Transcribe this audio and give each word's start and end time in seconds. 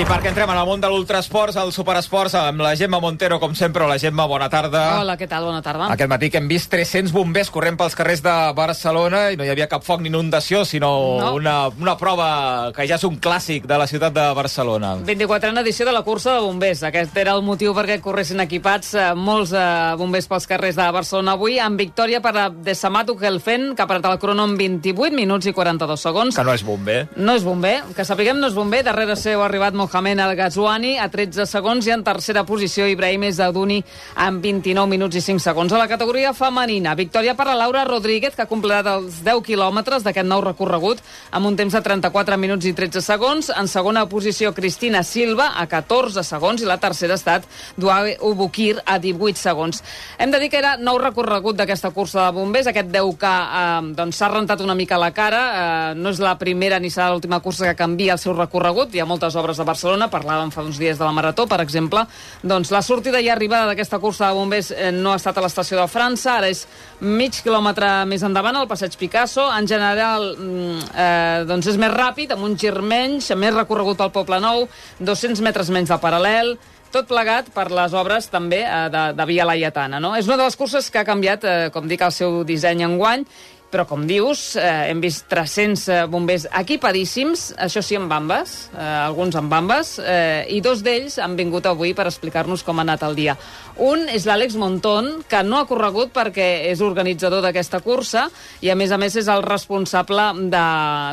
I 0.00 0.04
perquè 0.08 0.30
entrem 0.30 0.48
en 0.48 0.56
el 0.56 0.64
món 0.64 0.80
de 0.80 0.88
l'ultrasports, 0.88 1.58
el 1.60 1.74
superesports, 1.76 2.32
amb 2.38 2.62
la 2.64 2.70
Gemma 2.78 2.96
Montero, 3.02 3.36
com 3.36 3.52
sempre. 3.58 3.84
La 3.84 3.98
Gemma, 4.00 4.24
bona 4.24 4.46
tarda. 4.48 4.80
Hola, 5.02 5.18
què 5.20 5.26
tal? 5.28 5.44
Bona 5.44 5.58
tarda. 5.60 5.90
Aquest 5.92 6.08
matí 6.08 6.30
que 6.32 6.38
hem 6.40 6.46
vist 6.48 6.70
300 6.72 7.12
bombers 7.12 7.50
corrent 7.52 7.76
pels 7.76 7.92
carrers 7.98 8.22
de 8.24 8.32
Barcelona 8.56 9.26
i 9.34 9.36
no 9.36 9.44
hi 9.44 9.50
havia 9.52 9.66
cap 9.68 9.84
foc 9.84 10.00
ni 10.00 10.08
inundació, 10.08 10.62
sinó 10.64 10.88
No. 11.20 11.34
una, 11.36 11.68
una 11.68 11.96
prova 12.00 12.70
que 12.72 12.86
ja 12.88 12.94
és 12.96 13.04
un 13.04 13.18
clàssic 13.20 13.66
de 13.68 13.76
la 13.76 13.86
ciutat 13.86 14.14
de 14.16 14.24
Barcelona. 14.38 14.94
24a 15.04 15.60
edició 15.60 15.84
de 15.84 15.92
la 15.92 16.00
cursa 16.02 16.32
de 16.38 16.46
bombers. 16.46 16.82
Aquest 16.88 17.20
era 17.20 17.36
el 17.36 17.42
motiu 17.44 17.74
perquè 17.76 18.00
corressin 18.00 18.40
equipats 18.40 18.94
eh, 18.94 19.10
molts 19.14 19.52
eh, 19.52 19.66
bombers 20.00 20.30
pels 20.32 20.48
carrers 20.48 20.80
de 20.80 20.88
Barcelona 20.96 21.36
avui, 21.36 21.58
amb 21.60 21.76
victòria 21.76 22.22
per 22.24 22.34
a 22.38 22.48
De 22.48 22.74
Samato 22.74 23.18
Gelfen, 23.20 23.74
que 23.76 23.84
ha 23.84 23.90
parat 23.90 24.08
el 24.14 24.18
crono 24.18 24.48
en 24.48 24.56
28 24.56 25.12
minuts 25.20 25.52
i 25.52 25.52
42 25.52 26.00
segons. 26.08 26.40
Que 26.40 26.48
no 26.48 26.56
és 26.56 26.64
bomber. 26.64 27.02
No 27.20 27.36
és 27.36 27.44
bomber, 27.44 27.82
que 27.94 28.08
sapiguem 28.08 28.40
no 28.40 28.48
és 28.48 28.56
bomber. 28.56 28.80
Darrere 28.88 29.14
seu 29.20 29.42
ha 29.44 29.50
arribat 29.50 29.74
Mohamed 29.74 29.89
El 29.92 30.36
Ghazouani 30.36 30.98
a 31.02 31.08
13 31.10 31.46
segons 31.50 31.86
i 31.86 31.90
en 31.90 32.04
tercera 32.06 32.44
posició 32.46 32.86
Ibrahim 32.86 33.24
Zaduni 33.32 33.80
amb 34.14 34.38
29 34.40 34.86
minuts 34.86 35.16
i 35.18 35.20
5 35.20 35.42
segons. 35.42 35.72
A 35.72 35.78
la 35.78 35.88
categoria 35.90 36.30
femenina, 36.32 36.94
victòria 36.94 37.34
per 37.34 37.48
a 37.48 37.56
Laura 37.58 37.82
Rodríguez, 37.84 38.36
que 38.36 38.44
ha 38.44 38.48
completat 38.48 38.86
els 38.86 39.18
10 39.26 39.42
quilòmetres 39.42 40.04
d'aquest 40.06 40.28
nou 40.30 40.44
recorregut 40.44 41.02
amb 41.32 41.50
un 41.50 41.56
temps 41.58 41.74
de 41.74 41.82
34 41.82 42.38
minuts 42.38 42.68
i 42.70 42.72
13 42.72 43.02
segons. 43.02 43.50
En 43.50 43.66
segona 43.66 44.06
posició, 44.06 44.52
Cristina 44.54 45.02
Silva, 45.02 45.50
a 45.58 45.66
14 45.66 46.22
segons, 46.22 46.62
i 46.62 46.70
la 46.70 46.78
tercera 46.78 47.18
ha 47.18 47.18
estat 47.18 47.50
Duave 47.76 48.16
Ubukir, 48.22 48.78
a 48.86 49.00
18 49.02 49.42
segons. 49.42 49.82
Hem 50.18 50.30
de 50.30 50.38
dir 50.38 50.52
que 50.54 50.62
era 50.62 50.76
nou 50.78 51.02
recorregut 51.02 51.58
d'aquesta 51.58 51.90
cursa 51.90 52.28
de 52.28 52.38
bombers. 52.38 52.70
Aquest 52.70 52.94
10K 52.94 53.34
eh, 53.34 53.92
doncs, 53.98 54.22
s'ha 54.22 54.30
rentat 54.30 54.62
una 54.62 54.78
mica 54.78 55.00
la 55.02 55.10
cara. 55.10 55.42
Eh, 55.50 55.98
no 55.98 56.14
és 56.14 56.22
la 56.22 56.36
primera 56.38 56.78
ni 56.78 56.94
serà 56.94 57.10
l'última 57.10 57.42
cursa 57.42 57.66
que 57.66 57.78
canvia 57.82 58.14
el 58.14 58.22
seu 58.22 58.38
recorregut. 58.38 58.94
Hi 58.94 59.02
ha 59.02 59.10
moltes 59.10 59.34
obres 59.34 59.58
de 59.58 59.64
Barcelona, 59.64 59.79
parlàvem 60.10 60.50
fa 60.50 60.62
uns 60.62 60.78
dies 60.78 60.98
de 60.98 61.04
la 61.04 61.12
Marató, 61.12 61.46
per 61.46 61.60
exemple. 61.60 62.04
Doncs 62.42 62.70
la 62.70 62.82
sortida 62.82 63.20
i 63.20 63.28
arribada 63.28 63.70
d'aquesta 63.70 63.98
cursa 63.98 64.28
de 64.28 64.34
bombers 64.38 64.70
eh, 64.70 64.90
no 64.92 65.12
ha 65.12 65.20
estat 65.20 65.38
a 65.38 65.44
l'estació 65.44 65.80
de 65.80 65.86
França, 65.88 66.38
ara 66.38 66.48
és 66.48 66.66
mig 67.00 67.40
quilòmetre 67.42 68.06
més 68.06 68.22
endavant, 68.22 68.56
al 68.56 68.68
passeig 68.68 68.96
Picasso. 69.00 69.46
En 69.56 69.66
general, 69.66 70.34
mm, 70.36 70.90
eh, 70.94 71.44
doncs 71.48 71.70
és 71.72 71.78
més 71.80 71.92
ràpid, 71.92 72.32
amb 72.32 72.44
un 72.44 72.56
gir 72.56 72.76
menys, 72.80 73.30
més 73.36 73.54
recorregut 73.54 73.98
pel 73.98 74.12
Poble 74.12 74.40
Nou, 74.40 74.68
200 75.00 75.40
metres 75.40 75.70
menys 75.70 75.88
de 75.88 75.98
paral·lel, 76.00 76.56
tot 76.90 77.06
plegat 77.06 77.52
per 77.54 77.68
les 77.70 77.92
obres 77.94 78.26
també 78.30 78.64
eh, 78.64 78.88
de, 78.90 79.04
de 79.14 79.26
Via 79.30 79.46
Laietana. 79.46 80.00
No? 80.02 80.16
És 80.18 80.26
una 80.26 80.36
de 80.40 80.48
les 80.48 80.58
curses 80.58 80.90
que 80.90 81.00
ha 81.00 81.06
canviat, 81.06 81.46
eh, 81.46 81.70
com 81.74 81.86
dic, 81.88 82.02
el 82.02 82.14
seu 82.14 82.42
disseny 82.44 82.82
enguany, 82.86 83.26
però, 83.70 83.86
com 83.86 84.04
dius, 84.06 84.56
eh, 84.58 84.90
hem 84.90 85.00
vist 85.02 85.28
300 85.30 85.86
eh, 85.88 86.00
bombers 86.10 86.46
equipadíssims, 86.60 87.50
això 87.56 87.82
sí, 87.84 87.96
amb 87.96 88.10
bambes, 88.10 88.70
eh, 88.74 88.82
alguns 88.82 89.38
amb 89.38 89.50
bambes, 89.52 89.98
eh, 90.02 90.44
i 90.50 90.60
dos 90.60 90.82
d'ells 90.82 91.20
han 91.22 91.36
vingut 91.38 91.66
avui 91.70 91.94
per 91.94 92.08
explicar-nos 92.10 92.64
com 92.66 92.78
ha 92.78 92.86
anat 92.86 93.04
el 93.06 93.14
dia. 93.18 93.36
Un 93.80 94.08
és 94.12 94.26
l'Àlex 94.28 94.56
Montón, 94.60 95.22
que 95.30 95.42
no 95.46 95.60
ha 95.60 95.66
corregut 95.68 96.10
perquè 96.12 96.66
és 96.68 96.82
organitzador 96.84 97.40
d'aquesta 97.44 97.80
cursa 97.80 98.26
i, 98.60 98.68
a 98.68 98.76
més 98.76 98.90
a 98.92 98.98
més, 99.00 99.14
és 99.16 99.28
el 99.30 99.44
responsable 99.46 100.26
de 100.52 100.64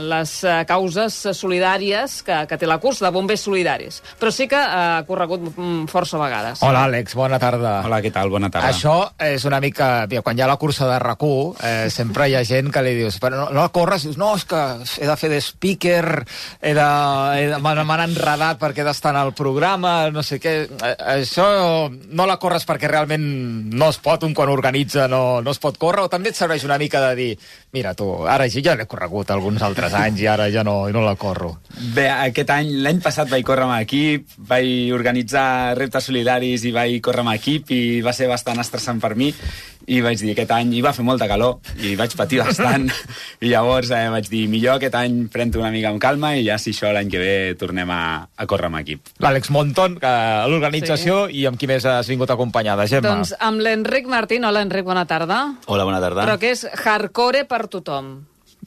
les 0.09 0.33
eh, 0.44 0.58
causes 0.67 1.16
solidàries 1.38 2.19
que, 2.27 2.42
que 2.49 2.58
té 2.59 2.67
la 2.67 2.80
cursa, 2.83 3.05
de 3.08 3.14
bombers 3.16 3.45
solidaris. 3.47 4.02
Però 4.19 4.33
sí 4.33 4.49
que 4.49 4.59
eh, 4.59 4.83
ha 4.97 5.05
corregut 5.08 5.45
mm, 5.53 5.86
força 5.92 6.19
vegades. 6.19 6.66
Hola, 6.66 6.88
Àlex, 6.89 7.16
bona 7.16 7.39
tarda. 7.39 7.77
Hola, 7.86 8.02
què 8.03 8.11
tal? 8.11 8.33
Bona 8.33 8.49
tarda. 8.52 8.73
Això 8.73 8.97
és 9.21 9.45
una 9.47 9.61
mica... 9.64 10.08
Quan 10.17 10.36
hi 10.36 10.44
ha 10.44 10.49
la 10.49 10.58
cursa 10.59 10.89
de 10.89 10.97
rac 10.99 11.23
eh, 11.23 11.88
sempre 11.94 12.27
hi 12.27 12.36
ha 12.36 12.44
gent 12.48 12.72
que 12.73 12.84
li 12.86 12.95
dius 12.98 13.20
però 13.22 13.44
no, 13.44 13.48
no 13.56 13.67
corres, 13.76 14.08
dius, 14.08 14.17
no, 14.20 14.34
és 14.38 14.45
que 14.48 14.62
he 15.02 15.08
de 15.09 15.17
fer 15.20 15.30
de 15.31 15.42
speaker, 15.44 16.23
he 16.62 16.73
de, 16.78 16.88
he 17.38 17.48
de, 17.52 17.59
m'han 17.62 18.06
enredat 18.08 18.59
perquè 18.62 18.84
he 18.84 18.88
d'estar 18.88 19.16
el 19.20 19.34
programa, 19.38 20.09
no 20.14 20.23
sé 20.26 20.42
què... 20.44 20.58
Eh, 20.67 20.95
Això 21.17 21.45
no 21.89 22.26
la 22.30 22.38
corres 22.42 22.66
perquè 22.67 22.89
realment 22.89 23.23
no 23.73 23.89
es 23.92 23.99
pot, 24.04 24.26
un 24.27 24.36
quan 24.38 24.52
organitza 24.52 25.08
no, 25.11 25.39
no 25.42 25.54
es 25.54 25.61
pot 25.64 25.77
córrer, 25.80 26.05
o 26.05 26.11
també 26.11 26.32
et 26.33 26.39
serveix 26.39 26.66
una 26.67 26.77
mica 26.82 27.02
de 27.10 27.14
dir, 27.17 27.30
mira 27.73 27.94
tu, 27.98 28.10
ara 28.27 28.50
jo 28.52 28.64
ja 28.64 28.76
l'he 28.77 28.88
corregut 28.89 29.32
alguns 29.33 29.64
altres 29.66 29.95
anys 29.98 30.21
i 30.23 30.30
ara 30.30 30.50
ja 30.54 30.64
no, 30.67 30.80
no 30.94 31.04
la 31.05 31.16
corro. 31.20 31.55
Bé, 31.95 32.08
aquest 32.11 32.52
any, 32.54 32.73
l'any 32.83 33.02
passat 33.04 33.30
vaig 33.32 33.45
córrer 33.48 33.67
amb 33.67 33.80
equip, 33.80 34.27
vaig 34.50 34.94
organitzar 34.95 35.76
reptes 35.80 36.10
solidaris 36.10 36.67
i 36.67 36.76
vaig 36.76 37.00
córrer 37.04 37.26
amb 37.26 37.36
equip 37.36 37.73
i 37.76 37.82
va 38.05 38.14
ser 38.16 38.30
bastant 38.32 38.61
estressant 38.64 39.02
per 39.04 39.16
mi 39.20 39.32
i 39.88 40.02
vaig 40.04 40.20
dir 40.20 40.33
aquest 40.33 40.52
any, 40.52 40.73
i 40.76 40.83
va 40.83 40.92
fer 40.95 41.05
molta 41.08 41.30
calor 41.30 41.61
i 41.80 41.95
vaig 42.00 42.16
patir 42.20 42.36
bastant 42.42 42.87
i 43.42 43.52
llavors 43.52 43.92
eh, 43.95 44.05
vaig 44.14 44.30
dir 44.31 44.45
millor 44.52 44.77
aquest 44.77 44.95
any 44.99 45.20
pren-t'ho 45.33 45.61
una 45.64 45.71
mica 45.73 45.92
amb 45.92 46.02
calma 46.03 46.33
i 46.37 46.45
ja 46.45 46.59
si 46.61 46.73
això 46.75 46.92
l'any 46.93 47.11
que 47.11 47.21
ve 47.21 47.36
tornem 47.59 47.92
a, 47.93 48.02
a 48.27 48.48
córrer 48.49 48.71
amb 48.71 48.81
equip. 48.81 49.14
L'Àlex 49.23 49.52
Monton, 49.53 49.98
que 50.02 50.08
a 50.08 50.47
l'organització, 50.49 51.26
sí. 51.27 51.42
i 51.42 51.45
amb 51.49 51.59
qui 51.59 51.70
més 51.70 51.86
has 51.89 52.09
vingut 52.11 52.31
acompanyada, 52.33 52.87
Gemma? 52.89 53.17
Doncs 53.17 53.36
amb 53.39 53.64
l'Enric 53.64 54.09
Martín. 54.11 54.47
Hola, 54.47 54.64
Enric, 54.65 54.86
bona 54.87 55.05
tarda. 55.09 55.43
Hola, 55.67 55.86
bona 55.87 56.02
tarda. 56.03 56.26
Però 56.26 56.39
que 56.42 56.55
és 56.55 56.65
hardcore 56.86 57.45
per 57.49 57.65
tothom. 57.71 58.17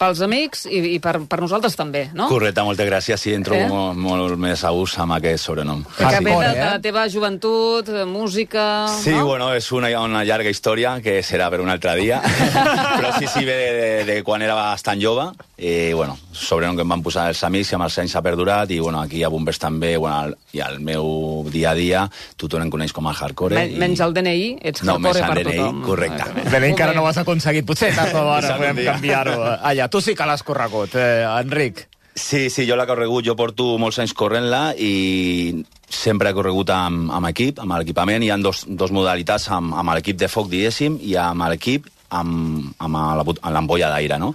Pels 0.01 0.23
amics 0.25 0.63
i, 0.65 0.79
i 0.95 0.99
per, 1.03 1.19
per 1.29 1.39
nosaltres 1.43 1.75
també, 1.77 2.07
no? 2.17 2.25
Correcte, 2.31 2.63
moltes 2.65 2.89
gràcies. 2.89 3.21
Sí, 3.21 3.35
em 3.37 3.43
trobo 3.45 3.61
Eh? 3.61 3.67
eh? 3.67 3.69
molt, 3.69 3.99
molt 4.01 4.39
més 4.41 4.63
a 4.65 4.71
gust 4.73 4.97
amb 5.03 5.13
aquest 5.19 5.45
sobrenom. 5.45 5.83
Ve 5.85 5.99
de, 5.99 6.05
Hardcore, 6.07 6.49
de 6.55 6.63
la 6.65 6.71
eh? 6.79 6.81
teva 6.81 7.03
joventut, 7.13 7.91
eh, 7.93 8.07
música... 8.09 8.65
Sí, 9.03 9.11
no? 9.13 9.27
bueno, 9.27 9.51
és 9.53 9.69
una, 9.77 9.91
una 10.01 10.25
llarga 10.25 10.49
història 10.49 10.95
que 11.05 11.19
serà 11.23 11.51
per 11.53 11.61
un 11.61 11.69
altre 11.69 11.93
dia. 12.01 12.23
Però 12.97 13.13
sí, 13.19 13.29
sí, 13.29 13.45
ve 13.45 13.59
de, 13.61 13.69
de, 13.77 13.91
de 14.09 14.17
quan 14.25 14.41
era 14.43 14.55
bastant 14.57 15.03
jove. 15.05 15.29
I, 15.61 15.93
bueno, 15.93 16.15
sobrenom 16.33 16.79
que 16.79 16.87
em 16.87 16.89
van 16.95 17.03
posar 17.05 17.27
els 17.35 17.43
amics 17.45 17.75
i 17.75 17.77
amb 17.77 17.85
els 17.85 17.99
anys 18.01 18.15
s'ha 18.17 18.23
perdurat. 18.25 18.71
I, 18.73 18.79
bueno, 18.81 19.03
aquí 19.05 19.21
a 19.23 19.29
Bombers 19.29 19.61
també, 19.61 19.93
bueno, 20.01 20.17
al- 20.17 20.37
i 20.57 20.63
al 20.65 20.81
meu 20.81 21.45
dia 21.53 21.71
a 21.71 21.77
dia, 21.77 22.07
tothom 22.41 22.65
em 22.65 22.71
coneix 22.73 22.95
com 22.97 23.05
a 23.07 23.13
hardcore. 23.13 23.55
Men, 23.61 23.77
i... 23.77 23.79
menys 23.85 24.01
el 24.01 24.17
DNI, 24.17 24.49
ets 24.73 24.83
No, 24.89 24.97
hardcore 24.97 25.21
menys 25.21 25.21
el 25.21 25.29
per 25.29 25.45
DNI, 25.45 25.59
tothom. 25.61 25.83
correcte. 25.85 26.31
Molt 26.33 26.49
De 26.49 26.57
ben 26.65 26.71
encara 26.73 26.95
bé. 26.95 26.97
no 26.97 27.05
ho 27.05 27.11
has 27.13 27.21
aconseguit. 27.21 27.69
Potser 27.69 27.93
tard 27.95 28.17
o 28.17 28.25
d'hora 28.31 28.57
podem 28.57 28.81
canviar-ho. 28.89 29.37
Allà, 29.61 29.90
tu 29.91 30.01
sí 30.01 30.15
que 30.17 30.27
l'has 30.27 30.45
corregut, 30.47 30.95
eh, 30.95 31.27
Enric. 31.27 31.87
Sí, 32.15 32.49
sí, 32.51 32.67
jo 32.69 32.77
l'he 32.77 32.87
corregut, 32.89 33.25
jo 33.25 33.37
porto 33.39 33.77
molts 33.79 34.01
anys 34.03 34.13
corrent-la 34.19 34.75
i 34.75 35.63
sempre 35.91 36.31
he 36.31 36.37
corregut 36.37 36.73
amb, 36.75 37.11
amb 37.15 37.31
equip, 37.31 37.61
amb 37.63 37.79
l'equipament. 37.79 38.25
Hi 38.25 38.33
ha 38.35 38.39
dos, 38.43 38.65
dos 38.67 38.93
modalitats, 38.95 39.49
amb, 39.55 39.75
amb 39.79 39.95
l'equip 39.95 40.19
de 40.21 40.29
foc, 40.29 40.51
diguéssim, 40.51 40.99
i 41.07 41.17
amb 41.21 41.47
l'equip 41.51 41.89
amb, 42.11 42.73
amb 42.83 42.99
l'ampolla 43.55 43.91
d'aire, 43.95 44.19
no? 44.19 44.35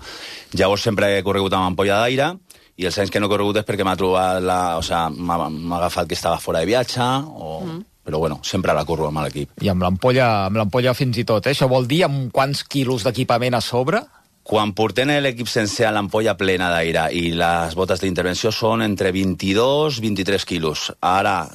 Llavors 0.56 0.86
sempre 0.88 1.12
he 1.18 1.24
corregut 1.24 1.54
amb 1.54 1.74
ampolla 1.74 2.00
d'aire 2.04 2.32
i 2.76 2.88
els 2.88 2.98
anys 3.00 3.12
que 3.12 3.20
no 3.20 3.28
he 3.28 3.32
corregut 3.32 3.60
és 3.62 3.68
perquè 3.68 3.86
m'ha 3.88 3.98
trobat 4.00 4.42
la... 4.44 4.60
O 4.80 4.84
sigui, 4.84 5.20
m'ha 5.24 5.50
m'ha 5.50 5.78
agafat 5.82 6.10
que 6.10 6.18
estava 6.18 6.40
fora 6.44 6.64
de 6.64 6.72
viatge 6.72 7.04
o... 7.04 7.60
Mm. 7.66 7.84
Però 8.06 8.20
bueno, 8.22 8.36
sempre 8.46 8.70
la 8.78 8.84
corro 8.86 9.08
amb 9.08 9.18
l'equip. 9.24 9.56
I 9.66 9.72
amb 9.72 9.82
l'ampolla 9.82 10.28
amb 10.46 10.60
l'ampolla 10.60 10.92
fins 10.94 11.18
i 11.18 11.24
tot, 11.26 11.48
eh? 11.48 11.56
Això 11.56 11.66
vol 11.66 11.88
dir 11.90 12.04
amb 12.06 12.28
quants 12.30 12.62
quilos 12.70 13.02
d'equipament 13.02 13.58
a 13.58 13.62
sobre? 13.66 14.04
Quan 14.46 14.76
portem 14.78 15.10
l'equip 15.26 15.50
sencer 15.50 15.88
a 15.88 15.92
l'ampolla 15.96 16.36
plena 16.38 16.68
d'aire 16.70 17.08
i 17.18 17.32
les 17.34 17.74
botes 17.74 18.04
d'intervenció 18.04 18.52
són 18.54 18.84
entre 18.86 19.10
22 19.10 19.98
i 19.98 20.04
23 20.04 20.46
quilos. 20.46 20.92
Ara, 21.02 21.48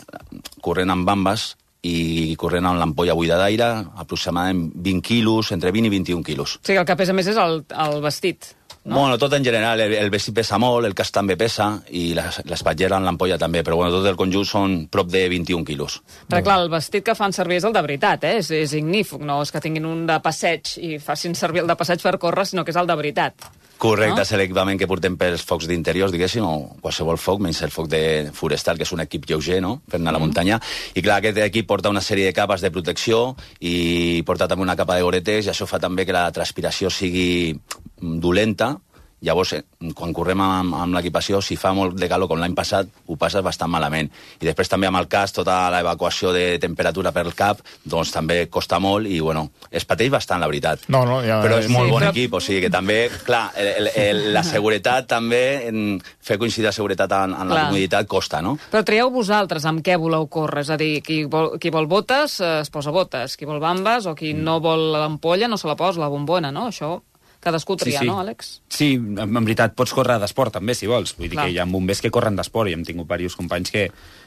corrent 0.59 0.91
amb 0.91 1.07
bambes 1.07 1.53
i 1.87 2.35
corrent 2.41 2.67
amb 2.67 2.81
l'ampolla 2.83 3.15
buida 3.15 3.39
d'aire, 3.39 3.69
aproximadament 4.03 4.73
20 4.75 5.07
quilos, 5.07 5.53
entre 5.55 5.71
20 5.71 5.87
i 5.87 5.95
21 5.95 6.27
quilos. 6.27 6.57
O 6.59 6.67
sigui, 6.67 6.81
el 6.83 6.89
que 6.89 6.99
pesa 6.99 7.15
més 7.15 7.31
és 7.31 7.39
el, 7.39 7.63
el 7.87 8.03
vestit. 8.03 8.51
No? 8.83 8.99
Bueno, 9.01 9.19
tot 9.19 9.35
en 9.37 9.45
general, 9.45 9.79
el, 9.85 9.93
el 9.93 10.09
vestit 10.11 10.35
pesa 10.35 10.57
molt, 10.59 10.87
el 10.89 10.95
cas 10.97 11.11
també 11.13 11.37
pesa, 11.37 11.67
i 11.93 12.15
les- 12.17 12.39
l'espatllera 12.49 12.97
en 12.97 13.05
l'ampolla 13.05 13.37
també, 13.39 13.61
però 13.63 13.77
bueno, 13.77 13.93
tot 13.93 14.07
el 14.09 14.17
conjunt 14.17 14.47
són 14.49 14.77
prop 14.89 15.11
de 15.13 15.27
21 15.29 15.67
quilos. 15.69 15.99
Perquè, 16.31 16.43
clar, 16.47 16.57
el 16.63 16.71
vestit 16.73 17.05
que 17.05 17.15
fan 17.15 17.33
servir 17.37 17.59
és 17.61 17.65
el 17.69 17.75
de 17.77 17.83
veritat, 17.85 18.25
eh? 18.25 18.39
És, 18.41 18.49
és 18.51 18.73
ignífug, 18.81 19.21
no 19.21 19.43
és 19.45 19.53
que 19.53 19.61
tinguin 19.61 19.85
un 19.85 20.07
de 20.09 20.17
passeig 20.25 20.79
i 20.81 20.95
facin 20.99 21.35
servir 21.37 21.61
el 21.61 21.69
de 21.69 21.77
passeig 21.77 22.01
per 22.01 22.17
córrer, 22.19 22.47
sinó 22.49 22.65
que 22.65 22.73
és 22.73 22.81
el 22.81 22.89
de 22.89 22.97
veritat. 22.97 23.51
Correcte, 23.81 24.21
No? 24.21 24.23
és 24.27 24.31
l'equipament 24.37 24.77
que 24.77 24.87
portem 24.87 25.15
pels 25.17 25.41
focs 25.49 25.65
d'interiors, 25.65 26.13
diguéssim, 26.13 26.45
o 26.45 26.77
qualsevol 26.85 27.17
foc, 27.17 27.41
menys 27.41 27.63
el 27.65 27.73
foc 27.73 27.89
de 27.89 28.29
forestal, 28.37 28.77
que 28.77 28.85
és 28.85 28.93
un 28.93 29.01
equip 29.01 29.25
lleuger, 29.25 29.63
no?, 29.65 29.79
per 29.89 29.97
anar 29.97 30.13
a 30.13 30.19
la 30.19 30.21
muntanya. 30.21 30.59
I 30.93 31.01
clar, 31.01 31.17
aquest 31.23 31.41
equip 31.47 31.67
porta 31.71 31.89
una 31.89 32.03
sèrie 32.05 32.29
de 32.29 32.35
capes 32.37 32.61
de 32.61 32.71
protecció 32.71 33.23
i 33.65 34.21
porta 34.29 34.47
també 34.51 34.67
una 34.69 34.77
capa 34.77 34.99
de 34.99 35.07
goretes, 35.07 35.49
i 35.49 35.53
això 35.55 35.65
fa 35.67 35.81
també 35.81 36.05
que 36.05 36.13
la 36.13 36.27
transpiració 36.31 36.93
sigui 36.93 37.55
mm, 37.57 38.21
dolenta, 38.21 38.75
Llavors, 39.23 39.53
eh, 39.53 39.63
quan 39.95 40.15
correm 40.17 40.41
amb, 40.41 40.75
amb 40.75 40.95
l'equipació, 40.97 41.43
si 41.45 41.57
fa 41.61 41.75
molt 41.77 41.99
de 42.01 42.09
calor 42.09 42.29
com 42.29 42.39
l'any 42.41 42.55
passat, 42.57 42.89
ho 43.07 43.17
passes 43.21 43.43
bastant 43.45 43.69
malament. 43.71 44.09
I 44.41 44.47
després 44.49 44.69
també 44.69 44.87
amb 44.89 44.97
el 44.97 45.09
cas, 45.13 45.33
tota 45.37 45.69
l'evacuació 45.71 46.33
de 46.33 46.59
temperatura 46.59 47.13
per 47.13 47.27
cap, 47.37 47.61
doncs 47.85 48.13
també 48.13 48.47
costa 48.49 48.79
molt 48.81 49.07
i, 49.07 49.21
bueno, 49.21 49.51
es 49.71 49.85
pateix 49.85 50.11
bastant, 50.11 50.41
la 50.41 50.47
veritat. 50.49 50.87
No, 50.89 51.05
no, 51.05 51.21
ja- 51.23 51.43
Però 51.45 51.59
és 51.59 51.67
sí, 51.67 51.73
molt 51.73 51.91
bon 51.91 52.03
però- 52.03 52.11
equip, 52.15 52.33
o 52.35 52.41
sigui 52.41 52.63
que 52.63 52.71
també, 52.71 53.11
clar, 53.27 53.51
el, 53.57 53.69
el, 53.69 53.91
el, 53.95 54.33
la 54.33 54.43
seguretat 54.43 55.07
també, 55.07 55.69
en, 55.69 56.01
fer 56.21 56.39
coincidir 56.39 56.67
la 56.67 56.73
seguretat 56.73 57.13
en, 57.13 57.35
en 57.35 57.49
la 57.49 57.55
Clar. 57.55 57.67
comoditat 57.69 58.07
costa, 58.09 58.41
no? 58.41 58.57
Però 58.73 58.83
trieu 58.85 59.11
vosaltres 59.11 59.65
amb 59.69 59.85
què 59.85 59.99
voleu 60.01 60.27
córrer, 60.29 60.63
és 60.65 60.71
a 60.71 60.77
dir, 60.81 61.03
qui 61.03 61.25
vol, 61.25 61.59
qui 61.61 61.71
vol 61.71 61.87
botes 61.87 62.41
eh, 62.41 62.61
es 62.63 62.71
posa 62.71 62.91
botes, 62.91 63.37
qui 63.37 63.45
vol 63.45 63.61
bambes 63.61 64.07
o 64.07 64.15
qui 64.15 64.33
no 64.35 64.61
vol 64.61 64.93
l'ampolla 64.93 65.47
no 65.49 65.59
se 65.61 65.69
la 65.69 65.77
posa, 65.77 66.01
la 66.01 66.09
bombona, 66.09 66.51
no? 66.51 66.69
Això 66.73 67.03
cadascú 67.41 67.75
Sí, 67.79 67.85
tria, 67.87 68.01
sí. 68.01 68.07
no, 68.07 68.19
Àlex? 68.21 68.51
Sí, 68.69 68.93
en, 68.95 69.19
en 69.25 69.45
veritat, 69.45 69.75
pots 69.77 69.95
córrer 69.97 70.19
d'esport 70.21 70.53
també, 70.59 70.75
si 70.77 70.89
vols. 70.91 71.15
Vull 71.17 71.29
dir 71.29 71.37
Clar. 71.37 71.47
que 71.49 71.55
hi 71.55 71.59
ha 71.59 71.67
bombers 71.67 72.03
que 72.05 72.13
corren 72.13 72.37
d'esport 72.37 72.71
i 72.71 72.77
hem 72.77 72.85
tingut 72.85 73.09
diversos 73.09 73.39
companys 73.41 73.73
que, 73.73 73.87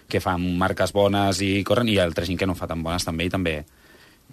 que 0.09 0.21
fan 0.23 0.43
marques 0.57 0.93
bones 0.93 1.41
i 1.45 1.63
corren, 1.63 1.89
i 1.89 1.99
altra 2.01 2.25
gent 2.25 2.39
que 2.41 2.49
no 2.49 2.57
fa 2.57 2.67
tan 2.67 2.83
bones 2.83 3.05
també, 3.05 3.29
i 3.29 3.33
també 3.33 3.57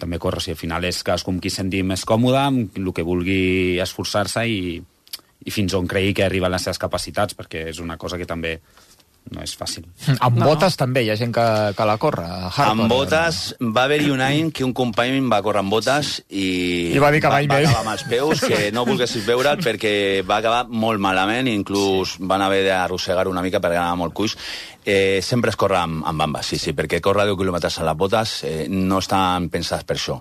també 0.01 0.17
corre. 0.17 0.39
O 0.39 0.41
sigui, 0.41 0.55
al 0.55 0.61
final 0.61 0.85
és 0.87 1.03
cadascú 1.03 1.33
amb 1.33 1.41
qui 1.43 1.51
es 1.51 1.57
senti 1.59 1.83
més 1.85 2.05
còmode, 2.09 2.39
amb 2.41 2.77
el 2.79 2.93
que 2.95 3.05
vulgui 3.05 3.77
esforçar-se 3.83 4.47
i, 4.49 4.79
i 5.45 5.51
fins 5.53 5.75
on 5.77 5.87
cregui 5.89 6.15
que 6.17 6.25
arriben 6.25 6.51
les 6.51 6.63
seves 6.65 6.81
capacitats, 6.81 7.37
perquè 7.37 7.67
és 7.69 7.81
una 7.83 7.97
cosa 8.01 8.17
que 8.17 8.25
també 8.25 8.57
no 9.29 9.43
és 9.43 9.53
fàcil. 9.55 9.85
Amb 10.19 10.39
No. 10.41 10.47
botes 10.49 10.75
també 10.75 11.03
hi 11.05 11.11
ha 11.11 11.15
gent 11.15 11.31
que, 11.35 11.45
que 11.77 11.85
la 11.85 11.97
corre. 12.01 12.25
a 12.25 12.49
hardcore. 12.49 12.71
Amb 12.71 12.89
botes, 12.91 13.55
va 13.61 13.85
haver-hi 13.85 14.09
un 14.11 14.21
any 14.21 14.49
que 14.51 14.65
un 14.65 14.73
company 14.73 15.21
va 15.31 15.41
córrer 15.45 15.61
amb 15.61 15.71
botes 15.71 16.23
i... 16.29 16.91
I 16.95 16.99
va 16.99 17.11
dir 17.13 17.21
que 17.21 17.29
va, 17.31 17.39
més. 17.39 17.47
va 17.47 17.59
acabar 17.61 17.85
amb 17.85 17.93
els 17.93 18.03
peus, 18.09 18.41
que 18.41 18.71
no 18.75 18.83
volguessis 18.85 19.25
veure'l 19.25 19.61
perquè 19.63 19.93
va 20.27 20.41
acabar 20.41 20.65
molt 20.67 20.99
malament, 20.99 21.47
inclús 21.47 22.17
van 22.19 22.41
haver 22.41 22.65
d'arrossegar 22.67 23.27
una 23.31 23.45
mica 23.45 23.61
perquè 23.61 23.79
anava 23.79 24.01
molt 24.03 24.13
cuix. 24.17 24.35
Eh, 24.83 25.21
sempre 25.21 25.53
es 25.53 25.55
corre 25.55 25.77
amb, 25.77 26.03
amb 26.09 26.19
bambes, 26.25 26.51
sí, 26.51 26.57
sí, 26.57 26.73
perquè 26.73 26.99
córrer 26.99 27.27
10 27.29 27.37
quilòmetres 27.37 27.79
a 27.79 27.85
les 27.87 27.97
botes 27.97 28.43
eh, 28.43 28.65
no 28.69 28.99
estan 28.99 29.49
pensades 29.53 29.85
per 29.85 29.99
això. 29.99 30.19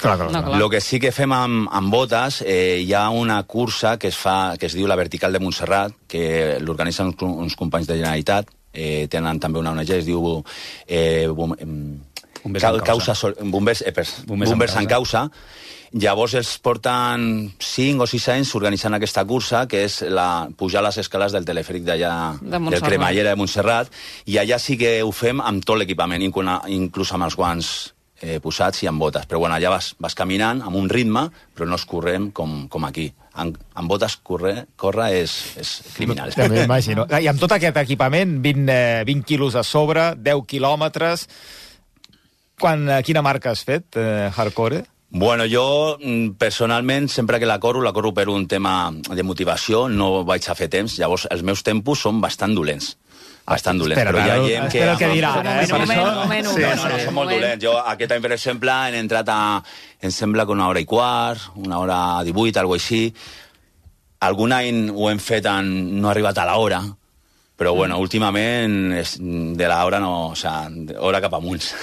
Clar, 0.00 0.16
clar, 0.18 0.26
No, 0.26 0.30
clar. 0.32 0.44
clar. 0.44 0.58
Lo 0.58 0.68
que 0.70 0.80
sí 0.80 0.98
que 1.00 1.12
fem 1.12 1.32
amb, 1.32 1.68
amb 1.72 1.90
botes, 1.92 2.42
eh, 2.46 2.80
hi 2.82 2.92
ha 2.92 3.08
una 3.10 3.42
cursa 3.44 3.96
que 3.98 4.08
es 4.08 4.16
fa 4.16 4.56
que 4.58 4.66
es 4.66 4.74
diu 4.74 4.86
la 4.86 4.96
Vertical 4.96 5.32
de 5.32 5.40
Montserrat, 5.40 5.92
que 6.08 6.58
l'organitzen 6.60 7.06
uns, 7.12 7.22
uns 7.22 7.56
companys 7.56 7.86
de 7.86 7.94
Generalitat, 7.96 8.48
eh, 8.72 9.06
tenen 9.08 9.38
també 9.40 9.58
una 9.60 9.70
ONG, 9.70 9.90
es 9.90 10.04
diu 10.04 10.42
eh, 10.86 11.26
bom, 11.28 11.54
Bombers 12.44 12.64
en 12.64 12.70
causa. 12.70 12.84
causa 12.84 13.14
Sol- 13.14 13.36
bombers, 13.40 13.82
eh, 13.86 13.92
pers, 13.92 14.26
Bombers 14.26 14.50
bombers, 14.50 14.74
en 14.76 14.82
en 14.82 14.86
causa. 14.88 15.30
Llavors 15.92 16.34
els 16.34 16.58
porten 16.58 17.54
5 17.60 18.02
o 18.02 18.06
6 18.06 18.28
anys 18.28 18.52
organitzant 18.56 18.94
aquesta 18.94 19.24
cursa, 19.24 19.68
que 19.68 19.84
és 19.84 20.02
la, 20.02 20.48
pujar 20.58 20.82
les 20.82 20.98
escales 20.98 21.30
del 21.32 21.44
telefèric 21.44 21.84
d'allà, 21.84 22.36
De 22.42 22.58
del 22.58 22.82
cremallera 22.82 23.30
de 23.30 23.36
Montserrat, 23.36 23.88
i 24.26 24.36
allà 24.38 24.58
sí 24.58 24.76
que 24.76 25.02
ho 25.04 25.12
fem 25.12 25.40
amb 25.40 25.64
tot 25.64 25.78
l'equipament, 25.78 26.20
inclús 26.66 27.12
amb 27.12 27.24
els 27.24 27.36
guants 27.36 27.93
eh, 28.24 28.38
posats 28.40 28.82
i 28.82 28.88
amb 28.90 29.02
botes. 29.02 29.28
Però 29.28 29.42
bueno, 29.42 29.54
allà 29.56 29.74
vas, 29.74 29.92
vas 30.00 30.16
caminant 30.16 30.62
amb 30.64 30.78
un 30.80 30.88
ritme, 30.90 31.26
però 31.54 31.68
no 31.68 31.76
es 31.78 31.84
correm 31.88 32.30
com, 32.32 32.64
com 32.72 32.88
aquí. 32.88 33.10
Amb, 33.34 33.58
amb 33.74 33.90
botes 33.90 34.16
córrer, 34.22 34.64
córrer 34.80 35.10
és, 35.20 35.34
és 35.60 35.74
criminal. 35.96 36.32
Ja 36.34 36.48
m'imagino. 36.48 37.06
I 37.24 37.28
amb 37.30 37.42
tot 37.42 37.56
aquest 37.56 37.78
equipament, 37.84 38.38
20, 38.44 38.72
eh, 38.72 39.04
20 39.06 39.28
quilos 39.28 39.60
a 39.60 39.66
sobre, 39.66 40.14
10 40.16 40.48
quilòmetres... 40.54 41.28
Quan, 42.54 42.84
eh, 42.86 43.00
quina 43.02 43.18
marca 43.18 43.50
has 43.50 43.64
fet, 43.66 43.96
eh, 43.98 44.28
hardcore? 44.30 44.84
Bueno, 45.10 45.42
jo 45.50 45.96
mm, 45.98 46.36
personalment, 46.38 47.08
sempre 47.10 47.40
que 47.42 47.46
la 47.46 47.58
corro, 47.58 47.82
la 47.82 47.92
corro 47.92 48.12
per 48.14 48.28
un 48.30 48.48
tema 48.50 48.92
de 48.92 49.24
motivació, 49.26 49.88
no 49.88 50.24
vaig 50.26 50.46
a 50.46 50.56
fer 50.58 50.68
temps, 50.70 50.94
llavors 50.98 51.26
els 51.34 51.42
meus 51.42 51.62
tempos 51.66 52.06
són 52.06 52.18
bastant 52.22 52.54
dolents. 52.54 52.96
Bastant 53.44 53.76
dolents, 53.76 54.00
Espera, 54.00 54.12
però 54.16 54.24
hi 54.24 54.30
ha 54.32 54.36
gent 54.48 54.70
que... 54.72 54.80
espera 54.80 54.92
el 54.94 54.98
que 55.02 55.08
dirà 55.12 55.30
Un 55.36 55.46
ara, 55.46 55.54
eh? 55.60 55.66
moment, 55.68 55.90
moment, 55.90 56.16
moment, 56.16 56.46
Sí, 56.48 56.62
No, 56.62 56.68
no, 56.70 56.88
no, 56.88 56.96
sí. 56.96 57.04
són 57.04 57.16
molt 57.18 57.32
dolents. 57.34 57.60
Jo 57.64 57.74
aquest 57.92 58.14
any, 58.16 58.22
per 58.24 58.32
exemple, 58.38 58.76
he 58.88 59.00
entrat 59.04 59.28
a... 59.28 59.38
Em 60.00 60.12
sembla 60.14 60.46
que 60.48 60.56
una 60.56 60.68
hora 60.72 60.80
i 60.80 60.88
quart, 60.88 61.50
una 61.60 61.78
hora 61.82 61.98
18, 62.24 62.60
alguna 62.62 62.80
així. 62.80 63.02
Algun 64.24 64.56
any 64.56 64.86
ho 64.94 65.10
hem 65.10 65.20
fet 65.20 65.44
en... 65.50 65.68
no 66.00 66.08
ha 66.08 66.14
arribat 66.14 66.40
a 66.40 66.46
l'hora, 66.48 66.80
però 67.60 67.74
bueno, 67.76 68.00
últimament 68.00 68.94
és 68.96 69.18
de 69.20 69.68
l'hora 69.68 70.00
no... 70.00 70.14
O 70.32 70.34
sigui, 70.38 70.96
hora 71.04 71.20
cap 71.24 71.36
amunt. 71.36 71.68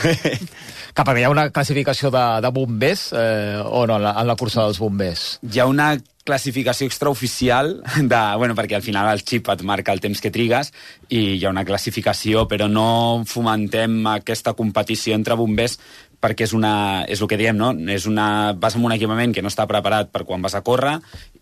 Que 0.92 1.06
perquè 1.08 1.22
hi 1.22 1.24
ha 1.24 1.30
una 1.32 1.46
classificació 1.56 2.10
de, 2.12 2.22
de 2.44 2.50
bombers 2.52 3.06
eh, 3.16 3.62
o 3.64 3.86
no, 3.88 3.96
en 3.96 4.04
la, 4.04 4.12
en 4.20 4.28
la 4.28 4.36
cursa 4.36 4.66
dels 4.66 4.82
bombers? 4.82 5.22
Hi 5.48 5.62
ha 5.64 5.68
una 5.70 5.94
classificació 6.26 6.88
extraoficial 6.88 7.82
de, 8.12 8.22
bueno, 8.38 8.56
perquè 8.58 8.78
al 8.78 8.86
final 8.86 9.10
el 9.12 9.24
xip 9.26 9.50
et 9.52 9.66
marca 9.68 9.94
el 9.96 10.04
temps 10.04 10.22
que 10.22 10.34
trigues 10.34 10.72
i 11.10 11.38
hi 11.38 11.44
ha 11.46 11.52
una 11.54 11.66
classificació, 11.68 12.48
però 12.52 12.70
no 12.72 13.24
fomentem 13.28 14.00
aquesta 14.14 14.56
competició 14.58 15.18
entre 15.18 15.38
bombers 15.40 15.80
perquè 16.22 16.46
és, 16.46 16.54
una, 16.54 17.02
és 17.10 17.22
el 17.22 17.28
que 17.28 17.38
diem, 17.40 17.58
no? 17.58 17.72
És 17.90 18.06
una, 18.06 18.54
vas 18.54 18.78
amb 18.78 18.86
un 18.86 18.94
equipament 18.94 19.34
que 19.34 19.42
no 19.42 19.50
està 19.50 19.66
preparat 19.70 20.12
per 20.14 20.22
quan 20.30 20.44
vas 20.46 20.54
a 20.54 20.62
córrer 20.62 21.00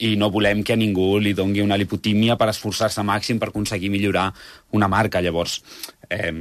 i 0.08 0.14
no 0.16 0.32
volem 0.32 0.64
que 0.64 0.78
a 0.78 0.80
ningú 0.80 1.18
li 1.20 1.36
dongui 1.36 1.66
una 1.66 1.78
lipotímia 1.78 2.40
per 2.40 2.48
esforçar-se 2.54 3.04
màxim 3.04 3.42
per 3.42 3.52
aconseguir 3.52 3.92
millorar 3.92 4.30
una 4.72 4.88
marca. 4.88 5.20
Llavors, 5.20 5.60
eh, 6.10 6.32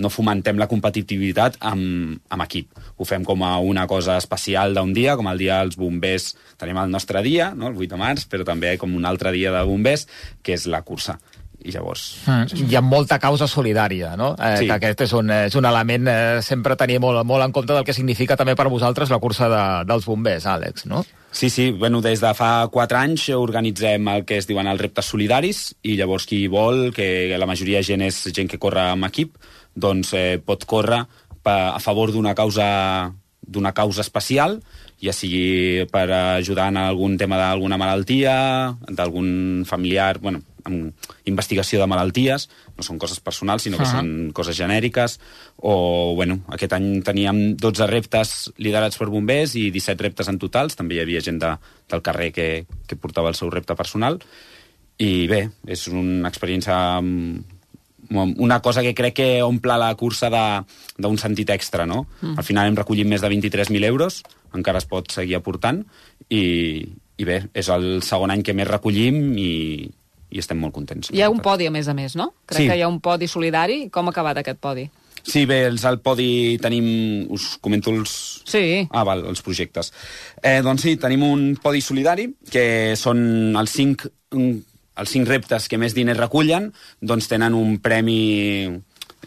no 0.00 0.10
fomentem 0.12 0.58
la 0.60 0.68
competitivitat 0.70 1.58
amb, 1.60 2.18
amb 2.28 2.46
equip. 2.46 2.78
Ho 2.96 3.06
fem 3.08 3.24
com 3.26 3.44
a 3.46 3.56
una 3.62 3.86
cosa 3.90 4.16
especial 4.20 4.74
d'un 4.76 4.94
dia, 4.96 5.16
com 5.20 5.28
el 5.30 5.40
dia 5.40 5.60
dels 5.62 5.78
bombers 5.80 6.32
tenim 6.60 6.80
el 6.80 6.90
nostre 6.92 7.22
dia, 7.26 7.52
no? 7.56 7.70
el 7.70 7.76
8 7.78 7.94
de 7.94 8.00
març, 8.00 8.26
però 8.30 8.46
també 8.46 8.76
com 8.80 8.96
un 8.96 9.06
altre 9.08 9.32
dia 9.36 9.52
de 9.54 9.62
bombers, 9.68 10.06
que 10.42 10.56
és 10.56 10.66
la 10.70 10.82
cursa. 10.82 11.18
I 11.60 11.74
llavors... 11.74 12.02
Mm. 12.24 12.68
Hi 12.70 12.76
ha 12.78 12.80
molta 12.80 13.18
causa 13.20 13.44
solidària, 13.50 14.14
no? 14.16 14.32
Eh, 14.38 14.56
Sí. 14.62 14.68
Que 14.68 14.78
aquest 14.78 15.02
és 15.04 15.12
un, 15.16 15.28
és 15.48 15.56
un 15.60 15.66
element 15.68 16.08
eh, 16.08 16.40
sempre 16.44 16.76
tenir 16.80 17.00
molt, 17.04 17.20
molt 17.28 17.44
en 17.44 17.52
compte 17.52 17.76
del 17.76 17.84
que 17.84 17.96
significa 17.96 18.36
també 18.36 18.54
per 18.56 18.70
vosaltres 18.72 19.12
la 19.12 19.20
cursa 19.20 19.48
de, 19.52 19.62
dels 19.88 20.08
bombers, 20.08 20.46
Àlex, 20.48 20.86
no? 20.88 21.04
Sí, 21.32 21.50
sí, 21.50 21.70
bueno, 21.70 22.00
des 22.00 22.20
de 22.24 22.32
fa 22.34 22.66
4 22.72 22.98
anys 22.98 23.28
organitzem 23.36 24.08
el 24.10 24.24
que 24.26 24.40
es 24.40 24.48
diuen 24.48 24.66
els 24.66 24.80
reptes 24.80 25.12
solidaris 25.12 25.62
i 25.86 25.94
llavors 26.00 26.26
qui 26.26 26.46
vol, 26.50 26.88
que 26.96 27.36
la 27.38 27.46
majoria 27.46 27.78
de 27.78 27.86
gent 27.86 28.02
és 28.08 28.24
gent 28.34 28.50
que 28.50 28.58
corre 28.58 28.88
amb 28.96 29.06
equip, 29.06 29.36
doncs 29.74 30.14
eh, 30.14 30.38
pot 30.44 30.64
córrer 30.68 31.04
pa, 31.42 31.74
a 31.74 31.80
favor 31.80 32.12
d'una 32.12 32.34
causa 32.34 33.14
d'una 33.50 33.72
causa 33.74 34.04
especial, 34.04 34.60
ja 35.02 35.10
sigui 35.16 35.82
per 35.90 36.04
ajudar 36.12 36.68
en 36.70 36.76
algun 36.78 37.16
tema 37.18 37.38
d'alguna 37.40 37.78
malaltia, 37.80 38.76
d'algun 38.86 39.64
familiar, 39.66 40.20
bueno, 40.20 40.42
amb 40.68 40.92
investigació 41.26 41.80
de 41.80 41.88
malalties, 41.90 42.46
no 42.76 42.84
són 42.86 43.00
coses 43.00 43.18
personals, 43.18 43.64
sinó 43.64 43.80
que 43.80 43.88
Ah. 43.88 43.96
són 43.96 44.30
coses 44.36 44.54
genèriques, 44.56 45.18
o, 45.56 46.12
bueno, 46.14 46.40
aquest 46.48 46.76
any 46.76 47.02
teníem 47.02 47.56
12 47.56 47.88
reptes 47.88 48.52
liderats 48.58 49.00
per 49.00 49.08
bombers 49.08 49.56
i 49.56 49.70
17 49.72 50.02
reptes 50.04 50.28
en 50.28 50.38
totals, 50.38 50.76
també 50.76 50.94
hi 50.94 51.00
havia 51.00 51.20
gent 51.24 51.40
de, 51.40 51.56
del 51.88 52.02
carrer 52.02 52.30
que, 52.32 52.66
que 52.86 52.96
portava 52.96 53.32
el 53.32 53.34
seu 53.34 53.50
repte 53.50 53.74
personal, 53.74 54.20
i 54.98 55.26
bé, 55.26 55.48
és 55.66 55.88
una 55.88 56.28
experiència 56.28 57.00
una 58.10 58.60
cosa 58.60 58.82
que 58.82 58.94
crec 58.94 59.14
que 59.14 59.28
omple 59.42 59.76
la 59.78 59.94
cursa 59.94 60.30
d'un 60.30 61.18
sentit 61.18 61.50
extra, 61.50 61.86
no? 61.86 62.06
Mm. 62.20 62.38
Al 62.38 62.44
final 62.44 62.68
hem 62.68 62.76
recollit 62.76 63.06
més 63.06 63.22
de 63.22 63.28
23.000 63.30 63.84
euros, 63.86 64.22
encara 64.54 64.78
es 64.82 64.86
pot 64.90 65.10
seguir 65.14 65.36
aportant, 65.38 65.84
i, 66.28 66.84
i 67.16 67.24
bé, 67.24 67.44
és 67.54 67.68
el 67.70 68.02
segon 68.02 68.30
any 68.34 68.42
que 68.42 68.54
més 68.54 68.68
recollim 68.68 69.36
i, 69.38 69.50
i 70.30 70.38
estem 70.42 70.58
molt 70.58 70.74
contents. 70.74 71.10
Hi 71.14 71.22
ha 71.22 71.30
un 71.30 71.40
podi, 71.42 71.66
a 71.66 71.74
més 71.74 71.88
a 71.88 71.94
més, 71.94 72.16
no? 72.18 72.32
Crec 72.46 72.64
Sí. 72.64 72.68
que 72.68 72.76
hi 72.78 72.82
ha 72.82 72.88
un 72.90 73.00
podi 73.00 73.28
solidari. 73.28 73.88
Com 73.90 74.08
ha 74.08 74.14
acabat 74.14 74.38
aquest 74.42 74.58
podi? 74.62 74.88
Sí, 75.22 75.44
bé, 75.44 75.66
els 75.68 75.84
al 75.84 75.98
podi 76.00 76.56
tenim... 76.62 77.26
Us 77.30 77.58
comento 77.60 77.90
els... 77.92 78.42
Sí. 78.48 78.86
Ah, 78.90 79.02
val, 79.04 79.26
els 79.28 79.42
projectes. 79.44 79.92
Eh, 80.42 80.62
doncs 80.64 80.86
sí, 80.86 80.94
tenim 80.96 81.22
un 81.26 81.42
podi 81.62 81.82
solidari, 81.84 82.30
que 82.50 82.96
són 82.96 83.54
els 83.60 83.70
cinc, 83.76 84.06
els 84.98 85.10
cinc 85.10 85.28
reptes 85.28 85.68
que 85.68 85.78
més 85.78 85.94
diners 85.94 86.18
recullen, 86.18 86.70
doncs 87.00 87.28
tenen 87.30 87.54
un 87.54 87.78
premi 87.82 88.20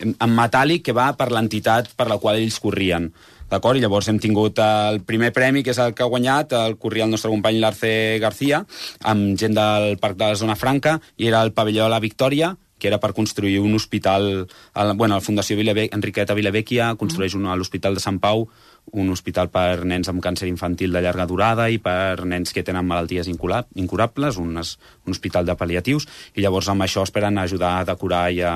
en 0.03 0.33
metàl·lic 0.33 0.83
que 0.87 0.95
va 0.97 1.11
per 1.17 1.29
l'entitat 1.31 1.93
per 1.97 2.09
la 2.09 2.17
qual 2.19 2.41
ells 2.41 2.59
corrien. 2.59 3.11
D'acord? 3.53 3.77
I 3.77 3.83
llavors 3.83 4.07
hem 4.09 4.17
tingut 4.17 4.57
el 4.63 5.03
primer 5.05 5.29
premi, 5.35 5.61
que 5.61 5.73
és 5.75 5.79
el 5.81 5.93
que 5.93 6.01
ha 6.05 6.09
guanyat, 6.09 6.55
el 6.57 6.77
corria 6.81 7.05
el 7.05 7.13
nostre 7.13 7.29
company 7.29 7.59
l'Arce 7.61 8.17
García, 8.23 8.63
amb 9.11 9.37
gent 9.37 9.53
del 9.53 9.97
Parc 10.01 10.17
de 10.17 10.31
la 10.31 10.39
Zona 10.39 10.57
Franca, 10.57 10.97
i 11.17 11.29
era 11.29 11.43
el 11.45 11.53
pavelló 11.53 11.85
de 11.85 11.93
la 11.93 12.01
Victòria, 12.01 12.55
que 12.83 12.89
era 12.89 12.99
per 12.99 13.13
construir 13.13 13.59
un 13.61 13.75
hospital... 13.77 14.47
La, 14.75 14.93
bueno, 14.93 15.15
la 15.15 15.23
Fundació 15.23 15.55
Vileve, 15.55 15.87
Enriqueta 15.95 16.35
Vilevecchia 16.35 16.89
construeix 16.99 17.37
un, 17.37 17.45
a 17.47 17.55
l'Hospital 17.55 17.95
de 17.95 18.03
Sant 18.03 18.19
Pau 18.19 18.49
un 18.91 19.09
hospital 19.09 19.49
per 19.49 19.85
nens 19.85 20.09
amb 20.11 20.21
càncer 20.21 20.47
infantil 20.47 20.91
de 20.93 21.01
llarga 21.01 21.25
durada 21.25 21.69
i 21.71 21.79
per 21.81 22.25
nens 22.25 22.51
que 22.53 22.63
tenen 22.63 22.85
malalties 22.85 23.27
incurables, 23.31 24.37
un, 24.37 24.57
es- 24.61 24.77
un 25.07 25.11
hospital 25.15 25.45
de 25.45 25.55
pal·liatius, 25.57 26.05
i 26.35 26.41
llavors 26.43 26.67
amb 26.69 26.83
això 26.85 27.01
esperen 27.03 27.37
ajudar 27.41 27.79
a 27.79 27.85
decorar 27.85 28.27
i 28.31 28.41
a, 28.45 28.53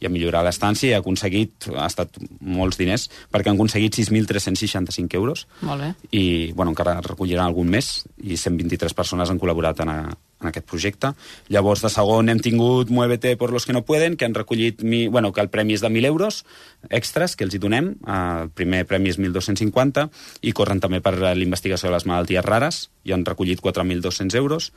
i 0.00 0.06
a 0.06 0.10
millorar 0.10 0.42
l'estància 0.46 0.90
i 0.90 0.94
ha 0.94 0.98
aconseguit, 1.02 1.68
ha 1.76 1.86
estat 1.86 2.18
molts 2.40 2.78
diners, 2.78 3.08
perquè 3.30 3.50
han 3.50 3.58
aconseguit 3.58 3.94
6.365 3.98 5.14
euros 5.18 5.46
Molt 5.62 5.82
bé. 5.82 5.92
i 6.10 6.52
bueno, 6.54 6.70
encara 6.74 7.00
recolliran 7.02 7.46
algun 7.46 7.68
més 7.70 8.04
i 8.22 8.36
123 8.36 8.94
persones 8.94 9.30
han 9.30 9.38
col·laborat 9.42 9.80
en, 9.84 9.88
a, 9.94 9.98
en 10.40 10.50
aquest 10.50 10.66
projecte. 10.66 11.12
Llavors, 11.48 11.82
de 11.82 11.90
segon 11.92 12.28
hem 12.30 12.40
tingut 12.42 12.90
Muévete 12.90 13.36
por 13.36 13.52
los 13.52 13.66
que 13.66 13.72
no 13.72 13.84
pueden, 13.84 14.16
que 14.16 14.24
han 14.24 14.34
recollit, 14.34 14.82
mi, 14.82 15.08
bueno, 15.08 15.32
que 15.32 15.40
el 15.40 15.50
premi 15.50 15.74
és 15.74 15.82
de 15.82 15.90
1.000 15.90 16.06
euros 16.06 16.44
extras 16.90 17.34
que 17.36 17.44
els 17.44 17.54
hi 17.54 17.62
donem. 17.62 17.94
El 18.06 18.50
primer 18.54 18.84
premi 18.86 19.10
és 19.10 19.18
1.250 19.18 20.08
i 20.42 20.54
corren 20.54 20.80
també 20.80 21.02
per 21.04 21.16
la 21.18 21.34
investigació 21.34 21.90
de 21.90 21.96
les 21.96 22.06
malalties 22.06 22.44
rares 22.46 22.82
i 23.04 23.12
han 23.12 23.26
recollit 23.26 23.62
4.200 23.64 24.38
euros. 24.38 24.72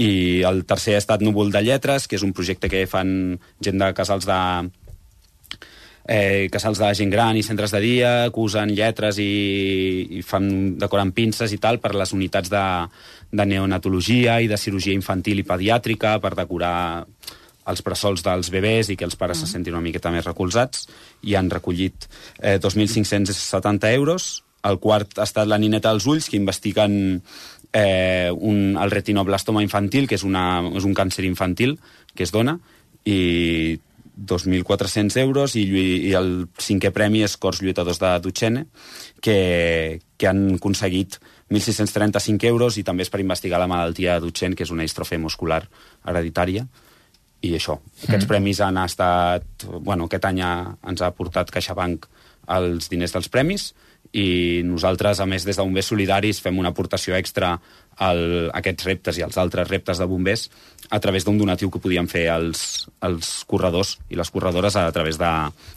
I 0.00 0.42
el 0.48 0.64
tercer 0.64 0.96
ha 0.96 1.02
estat 1.02 1.20
Núvol 1.20 1.52
de 1.52 1.60
Lletres, 1.62 2.08
que 2.08 2.16
és 2.16 2.24
un 2.24 2.32
projecte 2.32 2.70
que 2.72 2.86
fan 2.88 3.38
gent 3.60 3.78
de 3.78 3.92
casals 3.94 4.24
de, 4.26 4.40
eh, 6.08 6.48
casals 6.52 6.80
de 6.82 6.92
gent 6.98 7.10
gran 7.12 7.36
i 7.36 7.44
centres 7.46 7.74
de 7.74 7.80
dia 7.80 8.12
que 8.32 8.42
usen 8.42 8.74
lletres 8.74 9.18
i, 9.22 10.18
i 10.18 10.22
fan 10.26 10.78
decoren 10.78 11.12
pinces 11.12 11.52
i 11.52 11.60
tal 11.62 11.80
per 11.82 11.94
les 11.94 12.12
unitats 12.12 12.50
de, 12.52 12.64
de 13.30 13.46
neonatologia 13.46 14.40
i 14.42 14.50
de 14.50 14.58
cirurgia 14.58 14.96
infantil 14.96 15.42
i 15.42 15.46
pediàtrica 15.48 16.18
per 16.22 16.34
decorar 16.38 16.76
els 17.70 17.82
pressols 17.86 18.24
dels 18.26 18.50
bebès 18.50 18.90
i 18.90 18.96
que 18.98 19.06
els 19.06 19.14
pares 19.16 19.38
mm. 19.38 19.46
se 19.46 19.58
sentin 19.58 19.76
una 19.76 19.84
miqueta 19.84 20.10
més 20.10 20.26
recolzats 20.26 20.88
i 21.22 21.36
han 21.38 21.50
recollit 21.50 22.08
eh, 22.40 22.58
2.570 22.58 23.92
euros 23.94 24.42
el 24.62 24.78
quart 24.78 25.18
ha 25.18 25.26
estat 25.26 25.48
la 25.50 25.58
nineta 25.58 25.90
dels 25.90 26.06
ulls, 26.06 26.28
que 26.30 26.38
investiguen 26.38 26.94
eh, 27.72 28.30
un, 28.30 28.76
el 28.78 28.92
retinoblastoma 28.94 29.62
infantil, 29.64 30.06
que 30.08 30.18
és, 30.18 30.26
una, 30.26 30.62
és 30.70 30.86
un 30.86 30.94
càncer 30.94 31.26
infantil 31.26 31.78
que 32.14 32.26
es 32.26 32.34
dona, 32.34 32.58
i 33.04 33.78
2.400 34.16 35.16
euros 35.22 35.56
i, 35.56 35.64
i 36.08 36.12
el 36.18 36.46
cinquè 36.60 36.92
premi 36.92 37.22
és 37.24 37.36
Cors 37.40 37.62
Lluitadors 37.62 38.00
de 38.02 38.12
Duchenne, 38.24 38.66
que, 39.24 40.00
que 40.18 40.28
han 40.28 40.56
aconseguit 40.56 41.18
1.635 41.50 42.48
euros 42.48 42.78
i 42.78 42.84
també 42.84 43.06
és 43.06 43.12
per 43.12 43.22
investigar 43.24 43.60
la 43.60 43.70
malaltia 43.70 44.18
de 44.18 44.26
Duchenne, 44.26 44.56
que 44.56 44.66
és 44.66 44.72
una 44.74 44.86
distrofia 44.86 45.20
muscular 45.20 45.62
hereditària. 46.04 46.66
I 47.42 47.56
això, 47.58 47.78
aquests 48.04 48.26
mm. 48.26 48.30
premis 48.30 48.60
han 48.62 48.78
estat... 48.84 49.66
Bueno, 49.80 50.06
aquest 50.06 50.28
any 50.28 50.42
ha, 50.44 50.52
ens 50.86 51.02
ha 51.02 51.10
portat 51.16 51.50
CaixaBank 51.50 52.06
els 52.52 52.90
diners 52.90 53.14
dels 53.14 53.30
premis 53.32 53.72
i 54.12 54.60
nosaltres, 54.68 55.22
a 55.22 55.26
més, 55.26 55.46
des 55.46 55.56
de 55.56 55.64
Bombers 55.64 55.88
Solidaris 55.88 56.40
fem 56.44 56.58
una 56.60 56.72
aportació 56.74 57.16
extra 57.16 57.54
el, 58.00 58.50
aquests 58.54 58.86
reptes 58.88 59.18
i 59.18 59.26
els 59.26 59.38
altres 59.38 59.68
reptes 59.68 59.98
de 59.98 60.08
bombers 60.08 60.48
a 60.90 61.00
través 61.00 61.24
d'un 61.24 61.38
donatiu 61.38 61.70
que 61.70 61.80
podien 61.80 62.08
fer 62.10 62.26
els, 62.32 62.86
els 63.04 63.30
corredors 63.48 63.96
i 64.10 64.18
les 64.18 64.30
corredores 64.30 64.76
a 64.76 64.90
través 64.92 65.18
de, 65.20 65.30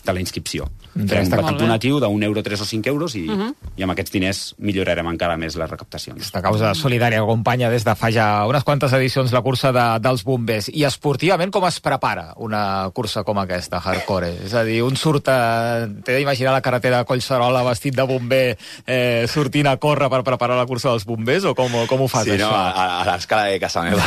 de 0.06 0.14
la 0.14 0.20
inscripció. 0.20 0.68
Fem 0.96 1.28
un 1.28 1.32
petit 1.32 1.60
donatiu 1.60 2.00
d'un 2.00 2.24
euro, 2.24 2.44
tres 2.44 2.62
o 2.64 2.68
cinc 2.68 2.88
euros 2.88 3.16
i, 3.16 3.26
uh 3.28 3.36
mhm. 3.36 3.50
-huh. 3.50 3.72
i 3.78 3.84
amb 3.84 3.92
aquests 3.92 4.12
diners 4.12 4.56
millorarem 4.58 5.08
encara 5.08 5.38
més 5.38 5.56
les 5.56 5.70
recaptacions. 5.70 6.18
Aquesta 6.18 6.42
causa 6.42 6.74
solidària 6.74 7.22
acompanya 7.22 7.70
des 7.70 7.84
de 7.84 7.96
fa 7.96 8.12
ja 8.12 8.46
unes 8.48 8.64
quantes 8.64 8.94
edicions 8.94 9.32
la 9.32 9.42
cursa 9.42 9.72
de, 9.72 10.00
dels 10.00 10.24
bombers. 10.24 10.70
I 10.70 10.84
esportivament 10.84 11.52
com 11.52 11.66
es 11.66 11.80
prepara 11.80 12.34
una 12.38 12.90
cursa 12.94 13.24
com 13.24 13.38
aquesta, 13.40 13.80
hardcore? 13.80 14.46
És 14.46 14.54
a 14.54 14.64
dir, 14.64 14.82
un 14.84 14.96
surt 14.96 15.28
a... 15.28 15.88
T'he 16.04 16.18
d'imaginar 16.18 16.52
la 16.52 16.62
carretera 16.62 16.98
de 16.98 17.06
Collserola 17.06 17.64
vestit 17.64 17.96
de 17.96 18.04
bomber 18.04 18.58
eh, 18.86 19.26
sortint 19.28 19.68
a 19.68 19.78
córrer 19.78 20.10
per 20.10 20.24
preparar 20.24 20.58
la 20.58 20.66
cursa 20.66 20.90
dels 20.90 21.06
bombers 21.06 21.46
o 21.46 21.56
com, 21.56 21.72
com 21.88 22.02
ho 22.02 22.08
fas, 22.16 22.28
sí, 22.28 22.36
això? 22.36 22.50
no, 22.50 22.58
a, 22.58 22.86
a 23.02 23.08
l'escala 23.12 23.48
de 23.52 23.60
casa 23.62 23.84
meva. 23.86 24.06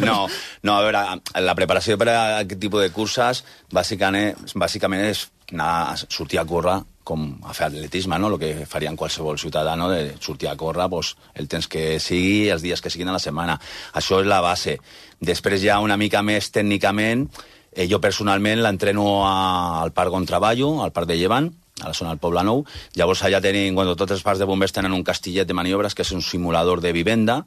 no, 0.06 0.16
no, 0.62 0.76
a 0.76 0.80
veure, 0.84 1.04
la 1.46 1.58
preparació 1.58 1.98
per 2.00 2.10
a 2.12 2.18
aquest 2.42 2.60
tipus 2.62 2.84
de 2.84 2.90
curses 2.94 3.44
bàsicament, 3.72 4.42
bàsicament 4.58 5.06
és 5.08 5.26
anar 5.52 5.92
a 5.92 5.96
sortir 6.02 6.40
a 6.40 6.46
córrer 6.48 6.80
com 7.04 7.24
a 7.44 7.54
fer 7.54 7.66
atletisme, 7.66 8.18
no? 8.18 8.30
el 8.30 8.38
que 8.38 8.66
farien 8.68 8.96
qualsevol 8.96 9.38
ciutadà, 9.38 9.74
no? 9.76 9.88
de 9.90 10.14
sortir 10.20 10.48
a 10.48 10.56
córrer 10.56 10.88
pues, 10.90 11.16
el 11.34 11.48
temps 11.50 11.66
que 11.68 11.98
sigui, 12.00 12.48
els 12.50 12.62
dies 12.62 12.80
que 12.80 12.90
siguin 12.90 13.10
a 13.10 13.16
la 13.16 13.22
setmana. 13.22 13.58
Això 13.98 14.20
és 14.22 14.28
la 14.30 14.40
base. 14.44 14.78
Després 15.20 15.62
ja 15.64 15.80
una 15.82 15.98
mica 15.98 16.22
més 16.22 16.52
tècnicament, 16.54 17.26
eh, 17.72 17.88
jo 17.90 18.00
personalment 18.00 18.62
l'entreno 18.62 19.24
al 19.26 19.92
parc 19.92 20.14
on 20.14 20.28
treballo, 20.28 20.76
al 20.84 20.94
parc 20.94 21.10
de 21.10 21.18
Llevant, 21.18 21.50
a 21.82 21.90
la 21.90 21.98
zona 21.98 22.14
del 22.14 22.22
Poble 22.22 22.46
Nou. 22.46 22.64
Llavors 22.96 23.24
allà 23.26 23.42
tenim, 23.44 23.74
quan 23.74 23.92
tots 23.96 24.14
els 24.16 24.24
parcs 24.24 24.40
de 24.40 24.48
bombers 24.48 24.72
tenen 24.72 24.94
un 24.94 25.04
castillet 25.04 25.48
de 25.48 25.58
maniobres, 25.58 25.94
que 25.94 26.06
és 26.06 26.12
un 26.16 26.22
simulador 26.22 26.80
de 26.80 26.94
vivenda, 26.94 27.42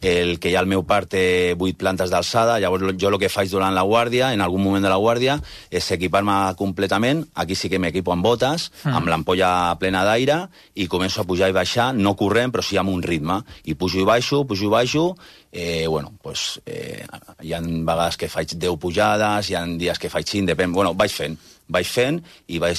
el 0.00 0.38
que 0.38 0.50
hi 0.50 0.56
ha 0.56 0.60
al 0.60 0.68
meu 0.68 0.82
part 0.84 1.08
té 1.14 1.54
8 1.56 1.78
plantes 1.80 2.10
d'alçada, 2.12 2.58
llavors 2.60 2.96
jo 3.00 3.08
el 3.08 3.18
que 3.18 3.30
faig 3.32 3.50
durant 3.50 3.74
la 3.74 3.84
guàrdia, 3.86 4.32
en 4.34 4.42
algun 4.44 4.62
moment 4.62 4.84
de 4.84 4.90
la 4.92 4.98
guàrdia, 5.00 5.38
és 5.70 5.88
equipar-me 5.96 6.54
completament, 6.58 7.24
aquí 7.34 7.56
sí 7.56 7.70
que 7.72 7.80
m'equipo 7.80 8.12
amb 8.12 8.24
botes, 8.26 8.70
mm. 8.84 8.92
amb 8.92 9.08
l'ampolla 9.08 9.50
plena 9.80 10.04
d'aire, 10.04 10.42
i 10.74 10.86
començo 10.86 11.22
a 11.22 11.26
pujar 11.28 11.50
i 11.50 11.56
baixar, 11.56 11.92
no 11.94 12.14
corrent, 12.16 12.52
però 12.52 12.64
sí 12.64 12.76
amb 12.76 12.92
un 12.92 13.02
ritme, 13.02 13.40
i 13.64 13.74
pujo 13.74 14.02
i 14.02 14.06
baixo, 14.06 14.44
pujo 14.44 14.68
i 14.68 14.72
baixo, 14.72 15.06
eh, 15.52 15.86
bueno, 15.88 16.12
pues, 16.22 16.60
eh, 16.66 17.04
hi 17.42 17.54
ha 17.54 17.60
vegades 17.64 18.16
que 18.20 18.28
faig 18.28 18.56
10 18.56 18.78
pujades, 18.78 19.50
hi 19.50 19.56
ha 19.56 19.64
dies 19.66 19.98
que 19.98 20.12
faig 20.12 20.28
5, 20.28 20.52
depèn, 20.52 20.72
bueno, 20.76 20.92
vaig 20.94 21.12
fent, 21.12 21.38
vaig 21.68 21.88
fent 21.88 22.20
i 22.52 22.60
vaig, 22.62 22.78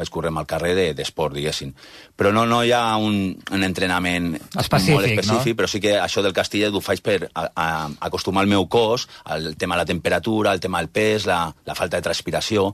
vaig 0.00 0.10
córrer 0.12 0.32
al 0.32 0.48
carrer 0.48 0.72
d'esport, 0.96 1.34
de, 1.34 1.40
diguéssim. 1.40 1.74
Però 2.16 2.32
no, 2.34 2.46
no 2.48 2.62
hi 2.64 2.72
ha 2.76 2.96
un, 2.96 3.36
un 3.52 3.66
entrenament 3.66 4.32
específic, 4.58 4.94
molt 4.96 5.10
específic, 5.10 5.52
no? 5.54 5.58
però 5.60 5.70
sí 5.70 5.82
que 5.84 5.96
això 6.00 6.24
del 6.24 6.36
castillet 6.36 6.74
ho 6.74 6.82
faig 6.84 7.02
per 7.04 7.18
a, 7.30 7.46
a, 7.54 7.68
acostumar 8.08 8.44
el 8.46 8.52
meu 8.52 8.66
cos 8.72 9.06
al 9.24 9.54
tema 9.60 9.76
de 9.76 9.84
la 9.84 9.90
temperatura, 9.92 10.52
al 10.52 10.60
tema 10.60 10.80
del 10.80 10.90
pes, 10.92 11.26
la, 11.28 11.42
la 11.66 11.76
falta 11.78 11.98
de 11.98 12.06
transpiració, 12.08 12.70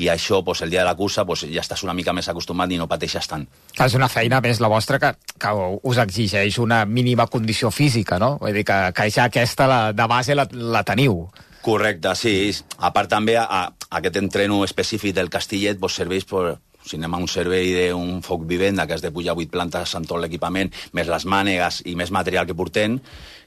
i 0.00 0.08
això, 0.08 0.40
pues, 0.44 0.62
el 0.62 0.70
dia 0.72 0.80
de 0.80 0.88
la 0.88 0.96
cursa, 0.96 1.26
pues, 1.28 1.44
ja 1.50 1.60
estàs 1.64 1.84
una 1.84 1.94
mica 1.96 2.14
més 2.16 2.28
acostumat 2.32 2.72
i 2.72 2.78
no 2.80 2.88
pateixes 2.88 3.28
tant. 3.28 3.44
És 3.76 3.96
una 3.98 4.08
feina 4.08 4.40
més 4.40 4.62
la 4.62 4.70
vostra 4.72 5.00
que, 5.02 5.12
que 5.40 5.52
us 5.82 6.00
exigeix 6.00 6.58
una 6.62 6.84
mínima 6.86 7.26
condició 7.26 7.70
física, 7.70 8.18
no? 8.18 8.36
Vull 8.40 8.56
dir 8.56 8.64
que, 8.68 8.80
que 8.96 9.08
ja 9.12 9.28
aquesta 9.28 9.68
la, 9.68 9.80
de 9.92 10.08
base 10.10 10.36
la, 10.38 10.48
la 10.50 10.84
teniu. 10.86 11.26
Correcte, 11.60 12.14
sí. 12.16 12.34
A 12.78 12.92
part 12.96 13.10
també, 13.12 13.36
a, 13.36 13.44
a 13.68 14.00
aquest 14.00 14.16
entreno 14.16 14.62
específic 14.64 15.14
del 15.16 15.28
Castillet 15.32 15.80
pues, 15.80 15.98
serveix 16.00 16.24
per, 16.28 16.56
si 16.84 16.96
anem 16.96 17.14
a 17.14 17.20
un 17.20 17.28
servei 17.28 17.72
d'un 17.74 18.22
foc 18.24 18.46
vivenda 18.48 18.86
que 18.86 18.96
has 18.96 19.04
de 19.04 19.12
pujar 19.12 19.36
8 19.36 19.50
plantes 19.52 19.94
amb 19.98 20.08
tot 20.08 20.20
l'equipament, 20.22 20.72
més 20.96 21.10
les 21.10 21.26
mànegues 21.26 21.82
i 21.86 21.96
més 21.98 22.12
material 22.14 22.48
que 22.48 22.56
portem, 22.56 22.98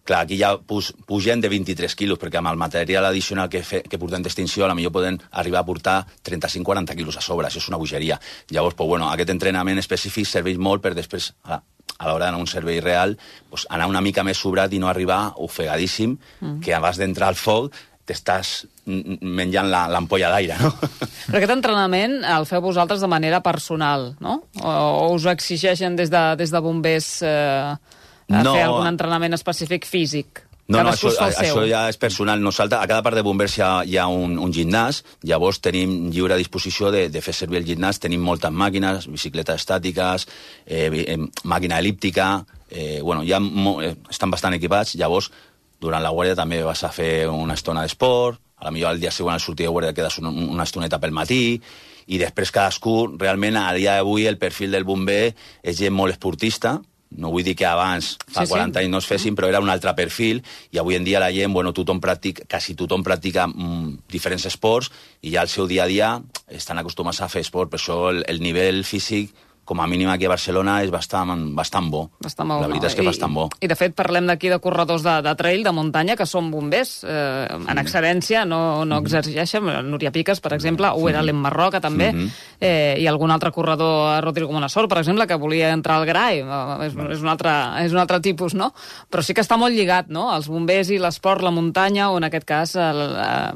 clar, 0.03 0.23
aquí 0.23 0.37
ja 0.39 0.53
pus, 0.57 0.91
pugem 1.07 1.41
de 1.41 1.49
23 1.51 1.95
quilos, 1.95 2.19
perquè 2.19 2.39
amb 2.39 2.51
el 2.51 2.59
material 2.59 3.07
addicional 3.09 3.49
que, 3.49 3.63
fe, 3.63 3.81
que 3.87 3.99
portem 3.99 4.23
d'extinció, 4.23 4.65
a 4.65 4.71
la 4.71 4.77
millor 4.77 4.93
poden 4.95 5.19
arribar 5.31 5.63
a 5.63 5.67
portar 5.67 5.97
35-40 6.23 6.97
quilos 6.97 7.17
a 7.17 7.23
sobre, 7.25 7.47
això 7.47 7.61
és 7.61 7.69
una 7.71 7.79
bogeria. 7.81 8.19
Llavors, 8.51 8.75
pues, 8.75 8.89
bueno, 8.89 9.09
aquest 9.11 9.31
entrenament 9.33 9.79
específic 9.81 10.27
serveix 10.29 10.59
molt 10.59 10.83
per 10.83 10.93
després, 10.97 11.31
a, 11.43 11.61
a 11.97 12.09
l'hora 12.09 12.27
d'anar 12.27 12.41
a 12.41 12.43
un 12.43 12.51
servei 12.51 12.81
real, 12.83 13.17
pues, 13.49 13.65
anar 13.69 13.87
una 13.91 14.03
mica 14.03 14.25
més 14.27 14.37
sobrat 14.37 14.73
i 14.73 14.81
no 14.83 14.91
arribar 14.91 15.33
ofegadíssim, 15.41 16.17
mm. 16.41 16.59
que 16.63 16.75
abans 16.75 16.99
d'entrar 16.99 17.31
al 17.31 17.39
foc 17.39 17.73
t'estàs 18.07 18.53
menjant 18.85 19.69
l'ampolla 19.71 20.29
d'aire, 20.33 20.57
no? 20.59 20.71
Però 21.29 21.39
aquest 21.39 21.55
entrenament 21.55 22.19
el 22.27 22.47
feu 22.49 22.63
vosaltres 22.63 23.03
de 23.03 23.09
manera 23.11 23.39
personal, 23.45 24.11
no? 24.23 24.41
O, 24.59 24.69
o 24.69 25.11
us 25.15 25.27
ho 25.27 25.31
exigeixen 25.31 25.95
des 25.99 26.11
de, 26.11 26.23
des 26.39 26.51
de 26.51 26.63
bombers 26.63 27.13
eh, 27.23 27.71
a 27.71 28.41
no. 28.43 28.55
fer 28.55 28.65
algun 28.65 28.89
entrenament 28.91 29.39
específic 29.39 29.87
físic? 29.87 30.43
No, 30.71 30.79
no, 30.79 30.93
això, 30.93 31.11
això 31.19 31.63
ja 31.67 31.81
és 31.91 31.97
personal. 31.99 32.39
Nosaltres, 32.39 32.79
a 32.79 32.87
cada 32.87 33.03
part 33.03 33.17
de 33.19 33.23
bombers 33.25 33.57
hi 33.57 33.63
ha, 33.65 33.71
hi 33.83 33.97
ha 33.99 34.05
un, 34.07 34.37
un 34.39 34.51
gimnàs, 34.55 35.01
llavors 35.27 35.59
tenim 35.63 36.07
lliure 36.13 36.37
disposició 36.39 36.91
de, 36.93 37.09
de 37.11 37.23
fer 37.23 37.35
servir 37.35 37.59
el 37.59 37.67
gimnàs, 37.67 37.99
tenim 38.03 38.23
moltes 38.23 38.51
màquines, 38.51 39.09
bicicletes 39.11 39.59
estàtiques, 39.59 40.27
eh, 40.65 40.87
eh, 41.03 41.17
màquina 41.51 41.81
elíptica, 41.83 42.29
eh, 42.71 43.01
bueno, 43.03 43.27
ja 43.27 43.41
eh, 43.43 43.91
estan 44.09 44.31
bastant 44.31 44.55
equipats, 44.55 44.95
llavors 44.95 45.33
durant 45.83 46.03
la 46.03 46.13
guàrdia 46.15 46.39
també 46.39 46.61
vas 46.63 46.83
a 46.87 46.91
fer 46.95 47.27
una 47.27 47.57
estona 47.59 47.83
d'esport, 47.83 48.39
a 48.63 48.69
la 48.69 48.71
millor 48.71 48.95
el 48.95 49.01
dia 49.03 49.11
següent 49.11 49.35
al 49.35 49.43
sortir 49.43 49.67
de 49.67 49.73
guàrdia 49.73 49.95
quedes 49.95 50.21
una, 50.21 50.31
una 50.31 50.63
estoneta 50.63 50.99
pel 51.03 51.11
matí, 51.15 51.59
i 52.07 52.19
després 52.19 52.51
cadascú, 52.51 52.95
realment, 53.19 53.59
a 53.59 53.71
dia 53.75 53.99
d'avui 53.99 54.27
el 54.27 54.39
perfil 54.39 54.71
del 54.75 54.87
bomber 54.87 55.33
és 55.63 55.77
gent 55.79 55.95
molt 55.95 56.15
esportista, 56.15 56.77
no 57.13 57.29
vull 57.29 57.45
dir 57.45 57.53
que 57.55 57.67
abans, 57.69 58.15
fa 58.25 58.45
sí, 58.45 58.51
40 58.51 58.73
sí. 58.73 58.81
anys 58.81 58.91
no 58.91 59.01
es 59.03 59.07
fessin, 59.09 59.35
però 59.37 59.49
era 59.51 59.61
un 59.61 59.69
altre 59.69 59.93
perfil, 59.97 60.41
i 60.73 60.79
avui 60.81 60.97
en 60.97 61.05
dia 61.05 61.21
la 61.21 61.31
gent, 61.35 61.53
bueno, 61.53 61.73
tothom 61.75 62.01
practica, 62.01 62.47
quasi 62.49 62.75
tothom 62.79 63.03
practica 63.05 63.45
mm, 63.47 64.09
diferents 64.11 64.47
esports, 64.49 64.91
i 65.21 65.35
ja 65.35 65.43
al 65.43 65.51
seu 65.51 65.67
dia 65.69 65.85
a 65.85 65.89
dia 65.91 66.13
estan 66.49 66.81
acostumats 66.81 67.21
a 67.21 67.29
fer 67.29 67.43
esport, 67.45 67.71
per 67.71 67.81
això 67.81 67.99
el, 68.09 68.23
el 68.27 68.41
nivell 68.43 68.83
físic 68.87 69.35
com 69.63 69.79
a 69.79 69.87
mínim 69.87 70.09
aquí 70.11 70.25
a 70.27 70.31
Barcelona 70.33 70.81
és 70.83 70.91
bastant, 70.91 71.31
bastant 71.55 71.87
bo. 71.91 72.03
Bastant 72.23 72.49
bo. 72.51 72.59
La 72.59 72.67
veritat 72.67 72.91
és 72.91 72.97
que 72.97 73.03
I, 73.05 73.07
bastant 73.07 73.33
bo. 73.35 73.45
I, 73.63 73.69
de 73.71 73.77
fet, 73.79 73.93
parlem 73.95 74.27
d'aquí 74.27 74.51
de 74.51 74.59
corredors 74.63 75.05
de, 75.05 75.15
de 75.23 75.33
trail, 75.39 75.63
de 75.63 75.71
muntanya, 75.75 76.17
que 76.19 76.27
són 76.27 76.49
bombers. 76.51 76.91
Eh, 77.07 77.47
en 77.71 77.79
excedència, 77.79 78.43
no, 78.43 78.83
no 78.83 78.99
mm-hmm. 78.99 79.23
exerceixen. 79.23 79.69
Núria 79.87 80.11
Piques, 80.11 80.43
per 80.43 80.51
exemple, 80.57 80.91
o 80.91 81.07
era 81.09 81.23
l'Em 81.23 81.39
Marroca, 81.39 81.79
també. 81.79 82.11
Mm 82.11 82.19
-hmm. 82.19 82.29
eh, 82.59 82.95
I 82.99 83.07
algun 83.07 83.31
altre 83.31 83.51
corredor, 83.51 84.23
Rodrigo 84.23 84.51
Monassor, 84.51 84.87
per 84.89 84.99
exemple, 84.99 85.27
que 85.27 85.35
volia 85.35 85.71
entrar 85.71 85.95
al 85.97 86.05
GRAI. 86.05 86.39
Eh, 86.39 86.85
és, 86.87 86.93
és, 87.15 87.21
un 87.21 87.29
altre, 87.29 87.51
és 87.85 87.91
un 87.91 87.99
altre 87.99 88.19
tipus, 88.19 88.53
no? 88.53 88.73
Però 89.09 89.21
sí 89.21 89.33
que 89.33 89.41
està 89.41 89.57
molt 89.57 89.73
lligat, 89.73 90.07
no?, 90.09 90.35
els 90.35 90.47
bombers 90.47 90.89
i 90.89 90.99
l'esport, 90.99 91.41
la 91.41 91.51
muntanya, 91.51 92.11
o 92.11 92.17
en 92.17 92.23
aquest 92.23 92.45
cas 92.45 92.75
a 92.75 92.91
la, 92.91 93.53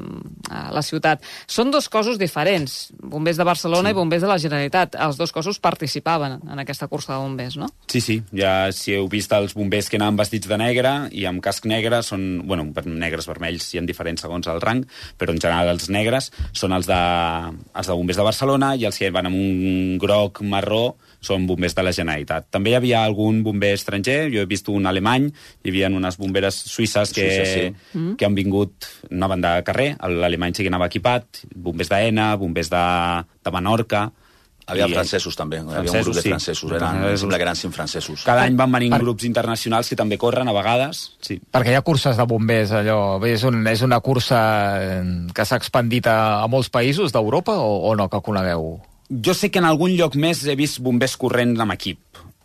a 0.50 0.72
la 0.72 0.82
ciutat. 0.82 1.20
Són 1.46 1.70
dos 1.70 1.88
cossos 1.88 2.18
diferents, 2.18 2.92
bombers 3.02 3.36
de 3.36 3.44
Barcelona 3.44 3.88
sí. 3.88 3.92
i 3.92 3.94
bombers 3.94 4.22
de 4.22 4.28
la 4.28 4.38
Generalitat. 4.38 4.94
Els 4.94 5.16
dos 5.16 5.32
cossos 5.32 5.58
participen 5.58 5.97
participaven 5.98 6.40
en 6.50 6.58
aquesta 6.58 6.86
cursa 6.88 7.14
de 7.14 7.18
bombers, 7.18 7.56
no? 7.56 7.68
Sí, 7.86 8.00
sí, 8.00 8.22
ja 8.32 8.70
si 8.72 8.94
heu 8.94 9.08
vist 9.08 9.32
els 9.32 9.54
bombers 9.54 9.88
que 9.88 9.98
anaven 9.98 10.18
vestits 10.18 10.48
de 10.48 10.58
negre 10.58 11.08
i 11.12 11.24
amb 11.26 11.42
casc 11.42 11.66
negre 11.66 12.02
són, 12.02 12.42
bueno, 12.46 12.68
negres, 12.86 13.26
vermells, 13.26 13.72
hi 13.72 13.78
ha 13.78 13.84
diferents 13.86 14.22
segons 14.22 14.46
el 14.48 14.60
rang, 14.60 14.84
però 15.18 15.32
en 15.32 15.40
general 15.40 15.72
els 15.74 15.88
negres 15.90 16.30
són 16.52 16.72
els 16.72 16.86
de, 16.86 16.98
els 17.74 17.86
de 17.86 17.94
bombers 17.96 18.18
de 18.18 18.26
Barcelona 18.26 18.74
i 18.76 18.86
els 18.86 18.98
que 18.98 19.10
van 19.10 19.26
amb 19.26 19.36
un 19.36 19.98
groc 19.98 20.42
marró 20.42 20.96
són 21.20 21.46
bombers 21.48 21.74
de 21.74 21.82
la 21.82 21.92
Generalitat. 21.92 22.46
També 22.54 22.70
hi 22.70 22.78
havia 22.78 23.02
algun 23.02 23.42
bomber 23.42 23.72
estranger, 23.74 24.28
jo 24.30 24.42
he 24.42 24.48
vist 24.48 24.68
un 24.70 24.86
alemany, 24.86 25.28
hi 25.64 25.72
havia 25.72 25.90
unes 25.90 26.18
bomberes 26.18 26.54
suïsses 26.70 27.12
que, 27.14 27.26
Suïssa, 27.26 27.64
sí. 27.66 27.98
Mm. 27.98 28.14
que 28.18 28.28
han 28.28 28.38
vingut, 28.38 28.86
anaven 29.10 29.42
de 29.42 29.56
carrer, 29.66 29.90
l'alemany 29.98 30.54
sí 30.54 30.62
que 30.62 30.70
anava 30.70 30.86
equipat, 30.86 31.42
bombers 31.54 31.90
d'ENA, 31.90 32.30
bombers 32.38 32.72
de, 32.72 32.86
de 33.44 33.54
Menorca... 33.58 34.08
Havia 34.68 34.86
I- 34.86 34.92
francesos, 34.92 35.34
també. 35.36 35.56
Hi 35.56 35.60
havia 35.60 35.70
un 35.70 35.74
Francesos, 35.88 36.04
grup 36.06 36.16
de 36.16 36.22
sí. 36.22 36.28
francesos. 36.28 36.70
Eren, 36.70 36.82
em 36.82 36.88
francesos. 37.00 37.20
sembla 37.20 37.36
que 37.38 37.46
eren 37.48 37.56
cinc 37.56 37.74
francesos. 37.74 38.24
Cada 38.28 38.42
any 38.44 38.56
van 38.56 38.72
venint 38.72 38.92
Per- 38.92 39.00
grups 39.02 39.24
internacionals 39.24 39.88
que 39.88 39.96
també 39.96 40.18
corren 40.18 40.48
a 40.48 40.52
vegades. 40.52 41.00
Sí. 41.20 41.40
Perquè 41.50 41.72
hi 41.72 41.78
ha 41.78 41.82
curses 41.82 42.16
de 42.20 42.24
bombers, 42.28 42.72
allò... 42.72 42.98
És, 43.26 43.42
un, 43.48 43.66
és 43.66 43.82
una 43.82 44.00
cursa 44.00 44.42
eh, 44.82 45.02
que 45.34 45.44
s'ha 45.48 45.56
expandit 45.56 46.06
a, 46.06 46.42
a 46.42 46.46
molts 46.52 46.68
països 46.68 47.12
d'Europa 47.12 47.56
o, 47.58 47.88
o 47.90 47.96
no, 47.96 48.08
que 48.12 48.20
conegueu? 48.20 48.78
Jo 49.08 49.32
sé 49.32 49.48
que 49.50 49.58
en 49.58 49.64
algun 49.64 49.94
lloc 49.96 50.16
més 50.20 50.42
he 50.44 50.52
vist 50.54 50.82
bombers 50.84 51.16
corrents 51.16 51.58
amb 51.64 51.72
equip. 51.72 51.98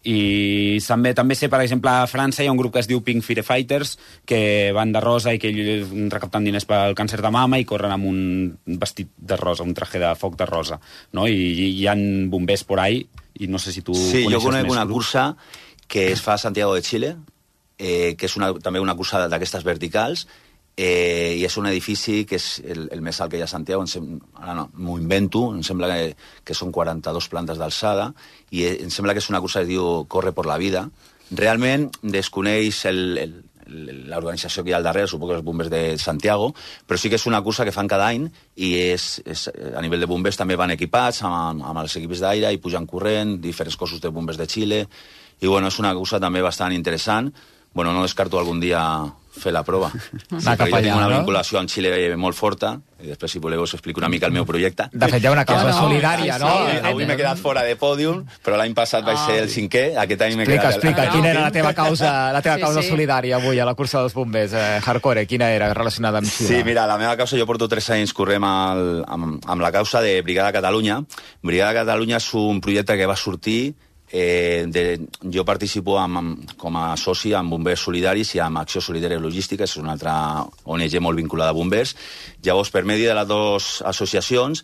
I 0.03 0.79
també, 0.83 1.13
també 1.15 1.35
sé, 1.35 1.47
per 1.47 1.61
exemple, 1.63 1.89
a 1.89 2.07
França 2.11 2.43
hi 2.43 2.47
ha 2.49 2.51
un 2.51 2.59
grup 2.59 2.73
que 2.75 2.81
es 2.83 2.89
diu 2.89 2.99
Pink 3.05 3.23
Firefighters, 3.23 3.95
que 4.27 4.71
van 4.75 4.91
de 4.91 4.99
rosa 5.03 5.31
i 5.33 5.39
que 5.39 5.47
ell- 5.53 6.09
recapten 6.11 6.43
diners 6.43 6.65
pel 6.67 6.95
càncer 6.97 7.21
de 7.23 7.31
mama 7.31 7.59
i 7.61 7.65
corren 7.65 7.93
amb 7.95 8.05
un 8.09 8.19
vestit 8.67 9.09
de 9.17 9.37
rosa, 9.39 9.63
un 9.63 9.73
traje 9.73 9.99
de 10.03 10.13
foc 10.19 10.35
de 10.39 10.45
rosa. 10.49 10.79
No? 11.13 11.27
I, 11.27 11.33
i 11.37 11.69
hi 11.79 11.87
han 11.87 12.29
bombers 12.29 12.65
por 12.67 12.81
ahí, 12.83 13.05
i 13.39 13.47
no 13.47 13.57
sé 13.59 13.71
si 13.71 13.81
tu 13.81 13.95
Sí, 13.95 14.25
jo 14.29 14.41
conec 14.43 14.67
més 14.67 14.73
una 14.75 14.85
cursa 14.87 15.29
que 15.87 16.11
es 16.11 16.21
fa 16.21 16.35
a 16.35 16.41
Santiago 16.41 16.75
de 16.75 16.81
Chile, 16.81 17.15
eh, 17.77 18.15
que 18.17 18.27
és 18.27 18.35
una, 18.37 18.51
també 18.59 18.79
una 18.83 18.95
cursa 18.95 19.27
d'aquestes 19.27 19.63
verticals, 19.63 20.27
eh, 20.77 21.35
i 21.37 21.45
és 21.45 21.57
un 21.57 21.67
edifici 21.69 22.23
que 22.25 22.37
és 22.39 22.47
el, 22.65 22.87
el 22.93 23.01
més 23.05 23.19
alt 23.21 23.31
que 23.31 23.37
hi 23.37 23.43
ha 23.43 23.47
a 23.49 23.51
Santiago, 23.51 23.83
em 23.83 23.89
sem, 23.89 24.09
ara 24.41 24.55
no, 24.57 24.67
m'ho 24.73 24.97
invento, 25.01 25.45
em 25.53 25.63
sembla 25.65 25.91
que, 25.91 26.15
que 26.45 26.57
són 26.57 26.73
42 26.73 27.29
plantes 27.29 27.61
d'alçada, 27.61 28.11
i 28.51 28.65
eh, 28.65 28.77
em 28.83 28.91
sembla 28.93 29.13
que 29.13 29.23
és 29.23 29.29
una 29.29 29.41
cursa 29.43 29.63
que 29.63 29.71
diu 29.73 30.05
Corre 30.09 30.33
por 30.33 30.49
la 30.49 30.57
vida. 30.61 30.87
Realment 31.33 31.89
desconeix 32.03 32.83
l'organització 33.63 34.63
que 34.63 34.71
hi 34.71 34.73
ha 34.75 34.79
al 34.81 34.85
darrere, 34.85 35.07
suposo 35.07 35.31
que 35.31 35.39
els 35.39 35.45
bombers 35.45 35.71
de 35.71 35.97
Santiago, 36.01 36.51
però 36.87 36.99
sí 36.99 37.09
que 37.09 37.17
és 37.21 37.27
una 37.29 37.41
cursa 37.45 37.65
que 37.65 37.73
fan 37.73 37.89
cada 37.89 38.09
any 38.11 38.27
i 38.55 38.73
és, 38.81 39.21
és, 39.25 39.47
a 39.49 39.81
nivell 39.81 40.03
de 40.03 40.09
bombers 40.09 40.37
també 40.37 40.57
van 40.59 40.73
equipats 40.75 41.23
amb, 41.23 41.63
amb 41.63 41.83
els 41.85 41.95
equips 42.01 42.25
d'aire 42.25 42.51
i 42.51 42.61
pujan 42.61 42.89
corrent, 42.89 43.37
diferents 43.41 43.79
cossos 43.79 44.01
de 44.03 44.11
bombers 44.13 44.41
de 44.41 44.49
Xile, 44.49 44.83
i 45.41 45.47
bueno, 45.47 45.67
és 45.71 45.79
una 45.79 45.93
cursa 45.95 46.19
també 46.23 46.43
bastant 46.43 46.75
interessant. 46.75 47.31
Bueno, 47.73 47.91
no 47.93 48.03
descarto 48.05 48.37
algun 48.39 48.59
dia 48.61 48.81
fer 49.33 49.49
la 49.51 49.63
prova. 49.65 49.87
Sí, 50.33 50.47
Anar 50.47 50.53
cap 50.57 50.67
perquè 50.67 50.77
jo 50.77 50.81
tinc 50.81 50.93
allà, 50.93 50.97
una 50.97 51.07
no? 51.09 51.17
vinculació 51.21 51.57
amb 51.59 51.69
Xile 51.69 51.91
molt 52.21 52.35
forta, 52.37 52.75
i 53.01 53.07
després, 53.09 53.31
si 53.33 53.39
voleu, 53.41 53.61
us 53.65 53.73
explico 53.75 53.99
una 54.01 54.09
mica 54.09 54.27
el 54.29 54.33
meu 54.33 54.45
projecte. 54.45 54.85
De 54.93 55.07
fet, 55.09 55.21
hi 55.23 55.27
ha 55.29 55.31
una 55.33 55.43
causa 55.45 55.69
no, 55.71 55.75
solidària, 55.87 56.37
no? 56.41 56.49
sí, 56.49 56.75
Avui, 56.77 56.89
avui 56.91 57.07
m'he 57.09 57.15
quedat 57.17 57.41
fora 57.41 57.63
de 57.65 57.73
pòdium, 57.79 58.23
però 58.45 58.57
l'any 58.61 58.73
passat 58.77 59.05
vaig 59.05 59.17
ser 59.25 59.39
el 59.43 59.49
cinquè, 59.53 59.83
aquest 60.03 60.21
any 60.25 60.35
m'he 60.39 60.45
quedat... 60.47 60.75
explica, 60.77 61.05
Ah, 61.07 61.13
quina 61.13 61.29
era 61.33 61.43
la 61.47 61.51
teva 61.53 61.73
causa, 61.77 62.11
la 62.33 62.41
teva 62.45 62.57
Sí, 62.59 62.65
causa 62.65 62.83
sí. 62.85 62.89
solidària 62.93 63.37
avui 63.41 63.59
a 63.61 63.65
la 63.69 63.73
cursa 63.77 64.01
dels 64.05 64.13
bombers, 64.17 64.53
eh, 64.53 64.79
Hardcore, 64.85 65.25
quina 65.29 65.49
era 65.53 65.71
relacionada 65.73 66.21
amb 66.21 66.29
Xile? 66.29 66.49
Sí, 66.49 66.61
mira, 66.65 66.85
la 66.89 66.97
meva 67.01 67.15
causa, 67.17 67.37
jo 67.37 67.47
porto 67.49 67.67
tres 67.69 67.89
anys 67.93 68.13
correm 68.13 68.45
al, 68.47 69.01
amb, 69.07 69.41
amb 69.45 69.61
la 69.65 69.71
causa 69.73 70.01
de 70.05 70.19
Brigada 70.21 70.53
Catalunya. 70.53 71.01
Brigada 71.41 71.73
Catalunya 71.81 72.21
és 72.21 72.29
un 72.37 72.61
projecte 72.61 72.97
que 73.01 73.09
va 73.09 73.17
sortir 73.17 73.73
eh, 74.13 74.65
de, 74.69 74.83
jo 75.33 75.43
participo 75.43 75.97
amb, 75.97 76.19
amb, 76.21 76.53
com 76.61 76.77
a 76.77 76.93
soci 77.01 77.33
amb 77.33 77.49
Bombers 77.49 77.87
Solidaris 77.87 78.35
i 78.37 78.41
amb 78.45 78.61
Acció 78.61 78.81
Solidària 78.85 79.19
Logística, 79.19 79.65
és 79.65 79.75
una 79.81 79.95
altra 79.97 80.13
ONG 80.69 80.99
molt 81.01 81.17
vinculada 81.17 81.51
a 81.51 81.57
bombers. 81.57 81.95
Llavors, 82.45 82.69
per 82.69 82.85
medi 82.85 83.09
de 83.09 83.17
les 83.17 83.27
dues 83.27 83.69
associacions, 83.89 84.61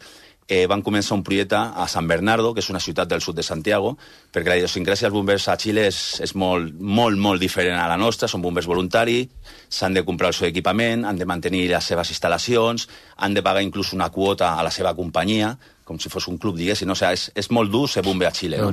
eh, 0.50 0.66
van 0.68 0.82
començar 0.82 1.14
un 1.14 1.22
projecte 1.24 1.56
a 1.56 1.86
San 1.88 2.08
Bernardo, 2.10 2.56
que 2.56 2.60
és 2.64 2.70
una 2.74 2.80
ciutat 2.82 3.08
del 3.08 3.22
sud 3.22 3.36
de 3.38 3.44
Santiago, 3.46 3.92
perquè 4.34 4.50
la 4.50 4.58
idiosincràsia 4.58 5.06
dels 5.08 5.14
bombers 5.14 5.46
a 5.48 5.56
Xile 5.62 5.84
és, 5.88 6.00
és 6.26 6.34
molt, 6.36 6.74
molt, 6.82 7.18
molt 7.22 7.40
diferent 7.40 7.78
a 7.78 7.88
la 7.88 7.98
nostra, 8.02 8.28
són 8.28 8.42
bombers 8.42 8.66
voluntaris, 8.68 9.28
s'han 9.70 9.94
de 9.94 10.02
comprar 10.04 10.32
el 10.34 10.34
seu 10.34 10.48
equipament, 10.50 11.06
han 11.06 11.18
de 11.22 11.28
mantenir 11.30 11.68
les 11.70 11.86
seves 11.86 12.10
instal·lacions, 12.16 12.88
han 13.18 13.34
de 13.38 13.44
pagar 13.46 13.62
inclús 13.62 13.94
una 13.94 14.10
quota 14.10 14.56
a 14.58 14.64
la 14.66 14.72
seva 14.74 14.96
companyia, 14.98 15.54
com 15.86 15.98
si 16.02 16.10
fos 16.10 16.28
un 16.30 16.38
club, 16.38 16.58
diguéssim. 16.58 16.86
No? 16.90 16.94
O 16.94 17.00
sigui, 17.00 17.14
és, 17.18 17.30
és 17.36 17.48
molt 17.54 17.72
dur 17.74 17.88
ser 17.90 18.04
bomber 18.06 18.28
a 18.28 18.34
Xile. 18.34 18.58
No? 18.58 18.68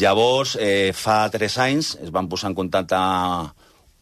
Llavors, 0.00 0.56
eh, 0.60 0.90
fa 0.96 1.22
tres 1.32 1.56
anys, 1.60 1.94
es 2.02 2.10
van 2.12 2.28
posar 2.28 2.50
en 2.50 2.56
contacte 2.58 2.96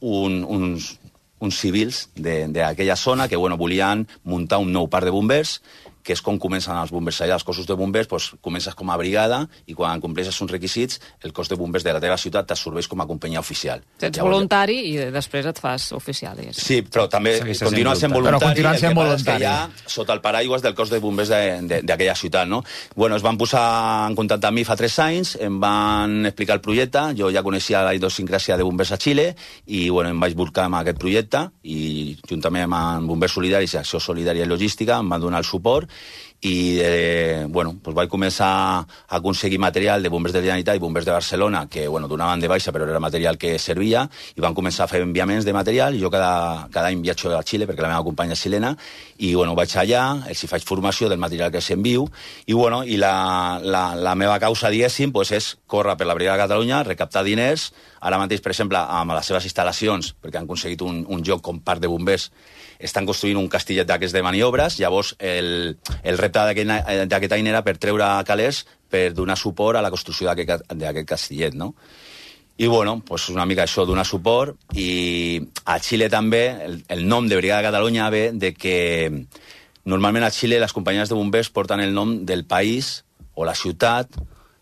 un, 0.01 0.45
uns, 0.45 0.99
uns 1.39 1.59
civils 1.59 2.09
de- 2.15 2.49
d'aquella 2.49 2.97
zona 2.97 3.29
que 3.29 3.37
bueno, 3.37 3.57
volien 3.57 4.07
muntar 4.25 4.59
un 4.59 4.73
nou 4.73 4.89
parc 4.91 5.05
de 5.07 5.11
bombers 5.15 5.61
que 6.09 6.15
és 6.17 6.23
com 6.25 6.39
comencen 6.41 6.73
els 6.81 6.89
bombers 6.95 7.19
allà, 7.21 7.37
els 7.37 7.45
cossos 7.45 7.67
de 7.69 7.75
bombers, 7.77 8.09
doncs, 8.09 8.31
comences 8.41 8.73
com 8.79 8.89
a 8.89 8.97
brigada 8.97 9.43
i 9.69 9.75
quan 9.77 10.01
compleixes 10.01 10.39
uns 10.41 10.51
requisits, 10.55 10.97
el 11.21 11.35
cos 11.37 11.51
de 11.53 11.57
bombers 11.61 11.85
de 11.85 11.93
la 11.93 12.01
teva 12.01 12.17
ciutat 12.17 12.47
t'absorbeix 12.49 12.89
com 12.89 13.03
a 13.05 13.07
companyia 13.07 13.43
oficial. 13.45 13.83
Ets 14.01 14.17
Llavors, 14.17 14.33
voluntari 14.39 14.79
i 14.95 14.97
després 15.13 15.45
et 15.51 15.61
fas 15.61 15.91
oficial. 15.93 16.37
diguéssim. 16.39 16.65
Sí, 16.65 16.79
però 16.83 17.05
també 17.13 17.37
continua 17.61 17.95
sent 17.95 18.13
voluntari. 18.15 18.39
Però 18.39 18.47
continua 18.49 18.73
el 18.73 18.81
sent 18.81 18.95
voluntari. 18.97 19.45
Ja, 19.45 19.69
sota 19.87 20.15
el 20.17 20.23
paraigües 20.25 20.63
del 20.63 20.75
cos 20.75 20.89
de 20.91 20.99
bombers 20.99 21.29
de- 21.29 21.61
de- 21.69 21.83
d'aquella 21.83 22.15
ciutat, 22.15 22.49
no? 22.49 22.63
Bueno, 22.97 23.17
es 23.17 23.23
van 23.23 23.37
posar 23.37 24.09
en 24.09 24.17
contacte 24.17 24.47
amb 24.47 24.55
mi 24.57 24.65
fa 24.65 24.77
tres 24.77 24.99
anys, 24.99 25.37
em 25.41 25.61
van 25.61 26.25
explicar 26.25 26.55
el 26.57 26.61
projecte, 26.63 26.99
jo 27.19 27.31
ja 27.31 27.43
coneixia 27.43 27.83
la 27.85 27.95
idiosincràsia 27.95 28.57
de 28.57 28.63
bombers 28.63 28.93
a 28.93 28.97
Xile, 28.97 29.35
i 29.67 29.91
bueno, 29.91 30.09
em 30.11 30.21
vaig 30.21 30.35
buscar 30.35 30.65
amb 30.65 30.77
aquest 30.81 30.97
projecte, 30.99 31.51
i 31.65 32.17
juntament 32.29 32.73
amb 32.73 33.07
Bombers 33.09 33.33
Solidaris 33.33 33.75
i 33.75 33.77
Acció 33.79 34.01
Solidària 34.01 34.45
i 34.45 34.49
Logística 34.49 34.99
em 34.99 35.09
van 35.09 35.21
donar 35.21 35.39
el 35.41 35.45
suport, 35.45 35.91
i 36.41 36.79
eh, 36.81 37.47
bueno, 37.49 37.73
doncs 37.83 37.97
vaig 37.97 38.11
començar 38.11 38.49
a 38.49 39.17
aconseguir 39.19 39.59
material 39.59 40.03
de 40.03 40.09
bombers 40.09 40.37
de 40.37 40.43
Generalitat 40.45 40.77
i 40.79 40.83
bombers 40.83 41.07
de 41.07 41.11
Barcelona 41.11 41.65
que 41.67 41.89
bueno, 41.89 42.07
donaven 42.07 42.39
de 42.39 42.47
baixa 42.47 42.71
però 42.71 42.87
era 42.87 43.01
material 43.03 43.37
que 43.37 43.59
servia 43.59 44.05
i 44.37 44.41
van 44.41 44.55
començar 44.55 44.85
a 44.85 44.89
fer 44.91 45.03
enviaments 45.03 45.45
de 45.45 45.53
material. 45.53 45.97
I 45.97 46.03
jo 46.03 46.11
cada, 46.15 46.69
cada 46.71 46.93
any 46.93 47.03
viatjo 47.03 47.33
a 47.35 47.43
Xile 47.43 47.67
perquè 47.67 47.83
la 47.83 47.91
meva 47.91 48.07
companya 48.07 48.37
és 48.39 48.43
xilena 48.45 48.77
i 49.19 49.35
bueno, 49.35 49.57
vaig 49.59 49.75
allà, 49.75 50.05
els 50.31 50.45
hi 50.45 50.51
faig 50.51 50.63
formació 50.63 51.09
del 51.11 51.19
material 51.19 51.51
que 51.51 51.59
els 51.59 51.71
envio 51.75 52.07
i, 52.47 52.55
bueno, 52.55 52.85
i 52.85 53.01
la, 53.03 53.59
la, 53.63 53.97
la 53.99 54.15
meva 54.15 54.39
causa, 54.39 54.71
diguéssim, 54.71 55.11
doncs 55.11 55.35
és 55.35 55.51
córrer 55.67 55.97
per 55.99 56.07
la 56.07 56.15
Brigada 56.15 56.39
de 56.39 56.45
Catalunya, 56.47 56.85
recaptar 56.87 57.25
diners. 57.27 57.73
Ara 57.99 58.21
mateix, 58.21 58.39
per 58.45 58.55
exemple, 58.55 58.79
amb 58.79 59.17
les 59.17 59.27
seves 59.27 59.51
instal·lacions 59.51 60.15
perquè 60.23 60.39
han 60.39 60.47
aconseguit 60.47 60.87
un, 60.87 61.03
un 61.11 61.27
joc 61.27 61.43
com 61.43 61.59
parc 61.59 61.83
de 61.83 61.91
bombers 61.91 62.31
estan 62.79 63.07
construint 63.07 63.39
un 63.41 63.49
castillet 63.51 63.87
d'aquests 63.89 64.15
de 64.15 64.23
maniobres, 64.23 64.79
llavors 64.79 65.15
el, 65.19 65.77
el 66.03 66.19
repte 66.19 66.45
d'aquest 66.47 67.09
d'aquest 67.11 67.35
any 67.35 67.51
era 67.51 67.65
per 67.67 67.77
treure 67.79 68.07
calés 68.27 68.65
per 68.89 69.11
donar 69.15 69.37
suport 69.37 69.79
a 69.79 69.83
la 69.83 69.91
construcció 69.91 70.31
d'aquest 70.31 71.09
castillet, 71.09 71.55
no? 71.55 71.75
I 72.59 72.67
bueno, 72.67 73.01
pues 73.07 73.29
una 73.31 73.47
mica 73.47 73.63
això, 73.63 73.85
donar 73.87 74.03
suport 74.07 74.57
i 74.75 75.39
a 75.65 75.77
Xile 75.79 76.09
també 76.11 76.43
el, 76.65 76.81
el 76.91 77.05
nom 77.07 77.29
de 77.31 77.37
Brigada 77.39 77.63
de 77.63 77.69
Catalunya 77.69 78.09
ve 78.11 78.23
de 78.35 78.51
que 78.55 78.79
normalment 79.87 80.27
a 80.27 80.33
Xile 80.35 80.59
les 80.59 80.75
companyies 80.75 81.09
de 81.09 81.15
bombers 81.15 81.53
porten 81.55 81.81
el 81.81 81.95
nom 81.95 82.25
del 82.27 82.43
país 82.51 83.05
o 83.35 83.47
la 83.47 83.55
ciutat 83.55 84.11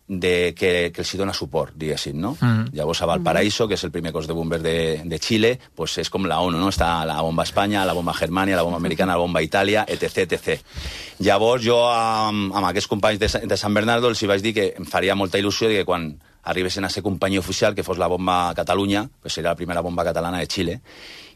de, 0.09 0.55
que, 0.55 0.93
que 0.95 1.03
els 1.03 1.13
hi 1.13 1.19
dona 1.19 1.35
suport, 1.35 1.75
diguéssim, 1.75 2.19
no? 2.21 2.37
Mhm. 2.41 2.71
Llavors 2.79 3.03
a 3.03 3.09
Valparaíso, 3.11 3.67
que 3.67 3.75
és 3.75 3.85
el 3.85 3.91
primer 3.91 4.13
cos 4.15 4.29
de 4.29 4.35
bombers 4.35 4.63
de, 4.63 5.03
de 5.05 5.19
Xile, 5.19 5.59
pues 5.75 5.99
és 5.99 6.11
com 6.11 6.27
la 6.27 6.39
ONU, 6.41 6.59
no? 6.59 6.69
Està 6.71 7.05
la 7.09 7.19
bomba 7.23 7.43
Espanya, 7.43 7.85
la 7.85 7.97
bomba 7.97 8.15
Germania, 8.15 8.57
la 8.57 8.63
bomba 8.63 8.79
americana, 8.79 9.15
la 9.15 9.25
bomba 9.25 9.43
Itàlia, 9.43 9.85
etc, 9.89 10.25
etc. 10.29 10.61
Llavors 11.27 11.65
jo 11.65 11.81
amb, 11.91 12.55
amb 12.55 12.71
aquests 12.71 12.91
companys 12.91 13.19
de, 13.19 13.31
de 13.47 13.57
San 13.59 13.75
Bernardo 13.75 14.09
els 14.09 14.23
hi 14.23 14.31
vaig 14.31 14.43
dir 14.43 14.55
que 14.55 14.73
em 14.79 14.87
faria 14.87 15.19
molta 15.19 15.39
il·lusió 15.43 15.69
de 15.69 15.81
que 15.81 15.89
quan 15.89 16.13
arribessin 16.47 16.85
a 16.87 16.91
ser 16.91 17.03
companyia 17.03 17.41
oficial, 17.43 17.75
que 17.75 17.83
fos 17.83 17.99
la 17.99 18.07
bomba 18.07 18.55
Catalunya, 18.55 19.09
que 19.23 19.31
seria 19.31 19.51
la 19.51 19.59
primera 19.59 19.83
bomba 19.83 20.05
catalana 20.05 20.39
de 20.39 20.47
Xile, 20.47 20.81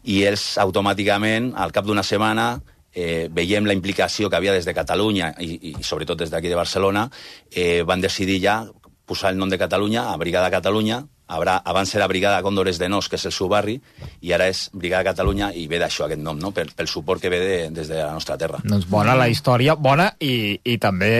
i 0.04 0.22
ells 0.24 0.54
automàticament, 0.62 1.50
al 1.58 1.74
cap 1.74 1.84
d'una 1.84 2.06
setmana, 2.06 2.60
eh, 2.94 3.28
veiem 3.30 3.66
la 3.66 3.76
implicació 3.76 4.30
que 4.30 4.36
havia 4.36 4.54
des 4.56 4.66
de 4.66 4.74
Catalunya 4.74 5.34
i, 5.40 5.72
i 5.72 5.74
sobretot 5.82 6.18
des 6.18 6.30
d'aquí 6.30 6.48
de 6.48 6.58
Barcelona, 6.58 7.08
eh, 7.50 7.82
van 7.86 8.00
decidir 8.00 8.40
ja 8.42 8.64
posar 9.06 9.32
el 9.32 9.38
nom 9.38 9.50
de 9.50 9.58
Catalunya 9.58 10.10
a 10.12 10.16
Brigada 10.16 10.50
Catalunya, 10.50 11.04
Habrà, 11.30 11.60
abans 11.64 11.94
era 11.94 12.08
Brigada 12.10 12.42
Còndores 12.42 12.78
de 12.80 12.88
Nos, 12.90 13.08
que 13.08 13.16
és 13.16 13.26
el 13.28 13.34
seu 13.34 13.48
barri, 13.50 13.76
i 14.20 14.32
ara 14.34 14.48
és 14.50 14.66
Brigada 14.74 15.06
Catalunya, 15.12 15.52
i 15.54 15.66
ve 15.70 15.78
d'això 15.78 16.06
aquest 16.06 16.22
nom, 16.22 16.38
no? 16.40 16.50
pel, 16.56 16.72
pel 16.76 16.90
suport 16.90 17.22
que 17.22 17.30
ve 17.32 17.40
de, 17.40 17.58
des 17.74 17.90
de 17.90 18.00
la 18.00 18.10
nostra 18.12 18.36
terra. 18.40 18.60
Doncs 18.64 18.88
bona 18.90 19.14
la 19.18 19.28
història, 19.30 19.76
bona 19.78 20.10
i, 20.18 20.58
i 20.64 20.76
també 20.82 21.12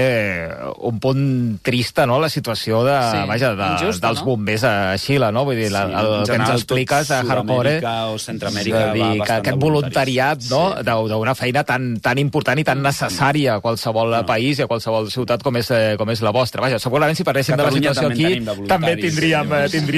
un 0.90 0.98
punt 1.02 1.22
trista, 1.62 2.06
no?, 2.10 2.18
la 2.20 2.30
situació 2.32 2.82
de, 2.86 2.96
Sí, 3.10 3.22
vaja, 3.28 3.52
de, 3.56 3.68
injusta, 3.76 4.08
dels 4.08 4.20
no? 4.22 4.26
bombers 4.28 4.64
a 4.66 4.74
Xile, 5.00 5.30
no? 5.34 5.44
Vull 5.48 5.58
dir, 5.62 5.70
la, 5.72 5.86
Sí, 5.86 5.96
el, 6.00 6.10
en 6.18 6.26
que 6.26 6.38
ens 6.40 6.54
expliques 6.56 7.10
a 7.14 7.20
Hardcore... 7.22 7.76
Sud-amèrica 7.78 7.94
o 8.10 8.18
Centroamèrica 8.20 8.82
dir, 8.94 9.04
va 9.04 9.26
que 9.26 9.38
aquest 9.38 9.56
de 9.56 9.64
voluntariat, 9.64 10.44
no?, 10.50 10.62
sí. 10.76 10.86
d'una 11.14 11.36
feina 11.38 11.64
tan, 11.68 11.92
tan 12.02 12.20
important 12.22 12.60
i 12.60 12.66
tan 12.66 12.82
necessària 12.84 13.56
a 13.58 13.64
qualsevol 13.64 14.14
no. 14.16 14.24
país 14.28 14.60
i 14.60 14.66
a 14.66 14.68
qualsevol 14.70 15.10
ciutat 15.12 15.44
com 15.46 15.56
és, 15.60 15.70
eh, 15.74 15.94
com 16.00 16.10
és 16.12 16.22
la 16.24 16.34
vostra. 16.34 16.64
Vaja, 16.66 16.80
segurament 16.82 17.18
si 17.18 17.26
parléssim 17.26 17.56
de 17.56 17.62
la 17.62 17.70
Catalunya 17.70 17.94
situació 17.94 18.08
també 18.08 18.26
aquí, 18.26 18.68
també 18.70 18.92
voluntaris, 18.96 19.16
tindríem, 19.16 19.54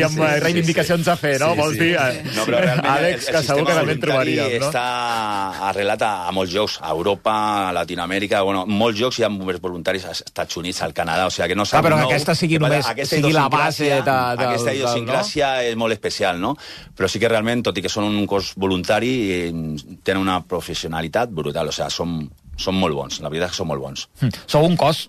sí, 0.08 0.14
tindríem 0.16 0.32
sí, 0.34 0.38
sí, 0.40 0.44
reivindicacions 0.44 1.08
a 1.08 1.16
fer, 1.16 1.40
no? 1.40 1.52
Sí, 1.52 1.58
Vols 1.60 1.74
sí. 1.76 1.80
dir? 1.84 1.96
eh, 1.96 2.22
No, 2.36 2.44
però 2.46 2.60
realment 2.60 2.86
Àlex, 2.96 3.28
el, 3.28 3.34
el 3.34 3.40
que 3.40 3.46
segur 3.46 3.66
que 3.66 3.74
també 3.78 3.92
en 3.92 4.00
trobaríem, 4.00 4.58
no? 4.60 4.68
està 4.68 4.84
arrelat 5.68 6.02
a, 6.02 6.10
a 6.28 6.32
molts 6.32 6.52
llocs, 6.54 6.78
a 6.82 6.90
Europa, 6.90 7.34
a 7.68 7.72
Latinoamèrica, 7.76 8.42
bueno, 8.42 8.64
en 8.66 8.72
molts 8.78 8.98
llocs 9.00 9.18
hi 9.18 9.24
ha 9.24 9.28
bombers 9.32 9.60
voluntaris 9.60 10.04
als 10.10 10.22
Estats 10.26 10.56
Units, 10.56 10.82
al 10.82 10.92
Canadà, 10.94 11.26
o 11.26 11.30
sigui 11.30 11.48
que 11.48 11.54
no 11.58 11.64
Clar, 11.64 11.78
algo 11.80 11.88
però 11.88 11.96
que 11.96 12.02
nou. 12.06 12.10
aquesta 12.12 12.34
sigui 12.34 12.58
només- 12.58 12.86
aquesta 12.86 13.16
sigui 13.16 13.32
la 13.32 13.48
base 13.48 13.84
de- 13.84 14.02
del- 14.02 14.46
Aquesta 14.52 14.74
idiosincràsia 14.74 15.52
és 15.68 15.76
molt 15.76 15.92
especial, 15.92 16.40
no? 16.40 16.56
Però 16.96 17.08
sí 17.08 17.18
que 17.18 17.28
realment, 17.28 17.62
tot 17.62 17.78
i 17.78 17.82
que 17.82 17.88
són 17.88 18.04
un 18.04 18.26
cos 18.26 18.52
voluntari, 18.56 19.12
eh, 19.32 19.52
tenen 20.02 20.22
una 20.22 20.40
professionalitat 20.44 21.30
brutal, 21.30 21.68
o 21.68 21.72
sigui, 21.72 21.90
són, 21.90 22.30
són 22.56 22.74
molt 22.78 22.94
bons, 22.94 23.20
la 23.20 23.28
veritat 23.28 23.48
és 23.50 23.56
que 23.56 23.60
són 23.62 23.68
molt 23.68 23.80
bons. 23.82 24.08
Hm. 24.20 24.30
Sou 24.46 24.64
un 24.66 24.76
cos 24.76 25.08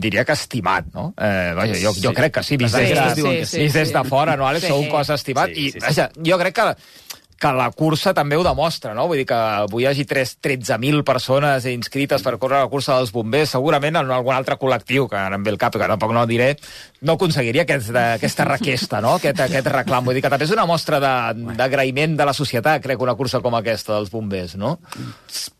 diria 0.00 0.24
que 0.24 0.32
estimat, 0.32 0.86
no? 0.94 1.12
Eh, 1.18 1.52
vaja, 1.56 1.74
jo, 1.74 1.92
jo 1.94 2.10
Sí. 2.10 2.14
crec 2.14 2.34
que 2.34 2.42
sí, 2.42 2.56
vist, 2.56 2.74
Sí, 2.74 2.80
des, 2.82 2.90
de, 2.98 3.14
sí, 3.14 3.22
vist 3.38 3.52
sí, 3.52 3.68
des 3.78 3.92
de 3.92 4.04
fora, 4.04 4.36
no, 4.36 4.46
Àlex? 4.48 4.62
Sí. 4.62 4.68
Sou 4.68 4.80
un 4.80 4.88
cos 4.88 5.10
estimat 5.10 5.50
Sí, 5.54 5.66
i, 5.68 5.70
sí, 5.72 5.80
sí. 5.80 5.86
vaja, 5.86 6.10
jo 6.24 6.38
crec 6.38 6.54
que 6.54 6.76
que 7.44 7.50
la 7.52 7.66
cursa 7.72 8.14
també 8.14 8.36
ho 8.38 8.44
demostra, 8.44 8.94
no? 8.94 9.06
Vull 9.08 9.18
dir 9.18 9.26
que 9.26 9.34
avui 9.34 9.82
hi 9.82 9.86
hagi 9.90 10.04
tres- 10.06 10.38
13.000 10.40 11.02
persones 11.04 11.66
inscrites 11.66 12.22
per 12.22 12.38
córrer 12.38 12.60
la 12.62 12.68
cursa 12.68 12.94
dels 12.96 13.10
bombers, 13.12 13.50
segurament 13.50 13.96
en 13.96 14.10
algun 14.10 14.32
altre 14.34 14.56
col·lectiu, 14.56 15.08
que 15.10 15.16
ara 15.18 15.34
em 15.36 15.42
ve 15.42 15.50
el 15.50 15.58
cap, 15.58 15.74
que 15.74 15.86
tampoc 15.90 16.12
no 16.14 16.24
diré, 16.30 16.56
no 17.04 17.14
aconseguiria 17.18 17.62
aquest, 17.62 17.90
aquesta 17.94 18.44
requesta, 18.48 19.00
no? 19.04 19.14
Aquest, 19.20 19.40
aquest 19.46 19.66
reclam. 19.70 20.04
Vull 20.08 20.16
dir 20.18 20.22
que 20.24 20.30
també 20.32 20.46
és 20.48 20.54
una 20.56 20.64
mostra 20.66 20.98
de- 21.02 21.54
d'agraïment 21.58 22.16
de, 22.16 22.22
de 22.24 22.28
la 22.30 22.32
societat, 22.36 22.82
crec, 22.82 23.00
una 23.04 23.14
cursa 23.14 23.40
com 23.44 23.54
aquesta 23.58 23.94
dels 23.98 24.10
bombers, 24.10 24.56
no? 24.56 24.78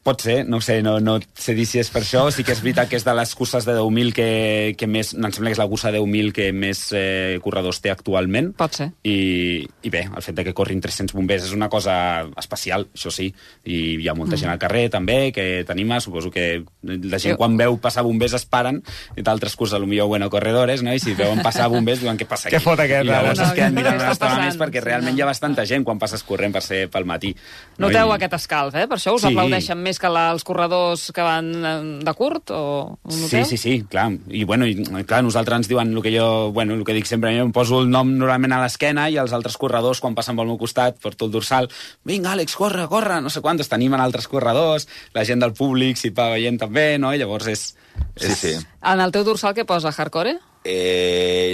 Pot 0.05 0.21
ser, 0.21 0.43
no 0.45 0.59
ho 0.59 0.61
sé, 0.61 0.83
no, 0.85 0.99
no 1.01 1.19
sé 1.33 1.55
dir 1.57 1.65
si 1.67 1.79
és 1.81 1.89
per 1.93 2.03
això. 2.03 2.27
Sí 2.33 2.45
que 2.45 2.53
és 2.53 2.61
veritat 2.61 2.91
que 2.91 2.97
és 2.99 3.05
de 3.07 3.15
les 3.17 3.31
curses 3.35 3.65
de 3.65 3.73
10.000 3.79 4.13
que, 4.17 4.75
que 4.77 4.87
més... 4.91 5.15
Em 5.17 5.31
sembla 5.33 5.49
que 5.51 5.57
és 5.57 5.61
la 5.63 5.69
cursa 5.71 5.93
de 5.95 6.01
10.000 6.03 6.33
que 6.37 6.51
més 6.53 6.83
eh, 6.93 7.39
corredors 7.45 7.81
té 7.81 7.89
actualment. 7.93 8.51
Pot 8.59 8.77
ser. 8.81 8.91
I, 9.09 9.65
I 9.85 9.93
bé, 9.95 10.03
el 10.11 10.23
fet 10.27 10.37
de 10.37 10.45
que 10.45 10.53
corrin 10.57 10.83
300 10.85 11.15
bombers 11.17 11.47
és 11.49 11.55
una 11.57 11.71
cosa 11.73 11.95
especial, 12.41 12.89
això 12.93 13.13
sí. 13.15 13.31
I 13.65 13.79
hi 14.03 14.09
ha 14.09 14.17
molta 14.19 14.37
gent 14.41 14.53
al 14.53 14.61
carrer, 14.61 14.87
també, 14.93 15.33
que 15.33 15.65
t'anima. 15.67 16.01
Suposo 16.05 16.31
que 16.35 16.65
la 16.85 17.19
gent, 17.21 17.35
Jo- 17.35 17.41
quan 17.41 17.57
veu 17.57 17.79
passar 17.81 18.05
bombers, 18.05 18.37
es 18.37 18.45
paren. 18.45 18.83
I 19.17 19.25
d'altres 19.25 19.57
curses, 19.57 19.81
potser, 19.81 20.05
bueno, 20.09 20.29
corredores, 20.31 20.83
no? 20.85 20.93
I 20.93 21.01
si 21.01 21.17
veuen 21.17 21.34
passar 21.43 21.69
bombers, 21.69 22.01
diuen, 22.01 22.17
què 22.19 22.27
passa 22.29 22.49
aquí? 22.49 22.57
Què 22.57 22.61
fot 22.63 22.79
aquest, 22.79 23.05
I 23.05 23.09
llavors 23.09 23.39
ara? 23.39 23.49
es 23.49 23.55
queden 23.55 23.75
No, 23.75 23.81
mirant 23.81 23.97
està 24.01 24.29
tones 24.29 24.37
passant? 24.45 24.61
perquè 24.63 24.81
Sí, 24.83 24.85
realment 24.85 25.15
no. 25.15 25.19
hi 25.19 25.23
ha 25.23 25.27
bastanta 25.27 25.65
gent 25.67 25.85
quan 25.85 25.99
passes 25.99 26.23
corrent 26.23 26.53
per 26.53 26.63
ser 26.63 26.89
pel 26.91 27.05
matí. 27.05 27.35
Noteu 27.79 28.09
I- 28.13 28.15
aquest 28.15 28.35
escalf, 28.35 28.75
eh? 28.75 28.87
Per 28.87 28.99
això 28.99 29.15
us 29.15 29.23
Sí. 29.23 29.29
aplaudeixen 29.29 29.79
més 29.79 29.99
que 29.99 30.09
la, 30.09 30.31
els 30.31 30.45
corredors 30.45 31.11
que 31.13 31.23
van 31.23 31.51
eh, 31.65 32.05
de 32.05 32.15
curt, 32.15 32.51
o 32.51 32.99
Sí, 33.09 33.45
sí, 33.45 33.57
sí, 33.57 33.83
clar. 33.89 34.13
I, 34.29 34.45
bueno, 34.45 34.67
i, 34.67 34.75
clar, 35.05 35.23
nosaltres 35.25 35.57
ens 35.57 35.69
diuen 35.69 35.93
el 35.97 36.03
que 36.03 36.17
jo, 36.17 36.53
bueno, 36.53 36.75
el 36.75 36.85
que 36.85 36.93
dic 36.93 37.07
sempre, 37.07 37.37
jo 37.37 37.45
em 37.45 37.53
poso 37.53 37.81
el 37.81 37.91
nom 37.91 38.17
normalment 38.19 38.53
a 38.53 38.61
l'esquena 38.63 39.09
i 39.11 39.17
els 39.17 39.33
altres 39.33 39.57
corredors, 39.57 40.01
quan 40.01 40.15
passen 40.15 40.37
pel 40.37 40.47
meu 40.47 40.59
costat, 40.59 40.99
porto 41.01 41.25
el 41.27 41.31
dorsal, 41.33 41.69
vinga, 42.05 42.33
Àlex, 42.33 42.55
corre, 42.57 42.87
corre, 42.89 43.21
no 43.21 43.31
sé 43.31 43.41
quantos, 43.41 43.69
t'animen 43.69 44.01
altres 44.01 44.29
corredors, 44.29 44.89
la 45.15 45.25
gent 45.25 45.41
del 45.41 45.53
públic 45.53 45.97
s'hi 45.97 46.11
va 46.11 46.31
veient 46.31 46.59
també, 46.59 46.99
no? 46.99 47.15
I 47.15 47.19
llavors 47.19 47.47
és... 47.47 47.77
Sí, 48.17 48.27
és... 48.27 48.39
sí. 48.39 48.53
En 48.83 49.01
el 49.01 49.13
teu 49.13 49.25
dorsal 49.25 49.55
què 49.55 49.65
posa, 49.65 49.91
hardcore? 49.97 50.31
Eh, 50.31 50.39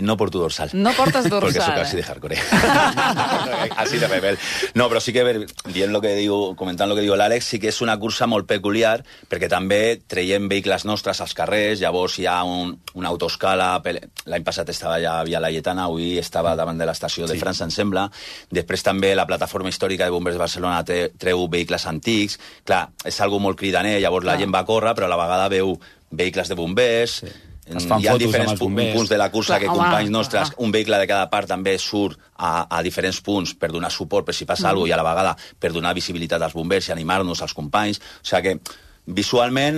no 0.02 0.16
porto 0.16 0.38
dorsal. 0.38 0.70
No 0.72 0.92
portes 0.92 1.28
dorsal, 1.30 1.40
Porque 1.40 1.60
soy 1.60 1.72
eh? 1.72 1.76
casi 1.76 1.96
de 1.96 2.02
hardcore. 2.02 2.36
así 3.76 3.98
de 3.98 4.06
rebel. 4.08 4.38
No, 4.74 4.88
però 4.88 5.00
sí 5.00 5.12
que, 5.12 5.22
ver- 5.24 5.46
dient 5.74 5.92
lo 5.92 6.00
que 6.00 6.14
diu, 6.14 6.54
comentant 6.56 6.90
el 6.90 6.96
que 6.98 7.04
diu 7.04 7.16
l'Àlex, 7.18 7.44
sí 7.50 7.58
que 7.60 7.70
és 7.72 7.80
una 7.82 7.96
cursa 8.00 8.28
molt 8.30 8.46
peculiar, 8.50 9.02
perquè 9.30 9.48
també 9.50 10.00
traiem 10.06 10.48
vehicles 10.50 10.84
nostres 10.88 11.20
als 11.20 11.34
carrers, 11.34 11.80
llavors 11.82 12.18
hi 12.20 12.26
ha 12.30 12.38
un, 12.46 12.76
una 12.94 13.10
autoscala, 13.10 13.72
l'any 13.82 14.46
passat 14.46 14.68
estava 14.70 15.00
ja 15.02 15.18
a 15.20 15.24
Via 15.26 15.40
Laietana, 15.42 15.88
avui 15.90 16.16
estava 16.18 16.54
davant 16.56 16.78
de 16.78 16.86
l'estació 16.88 17.26
de 17.26 17.34
Sí. 17.34 17.40
França, 17.42 17.64
em 17.64 17.70
sembla. 17.74 18.08
Després 18.50 18.82
també 18.86 19.14
la 19.14 19.26
plataforma 19.26 19.68
històrica 19.70 20.04
de 20.04 20.10
Bombers 20.14 20.36
de 20.36 20.44
Barcelona 20.46 20.84
tre- 20.84 21.10
treu 21.18 21.46
vehicles 21.48 21.86
antics. 21.86 22.38
Clar, 22.64 22.88
és 23.04 23.20
algo 23.20 23.38
molt 23.40 23.58
cridaner, 23.58 23.98
llavors 24.00 24.24
la 24.26 24.32
Clar. 24.34 24.40
gent 24.44 24.54
va 24.54 24.60
a 24.60 24.68
córrer, 24.68 24.94
però 24.94 25.06
a 25.06 25.14
la 25.14 25.16
vegada 25.20 25.48
veu 25.48 25.78
vehicles 26.10 26.48
de 26.50 26.54
bombers, 26.58 27.20
Es 27.66 27.86
fan 27.86 28.00
hi 28.00 28.06
ha 28.08 28.12
fotos 28.12 28.24
amb 28.24 28.26
diferents 28.26 28.52
els 28.52 28.60
pu- 28.60 28.64
bombers. 28.64 28.94
punts 28.96 29.10
de 29.10 29.18
la 29.18 29.30
cursa 29.30 29.52
Clar, 29.54 29.60
que 29.60 29.68
home, 29.68 29.78
companys 29.78 30.10
nostres, 30.10 30.50
clar. 30.50 30.64
un 30.66 30.72
vehicle 30.72 30.98
de 30.98 31.06
cada 31.06 31.28
part 31.30 31.46
també 31.48 31.78
surt 31.78 32.18
a, 32.36 32.66
a 32.78 32.82
diferents 32.82 33.20
punts 33.20 33.54
per 33.54 33.70
donar 33.70 33.90
suport 33.90 34.26
per 34.26 34.34
si 34.34 34.44
passa 34.44 34.64
Mm. 34.66 34.70
alguna 34.70 34.86
cosa 34.86 34.90
i 34.90 34.92
a 34.98 35.02
la 35.02 35.08
vegada 35.10 35.36
per 35.58 35.72
donar 35.72 35.94
visibilitat 35.94 36.42
als 36.42 36.54
bombers 36.54 36.88
i 36.88 36.92
animar-nos 36.92 37.42
als 37.42 37.54
companys. 37.54 37.98
O 38.00 38.24
sigui 38.24 38.42
que 38.42 38.60
visualment 39.06 39.76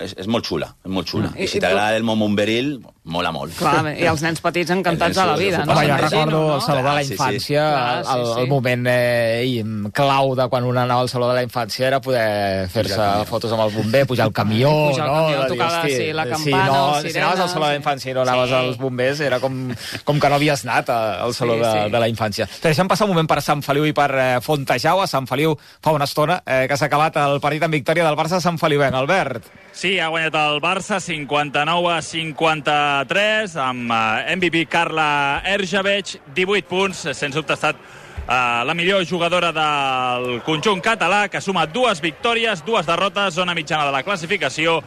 és, 0.00 0.14
és 0.18 0.26
molt 0.30 0.46
xula, 0.46 0.70
és 0.84 0.90
molt 0.92 1.08
xula. 1.10 1.30
Mm. 1.32 1.38
I, 1.40 1.44
I- 1.44 1.48
si 1.48 1.60
t'agrada 1.62 1.96
el 1.98 2.04
món 2.06 2.18
bomberil, 2.20 2.78
mola 3.04 3.30
molt. 3.34 3.52
Clar, 3.58 3.90
i 4.00 4.06
els 4.08 4.22
nens 4.24 4.40
petits 4.40 4.70
encantats 4.72 5.16
de 5.18 5.24
la 5.28 5.34
vida, 5.36 5.58
no? 5.66 5.74
Home, 5.74 5.86
jo 5.90 5.96
recordo 6.00 6.30
no? 6.30 6.54
el 6.56 6.62
Saló 6.64 6.78
de 6.78 6.82
la 6.84 6.92
Clar, 6.94 7.04
sí, 7.04 7.08
sí. 7.08 7.14
Infància, 7.14 7.64
Clar, 7.74 8.04
sí, 8.04 8.12
el, 8.14 8.24
sí. 8.26 8.40
el 8.40 8.48
moment 8.48 8.86
eh, 8.88 9.42
i- 9.44 9.90
clau 9.92 10.34
de 10.38 10.46
quan 10.48 10.64
un 10.64 10.78
anava 10.78 11.02
al 11.04 11.10
Saló 11.12 11.28
de 11.28 11.34
la 11.34 11.44
Infància 11.44 11.86
era 11.90 12.00
poder 12.00 12.68
fer-se 12.72 13.08
fotos 13.28 13.52
amb 13.52 13.66
el 13.66 13.74
bomber, 13.76 14.06
pujar 14.06 14.24
al 14.26 14.32
camió, 14.32 14.70
Pujar 14.88 15.06
al 15.08 15.12
no? 15.12 15.20
camió, 15.26 15.38
dir, 15.42 15.48
tocar 15.52 15.70
la- 15.72 15.82
sí, 15.88 16.12
la 16.12 16.24
si 16.24 16.30
campana 16.30 16.66
no, 16.66 16.86
o 16.92 17.00
si 17.02 17.18
anaves 17.18 17.40
al 17.40 17.48
Saló 17.50 17.66
de 17.66 17.72
la 17.72 17.76
sí. 17.76 17.82
Infància 17.82 18.10
i 18.10 18.14
no 18.14 18.22
anaves 18.22 18.48
Sí. 18.48 18.54
als 18.54 18.78
bombers, 18.78 19.20
era 19.20 19.40
com, 19.40 19.74
com 20.04 20.20
que 20.20 20.28
no 20.28 20.34
havies 20.36 20.64
anat 20.64 20.88
al 20.90 21.34
Saló 21.34 21.54
Sí, 21.54 21.60
de, 21.60 21.72
sí. 21.84 21.90
de 21.92 22.00
la 22.00 22.08
Infància. 22.08 22.48
Te 22.48 22.68
deixem 22.68 22.88
passar 22.88 23.04
un 23.04 23.12
moment 23.12 23.28
per 23.28 23.42
Sant 23.42 23.62
Feliu 23.62 23.84
i 23.84 23.92
per 23.92 24.10
eh, 24.14 24.40
Fontejau. 24.40 25.02
A 25.02 25.06
Sant 25.06 25.26
Feliu 25.28 25.54
fa 25.82 25.92
una 25.92 26.04
estona 26.08 26.40
eh, 26.46 26.64
que 26.68 26.76
s'ha 26.76 26.86
acabat 26.86 27.16
el 27.20 27.38
partit 27.40 27.62
en 27.62 27.70
victòria 27.70 28.04
del 28.06 28.16
Barça 28.16 28.40
Sant 28.44 28.60
Feliuenc. 28.60 28.94
Albert. 28.94 29.46
Sí, 29.74 29.96
ha 29.98 30.06
guanyat 30.12 30.36
el 30.38 30.60
Barça 30.62 31.00
59 31.02 31.90
a 31.90 32.00
53 32.04 33.56
amb 33.58 33.90
eh, 33.90 34.36
MVP 34.36 34.66
Carla 34.70 35.42
Erjaveig, 35.50 36.18
18 36.36 36.68
punts, 36.70 37.06
sens 37.16 37.34
dubte 37.34 37.56
ha 37.56 37.58
estat 37.58 37.80
eh, 37.80 38.60
la 38.68 38.74
millor 38.76 39.02
jugadora 39.08 39.50
del 39.56 40.42
conjunt 40.46 40.82
català, 40.84 41.24
que 41.32 41.42
suma 41.42 41.66
dues 41.66 42.02
victòries, 42.04 42.62
dues 42.66 42.86
derrotes, 42.86 43.34
zona 43.34 43.56
mitjana 43.56 43.88
de 43.88 43.96
la 43.96 44.04
classificació, 44.06 44.78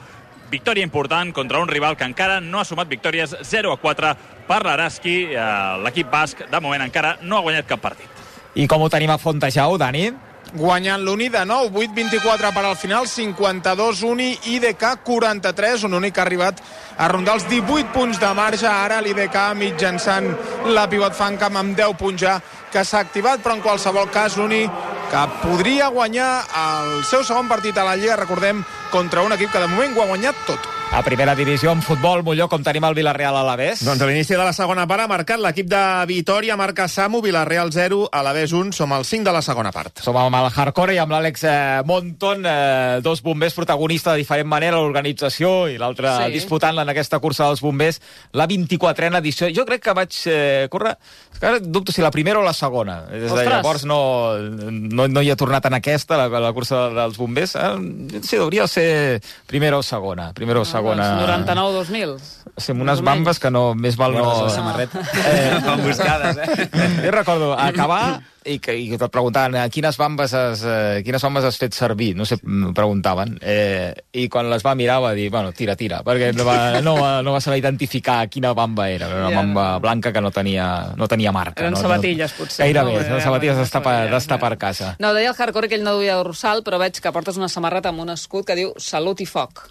victòria 0.52 0.88
important 0.88 1.34
contra 1.36 1.60
un 1.60 1.67
rival 1.67 1.98
que 1.98 2.08
encara 2.08 2.39
no 2.39 2.62
ha 2.62 2.65
sumat 2.65 2.88
victòries 2.88 3.36
0 3.43 3.74
a 3.74 3.82
4 3.82 4.13
per 4.48 4.62
l'Araski. 4.63 5.17
Eh, 5.34 5.50
L'equip 5.84 6.13
basc, 6.13 6.46
de 6.48 6.62
moment, 6.63 6.86
encara 6.86 7.17
no 7.24 7.41
ha 7.41 7.43
guanyat 7.50 7.67
cap 7.67 7.84
partit. 7.84 8.08
I 8.56 8.70
com 8.70 8.82
ho 8.82 8.89
tenim 8.89 9.12
a 9.12 9.20
Fontejau, 9.20 9.76
Dani? 9.78 10.08
Guanyant 10.56 11.04
l'Uni 11.04 11.28
de 11.34 11.44
nou, 11.48 11.68
8-24 11.72 12.52
per 12.56 12.64
al 12.66 12.78
final, 12.80 13.08
52 13.10 14.04
Uni, 14.08 14.30
IDK 14.54 15.04
43, 15.04 15.84
un 15.88 15.98
únic 16.00 16.16
que 16.16 16.24
ha 16.24 16.26
arribat 16.28 16.62
a 16.98 17.10
rondar 17.12 17.38
els 17.38 17.48
18 17.50 17.92
punts 17.96 18.22
de 18.22 18.32
marge, 18.38 18.68
ara 18.68 19.02
l'IDK 19.02 19.38
mitjançant 19.60 20.30
la 20.72 20.88
pivot 20.90 21.18
Fancam 21.18 21.60
amb 21.60 21.78
10 21.78 21.98
punts 22.00 22.22
ja 22.22 22.38
que 22.72 22.84
s'ha 22.86 23.04
activat, 23.04 23.44
però 23.44 23.58
en 23.58 23.66
qualsevol 23.66 24.10
cas 24.14 24.38
l'Uni 24.38 24.64
que 25.12 25.28
podria 25.44 25.92
guanyar 25.94 26.32
el 26.64 26.98
seu 27.08 27.24
segon 27.24 27.48
partit 27.48 27.78
a 27.78 27.88
la 27.88 27.96
Lliga, 27.96 28.20
recordem, 28.20 28.64
contra 28.92 29.24
un 29.24 29.36
equip 29.36 29.52
que 29.54 29.64
de 29.64 29.72
moment 29.72 29.96
ho 29.96 30.04
ha 30.04 30.12
guanyat 30.16 30.46
tot. 30.48 30.77
A 30.98 31.04
primera 31.04 31.36
divisió 31.36 31.70
en 31.72 31.84
futbol, 31.86 32.24
Molló, 32.26 32.48
com 32.50 32.64
tenim 32.66 32.82
el 32.88 32.96
Villarreal 32.98 33.36
a 33.38 33.44
l'Avés? 33.46 33.84
Doncs 33.86 34.02
a 34.02 34.06
l'inici 34.10 34.34
de 34.34 34.42
la 34.42 34.54
segona 34.56 34.88
part 34.90 35.04
ha 35.04 35.10
marcat 35.12 35.38
l'equip 35.38 35.68
de 35.70 35.82
Vitoria, 36.10 36.56
marca 36.58 36.88
Samu, 36.90 37.20
Villarreal 37.22 37.70
0, 37.72 38.08
a 38.10 38.24
l'Avés 38.26 38.50
1, 38.50 38.72
som 38.74 38.96
al 38.96 39.06
5 39.06 39.28
de 39.28 39.34
la 39.36 39.44
segona 39.46 39.70
part. 39.76 40.02
Som 40.02 40.18
amb 40.18 40.34
el 40.40 40.48
Hardcore 40.50 40.96
i 40.96 40.98
amb 40.98 41.14
l'Àlex 41.14 41.44
eh, 41.46 41.84
Monton, 41.86 42.42
eh, 42.50 42.98
dos 43.06 43.22
bombers 43.22 43.54
protagonistes 43.54 44.16
de 44.16 44.24
diferent 44.24 44.50
manera, 44.50 44.80
l'organització 44.82 45.68
i 45.70 45.78
l'altre 45.78 46.16
Sí. 46.24 46.32
disputant 46.34 46.82
en 46.82 46.90
aquesta 46.90 47.20
cursa 47.22 47.46
dels 47.52 47.62
bombers, 47.62 48.02
la 48.34 48.48
24a 48.50 49.22
edició. 49.22 49.52
Jo 49.54 49.68
crec 49.70 49.84
que 49.86 49.94
vaig 49.94 50.18
eh, 50.26 50.66
córrer, 50.72 50.96
ara 51.44 51.60
dubto 51.62 51.94
si 51.94 52.02
la 52.02 52.10
primera 52.10 52.40
o 52.40 52.44
la 52.44 52.54
segona. 52.58 53.04
Des 53.12 53.28
de 53.28 53.36
Ostres. 53.36 53.54
llavors 53.54 53.86
no, 53.86 54.02
no, 54.42 55.08
no 55.08 55.22
hi 55.22 55.30
he 55.30 55.38
tornat 55.38 55.70
en 55.70 55.78
aquesta, 55.78 56.18
la, 56.18 56.28
la 56.42 56.52
cursa 56.58 56.88
dels 56.90 57.22
bombers. 57.22 57.54
Eh, 57.54 58.22
sí, 58.26 58.42
hauria 58.42 58.66
de 58.66 58.74
ser 58.74 59.22
primera 59.46 59.78
o 59.78 59.84
segona. 59.86 60.32
Primera 60.34 60.66
o 60.66 60.66
segona. 60.66 60.87
Segona... 60.88 61.10
99-2000. 61.43 62.15
Sí, 62.58 62.71
amb 62.73 62.86
unes 62.88 63.04
bambes 63.06 63.41
que 63.43 63.52
no, 63.54 63.67
més 63.78 64.00
val 64.00 64.15
no... 64.17 64.26
La 64.47 64.54
samarreta. 64.54 65.04
Eh, 65.28 65.60
van 65.67 65.84
buscades, 65.86 66.41
eh? 66.41 66.69
Jo 67.04 67.13
recordo 67.13 67.54
acabar 67.54 68.19
i 68.47 68.58
que, 68.63 68.73
i 68.80 68.88
que 68.89 68.97
et 68.97 69.13
preguntaven 69.13 69.58
eh, 69.60 69.65
quines 69.73 69.97
bambes 70.00 70.34
has, 70.38 70.63
eh, 70.65 71.02
quines 71.06 71.23
bambes 71.23 71.45
has 71.47 71.60
fet 71.60 71.76
servir, 71.76 72.13
no 72.17 72.26
sé, 72.26 72.39
preguntaven. 72.76 73.36
Eh, 73.41 73.91
I 74.17 74.28
quan 74.32 74.50
les 74.52 74.63
va 74.65 74.76
mirar 74.80 75.00
va 75.04 75.13
dir, 75.17 75.28
bueno, 75.34 75.52
tira, 75.56 75.76
tira, 75.80 76.02
perquè 76.08 76.32
no 76.36 76.47
va, 76.47 76.58
no 76.84 76.95
va, 76.97 77.12
no 77.26 77.36
va 77.36 77.43
saber 77.43 77.60
identificar 77.62 78.19
quina 78.32 78.54
bamba 78.58 78.89
era. 78.89 79.12
Era 79.12 79.28
una 79.28 79.36
bamba 79.36 79.67
blanca 79.84 80.13
que 80.13 80.23
no 80.23 80.32
tenia, 80.32 80.67
no 80.97 81.08
tenia 81.12 81.34
marca. 81.36 81.62
Eren 81.62 81.76
no, 81.76 81.82
sabatilles, 81.82 82.34
no, 82.34 82.43
potser, 82.43 82.65
Gairebé, 82.65 83.00
no? 83.04 83.15
no? 83.15 83.23
Sabatilles 83.23 83.60
d'estar 83.62 83.84
per, 83.86 83.97
d'estar 84.13 84.39
per 84.41 84.54
casa. 84.58 84.95
No, 85.04 85.13
deia 85.17 85.34
el 85.34 85.38
hardcore 85.38 85.69
que 85.69 85.80
ell 85.80 85.86
no 85.86 85.97
duia 86.00 86.17
dorsal, 86.19 86.63
però 86.65 86.80
veig 86.82 87.02
que 87.04 87.13
portes 87.15 87.39
una 87.39 87.52
samarreta 87.52 87.91
amb 87.93 88.06
un 88.06 88.15
escut 88.15 88.47
que 88.47 88.58
diu 88.58 88.73
Salut 88.82 89.21
i 89.21 89.30
foc. 89.30 89.67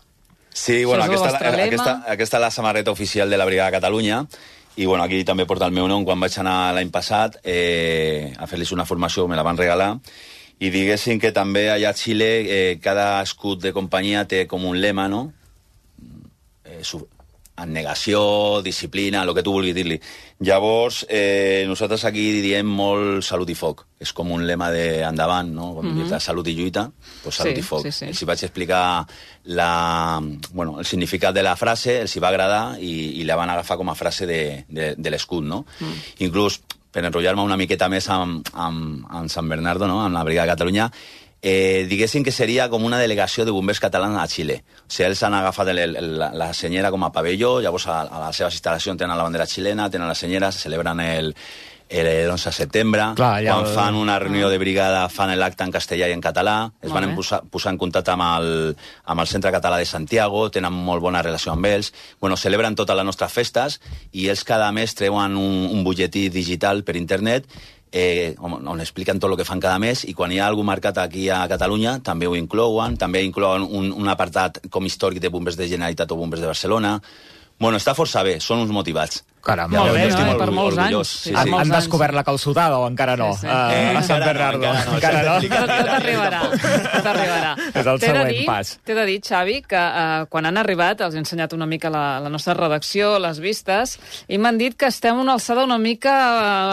Sí, 0.56 0.86
bueno, 0.86 1.04
aquesta, 1.04 1.38
lema. 1.50 1.64
aquesta, 1.66 1.92
aquesta 2.08 2.38
és 2.38 2.42
la 2.46 2.50
samarreta 2.50 2.90
oficial 2.90 3.28
de 3.28 3.36
la 3.36 3.44
Brigada 3.44 3.68
de 3.68 3.76
Catalunya 3.76 4.22
i 4.76 4.86
bueno, 4.88 5.04
aquí 5.04 5.18
també 5.24 5.44
porta 5.44 5.68
el 5.68 5.74
meu 5.76 5.84
nom. 5.88 6.04
Quan 6.08 6.20
vaig 6.20 6.32
anar 6.40 6.72
l'any 6.72 6.88
passat 6.92 7.36
eh, 7.44 8.32
a 8.40 8.48
fer-los 8.48 8.72
una 8.72 8.86
formació, 8.88 9.26
me 9.28 9.36
la 9.36 9.44
van 9.44 9.60
regalar 9.60 9.90
i 10.56 10.70
diguéssim 10.72 11.20
que 11.20 11.34
també 11.36 11.66
allà 11.68 11.92
a 11.92 11.96
Xile 11.96 12.30
eh, 12.48 12.78
cada 12.80 13.20
escut 13.20 13.60
de 13.60 13.74
companyia 13.76 14.24
té 14.24 14.46
com 14.48 14.64
un 14.64 14.80
lema, 14.80 15.04
no? 15.12 15.26
Eh, 16.64 16.80
su 17.56 17.62
abnegació, 17.62 18.62
disciplina, 18.62 19.22
el 19.22 19.34
que 19.34 19.42
tu 19.42 19.52
vulguis 19.52 19.74
dir-li. 19.74 19.98
Llavors, 20.40 21.06
eh, 21.08 21.64
nosaltres 21.66 22.04
aquí 22.04 22.40
diem 22.42 22.66
molt 22.66 23.24
salut 23.24 23.48
i 23.48 23.54
foc. 23.54 23.86
És 23.98 24.12
com 24.12 24.30
un 24.30 24.46
lema 24.46 24.70
d'endavant, 24.70 25.48
no? 25.48 25.72
Quan 25.74 25.86
mm 25.86 26.04
-hmm. 26.04 26.20
salut 26.20 26.46
i 26.48 26.54
lluita, 26.54 26.90
doncs 27.24 27.36
salut 27.36 27.54
Sí, 27.54 27.60
i 27.60 27.62
foc. 27.62 27.82
sí, 27.82 27.92
sí. 27.92 28.04
Els 28.04 28.22
hi 28.22 28.24
vaig 28.24 28.42
explicar 28.44 29.06
la, 29.44 30.20
bueno, 30.52 30.78
el 30.78 30.84
significat 30.84 31.34
de 31.34 31.42
la 31.42 31.56
frase, 31.56 32.00
els 32.00 32.14
hi 32.14 32.20
va 32.20 32.28
agradar 32.28 32.78
i, 32.80 33.20
i 33.20 33.24
la 33.24 33.36
van 33.36 33.50
agafar 33.50 33.76
com 33.76 33.88
a 33.88 33.94
frase 33.94 34.26
de, 34.26 34.64
de, 34.68 34.94
de 34.96 35.10
l'escut, 35.10 35.44
no? 35.44 35.64
Mm. 35.80 35.92
Inclús, 36.18 36.60
per 36.96 37.04
enrotllar-me 37.04 37.42
una 37.42 37.56
miqueta 37.56 37.88
més 37.88 38.08
amb, 38.08 38.46
amb, 38.54 39.04
amb 39.10 39.28
Sant 39.28 39.48
Bernardo, 39.48 39.86
no? 39.86 40.00
amb 40.04 40.14
la 40.14 40.24
Brigada 40.24 40.46
de 40.46 40.52
Catalunya, 40.52 40.90
eh, 41.42 41.86
diguéssim 41.88 42.24
que 42.24 42.32
seria 42.32 42.68
com 42.72 42.84
una 42.84 42.98
delegació 42.98 43.44
de 43.44 43.54
bombers 43.54 43.80
catalans 43.80 44.18
a 44.18 44.26
Xile. 44.30 44.62
O 44.86 44.90
sigui, 44.90 45.08
ells 45.10 45.22
han 45.26 45.36
agafat 45.36 45.70
el, 45.74 45.84
el, 45.84 46.10
la, 46.18 46.32
la 46.34 46.50
senyera 46.54 46.90
com 46.90 47.04
a 47.04 47.12
pavelló, 47.12 47.58
llavors 47.60 47.86
a, 47.86 48.02
a 48.02 48.26
les 48.26 48.42
seves 48.42 48.58
instal·lacions 48.58 48.98
tenen 48.98 49.16
la 49.16 49.26
bandera 49.26 49.46
xilena, 49.46 49.90
tenen 49.90 50.08
la 50.08 50.18
senyera, 50.18 50.52
se 50.52 50.66
celebren 50.66 51.00
el, 51.00 51.34
el 51.88 52.30
11 52.30 52.48
de 52.48 52.52
setembre, 52.52 53.04
Clar, 53.14 53.44
ja 53.44 53.54
quan 53.54 53.68
fan 53.70 53.94
una 53.94 54.18
reunió 54.18 54.48
de 54.50 54.58
brigada 54.58 55.04
fan 55.08 55.30
l'acte 55.38 55.62
en 55.62 55.70
castellà 55.70 56.08
i 56.10 56.14
en 56.16 56.22
català, 56.22 56.56
es 56.82 56.90
van 56.90 57.12
posar, 57.14 57.42
posar 57.50 57.72
en 57.74 57.78
contacte 57.78 58.10
amb 58.10 58.26
el, 58.26 58.50
amb 59.04 59.22
el 59.22 59.30
Centre 59.30 59.52
Català 59.54 59.78
de 59.78 59.86
Santiago, 59.86 60.48
tenen 60.50 60.74
molt 60.74 61.02
bona 61.02 61.22
relació 61.22 61.52
amb 61.52 61.66
ells, 61.70 61.92
bueno, 62.20 62.36
celebren 62.36 62.74
totes 62.74 62.98
les 62.98 63.06
nostres 63.06 63.32
festes 63.32 63.78
i 64.12 64.26
ells 64.32 64.42
cada 64.44 64.72
mes 64.74 64.94
treuen 64.98 65.38
un, 65.38 65.68
un 65.70 65.86
butlletí 65.86 66.28
digital 66.28 66.82
per 66.82 66.96
internet 66.98 67.46
eh, 67.92 68.34
on, 68.38 68.58
on 68.68 68.80
expliquen 68.80 69.20
tot 69.20 69.30
el 69.30 69.38
que 69.38 69.46
fan 69.48 69.62
cada 69.62 69.78
mes 69.82 70.04
i 70.08 70.14
quan 70.14 70.32
hi 70.32 70.40
ha 70.40 70.48
algú 70.50 70.64
marcat 70.66 70.98
aquí 71.02 71.28
a 71.30 71.44
Catalunya 71.48 71.98
també 72.04 72.26
ho 72.26 72.36
inclouen, 72.36 72.96
també 72.96 73.22
inclouen 73.24 73.64
un, 73.66 73.92
un 73.92 74.08
apartat 74.12 74.66
com 74.70 74.86
històric 74.86 75.22
de 75.22 75.30
bombers 75.32 75.56
de 75.56 75.68
Generalitat 75.70 76.12
o 76.12 76.20
bombers 76.20 76.44
de 76.44 76.52
Barcelona. 76.52 76.98
Bueno, 77.58 77.78
està 77.80 77.94
força 77.96 78.22
bé, 78.26 78.38
són 78.40 78.60
uns 78.64 78.74
motivats. 78.74 79.22
Caram, 79.46 79.70
Molt 79.70 79.92
bé, 79.94 80.08
no? 80.10 80.24
Eh, 80.32 80.36
per 80.40 80.50
molts 80.50 80.78
anys. 80.82 81.08
sí, 81.08 81.28
Sí, 81.30 81.34
han, 81.38 81.52
han 81.54 81.68
descobert 81.70 82.14
la 82.16 82.24
calçotada 82.26 82.78
o 82.82 82.88
encara 82.88 83.14
no? 83.16 83.28
Sí, 83.34 83.40
sí. 83.42 83.46
A- 83.46 83.70
Eh, 83.76 83.96
a 83.96 84.02
Sant 84.02 84.18
encara 84.18 84.50
no, 84.50 84.58
Bernardo. 84.58 84.64
encara 84.66 84.84
no, 84.90 84.96
Encara 84.96 85.22
no? 85.22 85.34
Tot, 85.40 85.78
tot 85.78 85.92
arribarà, 85.94 86.40
tot 86.96 87.06
arribarà. 87.12 87.52
És 87.80 87.86
el 87.86 88.00
següent 88.00 88.28
dir- 88.32 88.46
pas. 88.46 88.72
T'he 88.84 88.94
de 88.98 89.04
dir, 89.06 89.20
Xavi, 89.22 89.62
que 89.62 89.76
uh, 89.78 90.26
quan 90.28 90.46
han 90.50 90.58
arribat, 90.58 91.00
els 91.06 91.14
he 91.14 91.18
ensenyat 91.22 91.52
una 91.54 91.66
mica 91.66 91.88
la, 91.94 92.18
la 92.20 92.28
nostra 92.28 92.54
redacció, 92.58 93.18
les 93.22 93.38
vistes, 93.38 93.98
i 94.28 94.38
m'han 94.38 94.58
dit 94.58 94.74
que 94.76 94.86
estem 94.90 95.14
a 95.16 95.20
una 95.22 95.34
alçada 95.38 95.62
una 95.64 95.78
mica 95.78 96.16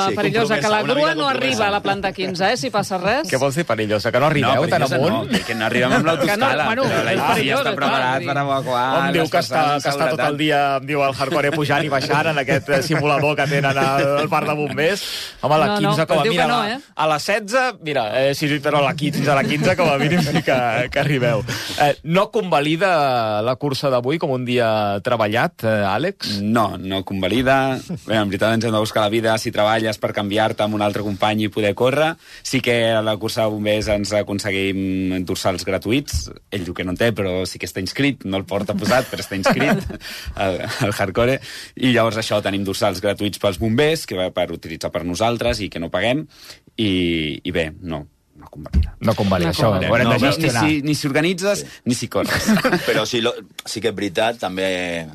uh, 0.05 0.09
Sí, 0.09 0.15
perillosa, 0.17 0.57
que 0.59 0.67
la 0.73 0.81
grua 0.81 1.13
no 1.15 1.27
arriba 1.29 1.67
a 1.67 1.71
la 1.71 1.81
planta 1.85 2.11
15, 2.11 2.53
eh, 2.53 2.57
si 2.57 2.71
passa 2.73 2.97
res. 2.97 3.29
Què 3.29 3.37
vols 3.37 3.53
dir 3.55 3.65
perillosa? 3.69 4.11
Que 4.11 4.19
no 4.19 4.25
arribeu 4.31 4.65
tan 4.65 4.81
perillosa 4.81 4.95
amunt? 4.97 5.31
No, 5.31 5.43
que 5.45 5.55
no 5.55 5.65
arribem 5.69 5.93
amb 5.99 6.05
l'autoscala, 6.09 6.65
bueno, 6.65 6.83
però 6.89 7.13
Icía 7.13 7.27
perillós, 7.35 7.61
està 7.61 7.75
preparat 7.77 8.25
per 8.25 8.37
evacuar 8.41 8.83
Hom 8.97 9.11
diu 9.13 9.29
que 9.29 9.37
està, 9.45 9.63
que 9.83 9.89
està 9.93 10.09
tot 10.09 10.19
el 10.25 10.37
dia, 10.41 10.61
em 10.81 10.85
diu 10.89 11.03
el 11.05 11.13
hardcore, 11.13 11.51
pujant 11.53 11.85
i 11.85 11.89
baixant 11.93 12.31
en 12.33 12.41
aquest 12.41 12.62
eh, 12.67 12.81
simulador 12.83 13.35
que 13.35 13.47
tenen 13.47 13.65
al, 13.77 13.79
al 14.23 14.29
parc 14.29 14.47
de 14.49 14.55
bombers. 14.55 15.03
Home, 15.41 15.55
a 15.55 15.57
la 15.57 15.67
No, 15.73 15.79
no, 15.81 15.89
15, 15.95 16.05
com 16.07 16.19
es 16.21 16.27
a 16.27 16.29
mira, 16.31 16.47
no, 16.47 16.57
la- 16.63 16.73
eh? 16.75 16.79
a 16.95 17.07
la 17.07 17.17
16, 17.19 17.79
mira, 17.81 18.03
eh, 18.23 18.35
sí, 18.35 18.47
però 18.63 18.77
a 18.79 18.81
la 18.85 18.93
15, 18.95 19.23
a 19.29 19.35
la 19.35 19.43
15 19.43 19.75
com 19.79 19.89
a 19.89 19.97
mínim 19.97 20.21
sí 20.21 20.41
que, 20.43 20.57
que 20.91 20.99
arribeu. 20.99 21.43
Eh, 21.81 21.95
no 22.03 22.29
convalida 22.31 23.41
la 23.41 23.55
cursa 23.55 23.89
d'avui 23.89 24.19
com 24.21 24.31
un 24.31 24.45
dia 24.45 24.99
treballat, 25.03 25.63
eh, 25.63 25.73
Àlex? 25.89 26.37
No, 26.41 26.77
no 26.77 27.03
convalida. 27.03 27.79
Bé, 28.05 28.15
en 28.19 28.29
veritat 28.29 28.53
ens 28.53 28.65
hem 28.67 28.71
de 28.75 28.79
buscar 28.83 29.01
la 29.03 29.09
vida 29.09 29.33
si 29.41 29.51
treballes 29.51 29.97
per 29.97 30.13
canviar-te 30.13 30.63
amb 30.63 30.75
un 30.77 30.81
altre 30.85 31.01
company 31.03 31.45
i 31.47 31.49
poder 31.49 31.73
córrer. 31.75 32.13
Sí 32.43 32.61
que 32.61 32.91
a 32.93 33.01
la 33.01 33.17
cursa 33.17 33.43
de 33.47 33.53
bombers 33.55 33.87
ens 33.89 34.13
aconseguim 34.13 35.23
dorsals 35.25 35.65
gratuïts. 35.65 36.27
Ell 36.53 36.63
diu 36.67 36.73
que 36.77 36.83
no 36.85 36.93
en 36.93 36.97
té, 36.99 37.09
però 37.15 37.41
sí 37.49 37.57
que 37.57 37.65
està 37.65 37.81
inscrit. 37.81 38.21
No 38.29 38.37
el 38.37 38.45
porta 38.45 38.75
posat, 38.77 39.09
però 39.09 39.23
està 39.25 39.35
inscrit 39.39 39.81
al, 40.35 40.59
al 40.85 40.93
hardcore. 40.93 41.39
I 41.81 41.89
llavors 41.95 42.19
això, 42.21 42.37
tenim 42.45 42.52
dorsals 42.61 43.01
gratuïts 43.01 43.41
pels 43.41 43.57
bombers, 43.57 44.05
que 44.05 44.15
va 44.15 44.29
per 44.29 44.51
utilitzar 44.53 44.91
per 44.93 45.01
nosaltres 45.03 45.59
i 45.65 45.71
que 45.73 45.81
no 45.81 45.89
paguem. 45.89 46.27
I, 46.77 47.41
i 47.41 47.51
bé, 47.51 47.71
no, 47.81 48.03
no 48.37 48.47
convalida. 48.53 48.93
No 49.01 49.17
convalida, 49.17 49.49
No 49.49 49.57
això 49.57 49.73
convalida. 49.73 49.89
ho 49.89 49.93
haurem 49.97 50.07
no, 50.07 50.13
de 50.13 50.21
ni 50.21 50.31
gestionar. 50.31 50.63
si, 50.69 50.81
ni 50.85 50.95
si 50.95 51.07
organitzes, 51.09 51.65
ni 51.89 51.97
si 51.97 52.07
corres. 52.13 52.49
Però 52.87 53.05
sí, 53.09 53.21
lo, 53.25 53.33
sí 53.65 53.81
que 53.81 53.89
és 53.89 53.97
veritat, 53.97 54.37
també 54.45 54.69
eh, 55.03 55.07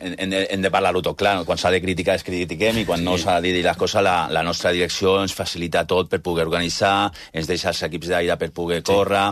hem, 0.00 0.14
hem, 0.18 0.30
de- 0.30 0.46
hem 0.50 0.62
de 0.62 0.70
parlar-ho 0.70 1.02
tot 1.02 1.16
clar. 1.18 1.44
Quan 1.46 1.58
s'ha 1.58 1.70
de 1.74 1.80
criticar, 1.82 2.14
es 2.18 2.24
critiquem, 2.26 2.78
i 2.82 2.84
quan 2.86 3.00
sí. 3.00 3.04
no 3.06 3.16
s'ha 3.18 3.38
de 3.40 3.52
dir 3.54 3.62
les 3.64 3.76
coses, 3.78 4.02
la, 4.02 4.28
la 4.30 4.42
nostra 4.46 4.72
direcció 4.74 5.16
ens 5.22 5.34
facilita 5.34 5.84
tot 5.88 6.10
per 6.10 6.20
poder 6.22 6.46
organitzar, 6.46 7.10
ens 7.32 7.48
deixa 7.50 7.70
els 7.72 7.82
equips 7.88 8.10
d'aire 8.12 8.36
per 8.40 8.50
poder 8.56 8.80
sí. 8.80 8.86
córrer, 8.90 9.24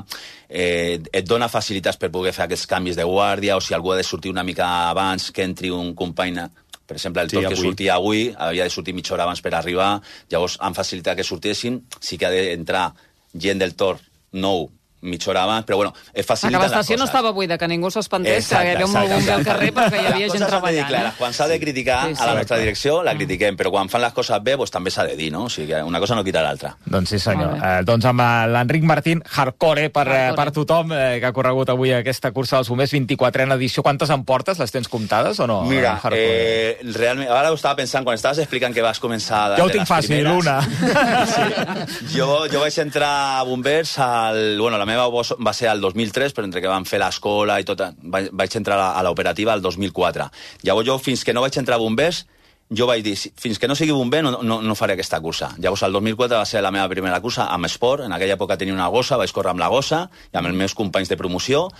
eh, 0.48 0.98
et 1.12 1.26
dona 1.28 1.48
facilitats 1.52 1.98
per 2.00 2.10
poder 2.14 2.32
fer 2.36 2.46
aquests 2.46 2.66
canvis 2.70 2.96
de 2.98 3.06
guàrdia, 3.06 3.56
o 3.56 3.60
si 3.60 3.74
algú 3.76 3.92
ha 3.92 3.98
de 4.00 4.06
sortir 4.06 4.30
una 4.32 4.44
mica 4.46 4.88
abans 4.90 5.30
que 5.30 5.42
entri 5.46 5.70
un 5.74 5.94
company 5.98 6.38
per 6.88 6.96
exemple, 6.96 7.22
el 7.22 7.28
Sí, 7.30 7.36
tot 7.36 7.44
que 7.44 7.52
avui. 7.52 7.68
sortia 7.68 7.94
avui 8.00 8.24
havia 8.34 8.64
de 8.64 8.72
sortir 8.72 8.94
mitja 8.96 9.14
hora 9.14 9.28
abans 9.28 9.42
per 9.44 9.52
arribar, 9.54 10.00
llavors 10.32 10.56
han 10.64 10.74
facilitat 10.74 11.20
que 11.20 11.26
sortissin, 11.28 11.82
sí 12.00 12.16
que 12.16 12.26
ha 12.26 12.32
d'entrar 12.32 12.88
gent 13.36 13.60
del 13.60 13.76
Tor 13.76 14.00
nou 14.32 14.70
mitja 15.00 15.30
hora 15.30 15.44
abans, 15.44 15.64
però 15.66 15.76
bueno, 15.76 15.92
es 16.12 16.12
Que 16.12 16.22
faciliten 16.24 16.60
les 16.60 16.70
l'estació 16.70 16.96
no 16.98 17.04
estava 17.04 17.30
buida, 17.30 17.56
que 17.58 17.68
ningú 17.68 17.90
s'espantés, 17.90 18.48
que 18.48 18.54
hi 18.64 18.70
havia 18.74 18.86
un 18.86 18.92
bomber 18.92 19.30
al 19.32 19.44
carrer 19.44 19.72
perquè 19.74 20.00
hi 20.02 20.06
havia 20.06 20.26
Les 20.26 20.32
gent 20.32 20.46
treballant. 20.48 20.88
clares. 20.88 21.12
eh? 21.12 21.16
Quan 21.18 21.32
s'ha 21.32 21.46
de 21.48 21.60
criticar 21.60 22.08
Sí, 22.08 22.14
sí. 22.16 22.22
a 22.22 22.26
la 22.26 22.34
nostra 22.34 22.58
direcció, 22.58 23.02
la 23.02 23.14
critiquem, 23.14 23.56
però 23.56 23.70
quan 23.70 23.88
fan 23.88 24.02
les 24.02 24.12
coses 24.12 24.42
bé, 24.42 24.56
doncs 24.56 24.70
també 24.70 24.90
s'ha 24.90 25.04
de 25.06 25.14
dir, 25.16 25.30
no? 25.32 25.44
O 25.44 25.48
sigui, 25.48 25.68
que 25.68 25.82
una 25.82 26.00
cosa 26.00 26.14
no 26.16 26.24
quita 26.24 26.42
l'altra. 26.42 26.76
Doncs 26.84 27.08
sí, 27.10 27.18
senyor. 27.18 27.56
Eh, 27.62 27.82
doncs 27.84 28.04
amb 28.06 28.20
eh, 28.20 28.46
l'Enric 28.48 28.82
Martín, 28.82 29.22
hardcore 29.24 29.90
per, 29.90 30.08
eh, 30.08 30.10
Hardcore. 30.28 30.36
per 30.44 30.52
tothom, 30.52 30.92
eh, 30.92 31.18
que 31.20 31.26
ha 31.26 31.32
corregut 31.32 31.68
avui 31.70 31.92
aquesta 31.92 32.32
cursa 32.32 32.56
dels 32.56 32.68
bombers, 32.68 32.90
24 32.92 33.42
en 33.44 33.52
edició. 33.52 33.82
Quantes 33.82 34.10
en 34.10 34.24
portes? 34.24 34.58
Les 34.58 34.70
tens 34.72 34.88
comptades 34.88 35.38
o 35.40 35.46
no? 35.46 35.62
Mira, 35.62 35.92
Hardcore? 36.02 36.18
eh, 36.18 36.78
realment, 36.94 37.30
ara 37.30 37.50
ho 37.52 37.54
estava 37.54 37.76
pensant, 37.76 38.04
quan 38.04 38.14
estaves 38.16 38.38
explicant 38.38 38.74
que 38.74 38.82
vas 38.82 38.98
començar... 38.98 39.56
Jo 39.58 39.64
ho 39.66 39.70
tinc 39.70 39.86
fàcil, 39.86 40.24
primeres, 40.24 40.42
una. 40.42 40.58
Sí. 41.28 42.16
Jo, 42.16 42.46
jo 42.50 42.60
vaig 42.60 42.78
entrar 42.80 43.38
a 43.38 43.42
Bombers, 43.44 43.98
al, 43.98 44.58
bueno, 44.60 44.78
la 44.78 44.86
meva 44.88 45.06
va 45.12 45.52
ser 45.54 45.68
al 45.70 45.80
2003, 45.84 46.34
però 46.34 46.48
entre 46.48 46.62
que 46.64 46.72
vam 46.72 46.86
fer 46.88 46.98
l'escola 47.02 47.60
i 47.60 47.68
tot, 47.68 47.84
vaig, 48.02 48.56
entrar 48.56 48.80
a, 48.88 49.02
l'operativa 49.06 49.52
al 49.54 49.62
2004. 49.62 50.30
Llavors 50.64 50.88
jo, 50.88 50.98
fins 50.98 51.22
que 51.24 51.36
no 51.36 51.44
vaig 51.44 51.60
entrar 51.60 51.76
a 51.76 51.82
Bombers, 51.84 52.24
jo 52.68 52.84
vaig 52.86 53.02
dir, 53.04 53.14
"Si- 53.16 53.32
fins 53.36 53.58
que 53.58 53.68
no 53.68 53.74
sigui 53.74 53.92
bomber 53.92 54.22
no, 54.22 54.42
no, 54.42 54.60
no 54.60 54.74
faré 54.74 54.92
aquesta 54.92 55.20
cursa. 55.20 55.54
Llavors, 55.58 55.82
el 55.84 55.92
2004 55.92 56.36
va 56.36 56.44
ser 56.44 56.60
la 56.62 56.70
meva 56.70 56.88
primera 56.88 57.20
cursa 57.20 57.46
amb 57.48 57.64
esport. 57.64 58.04
En 58.04 58.12
aquella 58.12 58.34
època 58.36 58.58
tenia 58.58 58.74
una 58.74 58.88
gossa, 58.88 59.16
vaig 59.16 59.32
córrer 59.32 59.50
amb 59.54 59.60
la 59.60 59.68
gossa 59.68 60.10
i 60.32 60.36
amb 60.36 60.48
els 60.48 60.56
meus 60.56 60.74
companys 60.74 61.08
de 61.08 61.16
promoció. 61.16 61.70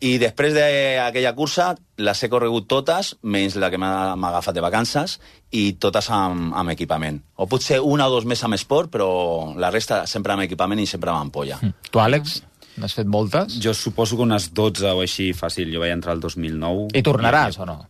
I 0.00 0.14
després 0.16 0.54
d'aquella 0.56 1.34
cursa 1.36 1.74
les 2.00 2.22
he 2.24 2.28
corregut 2.32 2.64
totes, 2.70 3.12
menys 3.20 3.58
la 3.60 3.68
que 3.68 3.76
m'ha 3.80 4.14
agafat 4.16 4.56
de 4.56 4.62
vacances, 4.64 5.18
i 5.52 5.74
totes 5.76 6.08
amb, 6.16 6.54
amb 6.56 6.72
equipament. 6.72 7.20
O 7.36 7.46
potser 7.50 7.82
una 7.84 8.08
o 8.08 8.14
dos 8.14 8.24
més 8.24 8.40
amb 8.46 8.56
esport, 8.56 8.88
però 8.92 9.10
la 9.60 9.68
resta 9.70 10.06
sempre 10.08 10.32
amb 10.32 10.46
equipament 10.46 10.80
i 10.80 10.88
sempre 10.88 11.12
amb 11.12 11.26
ampolla. 11.26 11.60
Tu, 11.90 12.00
Àlex, 12.00 12.40
n'has 12.80 12.96
fet 12.96 13.12
moltes? 13.12 13.60
Jo 13.60 13.76
suposo 13.76 14.16
que 14.16 14.24
unes 14.24 14.48
12 14.56 14.88
o 14.94 15.04
així 15.04 15.34
fàcil. 15.36 15.68
Jo 15.74 15.84
vaig 15.84 15.92
entrar 15.92 16.16
el 16.16 16.24
2009. 16.24 16.94
I 16.96 17.04
tornaràs 17.04 17.60
o 17.60 17.68
no? 17.68 17.82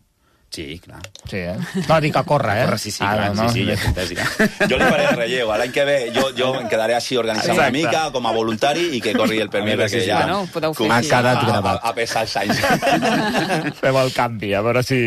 Sí, 0.51 0.81
clar. 0.83 0.99
Sí, 1.29 1.37
eh? 1.37 1.55
No, 1.87 2.01
dic 2.03 2.15
a 2.19 2.25
córrer, 2.27 2.57
eh? 2.57 2.65
Corre, 2.65 2.77
sí, 2.77 2.91
sí, 2.91 2.99
Ah, 3.07 3.13
clar, 3.15 3.35
no, 3.37 3.45
sí, 3.53 3.61
sí, 3.63 3.93
ja 3.95 4.03
ja. 4.03 4.25
Jo 4.69 4.75
li 4.81 4.83
faré 4.83 5.05
el 5.07 5.15
relleu. 5.15 5.47
L'any 5.55 5.71
que 5.71 5.85
ve 5.87 5.95
jo, 6.11 6.25
jo 6.35 6.49
em 6.59 6.65
quedaré 6.67 6.97
així 6.97 7.15
organitzant 7.15 7.55
una 7.55 7.69
Exacte. 7.69 7.77
mica 7.77 8.01
com 8.11 8.27
a 8.27 8.33
voluntari 8.35 8.89
i 8.97 8.99
que 8.99 9.13
corri 9.15 9.39
el 9.39 9.47
A 9.47 9.51
Permí 9.53 9.71
veure 9.71 9.85
perquè 9.85 10.01
si- 10.03 10.09
ja... 10.09 10.17
Bueno, 10.25 10.41
podeu 10.51 10.73
fer 10.75 10.89
així. 10.91 11.07
Quedat 11.13 11.37
a- 11.39 11.45
gravat. 11.47 11.79
A, 11.79 11.89
a 11.89 11.95
pesar 11.95 12.25
els 12.27 12.35
anys. 12.41 12.59
Fem 13.81 13.95
el 14.01 14.11
canvi, 14.13 14.51
a 14.53 14.61
veure 14.65 14.83
si... 14.83 14.99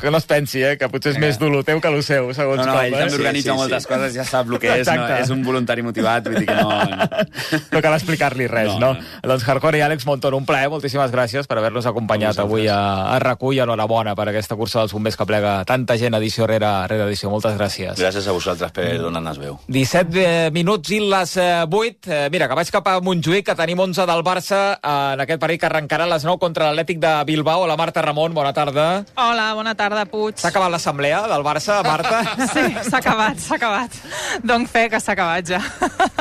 Que 0.00 0.10
no 0.10 0.18
es 0.18 0.26
pensi, 0.26 0.64
eh? 0.66 0.74
Que 0.80 0.88
potser 0.90 1.12
és 1.14 1.20
més 1.22 1.38
dur 1.38 1.62
teu 1.66 1.80
que 1.80 1.90
lo 1.94 2.02
seu, 2.02 2.32
segons 2.34 2.64
No, 2.64 2.66
no, 2.66 2.74
com, 2.74 2.82
ell 2.82 2.94
eh? 2.96 3.04
també 3.04 3.20
organitza 3.20 3.52
Sí, 3.52 3.54
sí, 3.54 3.60
moltes 3.62 3.86
sí. 3.86 3.90
coses, 3.92 4.14
ja 4.18 4.24
sap 4.26 4.50
el 4.50 4.58
que 4.62 4.74
és, 4.80 4.90
no? 4.90 5.06
És 5.20 5.30
un 5.30 5.46
voluntari 5.46 5.86
motivat, 5.86 6.26
vull 6.26 6.40
dir 6.42 6.48
que 6.50 6.58
no... 6.58 6.74
no. 6.90 7.08
No 7.76 7.80
cal 7.84 7.94
explicar-li 7.94 8.46
res, 8.50 8.72
no, 8.74 8.80
No, 8.80 8.92
no? 8.96 9.00
no. 9.22 9.30
Doncs 9.30 9.44
Hardcore 9.46 9.78
i 9.78 9.86
Àlex 9.86 10.06
Montón, 10.10 10.34
un 10.34 10.46
plaer, 10.48 10.66
moltíssimes 10.72 11.12
gràcies 11.14 11.46
per 11.46 11.58
haver-nos 11.60 11.86
acompanyat 11.86 12.38
A 12.40 12.46
avui 12.46 12.66
a, 12.72 12.78
a 13.14 13.16
RAC1 13.22 13.54
i 13.54 13.60
enhorabona 13.62 14.14
per 14.18 14.28
aquesta 14.32 14.55
cursa 14.56 14.82
dels 14.82 14.94
bombers 14.96 15.16
que 15.16 15.26
plega 15.28 15.58
tanta 15.68 15.96
gent 16.00 16.16
edició 16.18 16.46
rere, 16.48 16.70
rere 16.90 17.06
edició. 17.06 17.30
Moltes 17.32 17.56
gràcies. 17.58 17.96
Gràcies 17.98 18.26
a 18.26 18.34
vosaltres 18.36 18.72
per 18.74 18.88
donar-nos 19.02 19.38
veu. 19.40 19.58
17 19.68 20.20
eh, 20.22 20.50
minuts 20.54 20.92
i 20.96 21.00
les 21.04 21.36
eh, 21.42 21.64
8. 21.66 22.10
Eh, 22.10 22.20
mira, 22.32 22.48
que 22.48 22.58
vaig 22.58 22.70
cap 22.72 22.88
a 22.90 22.98
Montjuïc, 23.04 23.46
que 23.46 23.56
tenim 23.58 23.80
11 23.86 24.06
del 24.08 24.24
Barça 24.26 24.60
eh, 24.76 24.94
en 25.16 25.24
aquest 25.24 25.42
partit 25.42 25.62
que 25.62 25.68
arrencarà 25.70 26.06
a 26.06 26.12
les 26.14 26.26
9 26.26 26.40
contra 26.42 26.70
l'Atlètic 26.70 27.00
de 27.02 27.12
Bilbao. 27.28 27.66
La 27.66 27.76
Marta 27.76 28.02
Ramon, 28.02 28.34
bona 28.34 28.52
tarda. 28.56 29.04
Hola, 29.14 29.52
bona 29.58 29.74
tarda, 29.78 30.06
Puig. 30.10 30.38
S'ha 30.40 30.50
acabat 30.52 30.72
l'assemblea 30.72 31.22
del 31.30 31.46
Barça, 31.46 31.82
Marta? 31.86 32.22
Sí, 32.56 32.62
s'ha 32.88 33.00
acabat, 33.00 33.40
s'ha 33.42 33.56
acabat. 33.58 33.96
Dono 34.46 34.68
fe 34.70 34.86
que 34.92 35.00
s'ha 35.02 35.12
acabat 35.16 35.48
ja. 35.50 35.60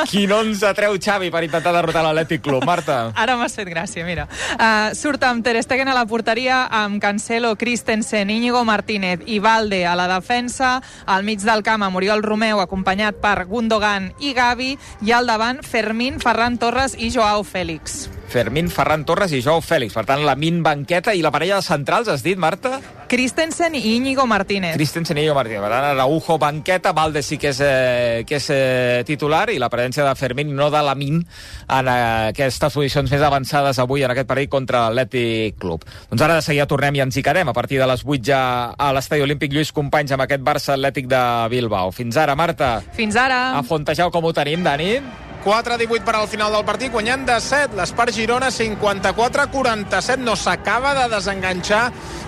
Quin 0.09 0.31
11 0.31 0.73
treu 0.75 0.97
Xavi 0.99 1.29
per 1.31 1.43
intentar 1.45 1.73
derrotar 1.75 2.03
l'Atlètic 2.05 2.43
Club, 2.45 2.65
Marta? 2.67 2.97
Ara 3.15 3.37
m'has 3.39 3.55
fet 3.55 3.69
gràcia, 3.69 4.05
mira. 4.07 4.27
Uh, 4.55 4.91
surt 4.97 5.23
amb 5.27 5.45
Ter 5.45 5.55
Stegen 5.63 5.91
a 5.91 5.95
la 5.95 6.05
porteria, 6.09 6.65
amb 6.71 6.99
Cancelo, 7.03 7.53
Christensen, 7.59 8.24
Íñigo 8.29 8.65
Martínez 8.65 9.21
i 9.25 9.39
Valde 9.39 9.85
a 9.85 9.95
la 9.95 10.07
defensa, 10.07 10.81
al 11.05 11.23
mig 11.23 11.41
del 11.41 11.63
camp 11.63 11.83
amb 11.83 11.95
Oriol 11.95 12.23
Romeu, 12.23 12.59
acompanyat 12.59 13.21
per 13.21 13.45
Gundogan 13.45 14.11
i 14.19 14.33
Gavi, 14.33 14.75
i 15.01 15.11
al 15.11 15.27
davant 15.27 15.63
Fermín, 15.63 16.19
Ferran 16.19 16.57
Torres 16.57 16.97
i 16.97 17.11
Joao 17.11 17.43
Fèlix. 17.43 18.05
Fermín, 18.27 18.69
Ferran 18.69 19.05
Torres 19.05 19.31
i 19.31 19.41
Joao 19.41 19.61
Fèlix. 19.63 19.93
Per 19.95 20.05
tant, 20.07 20.23
la 20.25 20.35
Min 20.35 20.61
Banqueta 20.63 21.13
i 21.15 21.21
la 21.23 21.31
parella 21.31 21.59
de 21.61 21.65
centrals, 21.65 22.09
has 22.11 22.23
dit, 22.25 22.37
Marta? 22.37 22.79
Christensen 23.07 23.75
i 23.77 23.81
Íñigo 23.95 24.25
Martínez. 24.27 24.75
Christensen 24.75 25.19
i 25.21 25.27
Martínez. 25.29 25.61
Per 25.61 25.69
tant, 25.71 25.87
Araujo, 25.91 26.37
Banqueta, 26.41 26.91
Valde 26.91 27.21
sí 27.23 27.37
que 27.37 27.49
és, 27.53 27.59
eh, 27.61 28.23
que 28.27 28.39
és 28.39 28.47
eh, 28.49 29.03
titular 29.05 29.49
i 29.53 29.59
la 29.61 29.69
presència 29.69 30.05
de 30.07 30.15
Fermín 30.15 30.55
no 30.55 30.69
de 30.73 30.81
la 30.83 30.95
Min 30.95 31.21
en 31.21 31.87
eh, 31.87 32.31
aquestes 32.31 32.73
posicions 32.73 33.11
més 33.11 33.21
avançades 33.21 33.79
avui 33.79 34.03
en 34.03 34.11
aquest 34.11 34.27
partit 34.27 34.49
contra 34.49 34.87
l'Atlètic 34.89 35.59
Club. 35.61 35.85
Doncs 36.09 36.25
ara 36.25 36.39
de 36.39 36.45
seguida 36.45 36.67
tornem 36.67 36.97
i 36.97 37.05
ens 37.05 37.17
hi 37.17 37.23
quedem 37.25 37.49
a 37.49 37.53
partir 37.53 37.79
de 37.79 37.87
les 37.89 38.03
8 38.05 38.23
ja 38.25 38.41
a 38.73 38.91
l'Estadi 38.95 39.23
Olímpic 39.25 39.53
Lluís 39.53 39.71
Companys 39.75 40.15
amb 40.15 40.25
aquest 40.25 40.43
Barça 40.45 40.73
Atlètic 40.75 41.07
de 41.11 41.21
Bilbao. 41.53 41.93
Fins 41.95 42.17
ara, 42.17 42.35
Marta. 42.35 42.79
Fins 42.97 43.15
ara. 43.15 43.55
A 43.59 43.63
Fontejau 43.63 44.11
com 44.11 44.25
ho 44.25 44.33
tenim, 44.33 44.65
Dani? 44.65 45.24
4-18 45.45 46.01
per 46.01 46.15
al 46.17 46.25
final 46.27 46.55
del 46.55 46.65
partit, 46.65 46.89
guanyant 46.89 47.27
de 47.27 47.35
7. 47.37 47.77
L'Espar 47.77 48.09
Girona 48.09 48.49
54-47. 48.49 50.23
No 50.25 50.33
s'acaba 50.33 50.95
de 50.97 51.05
desenganxar 51.11 51.83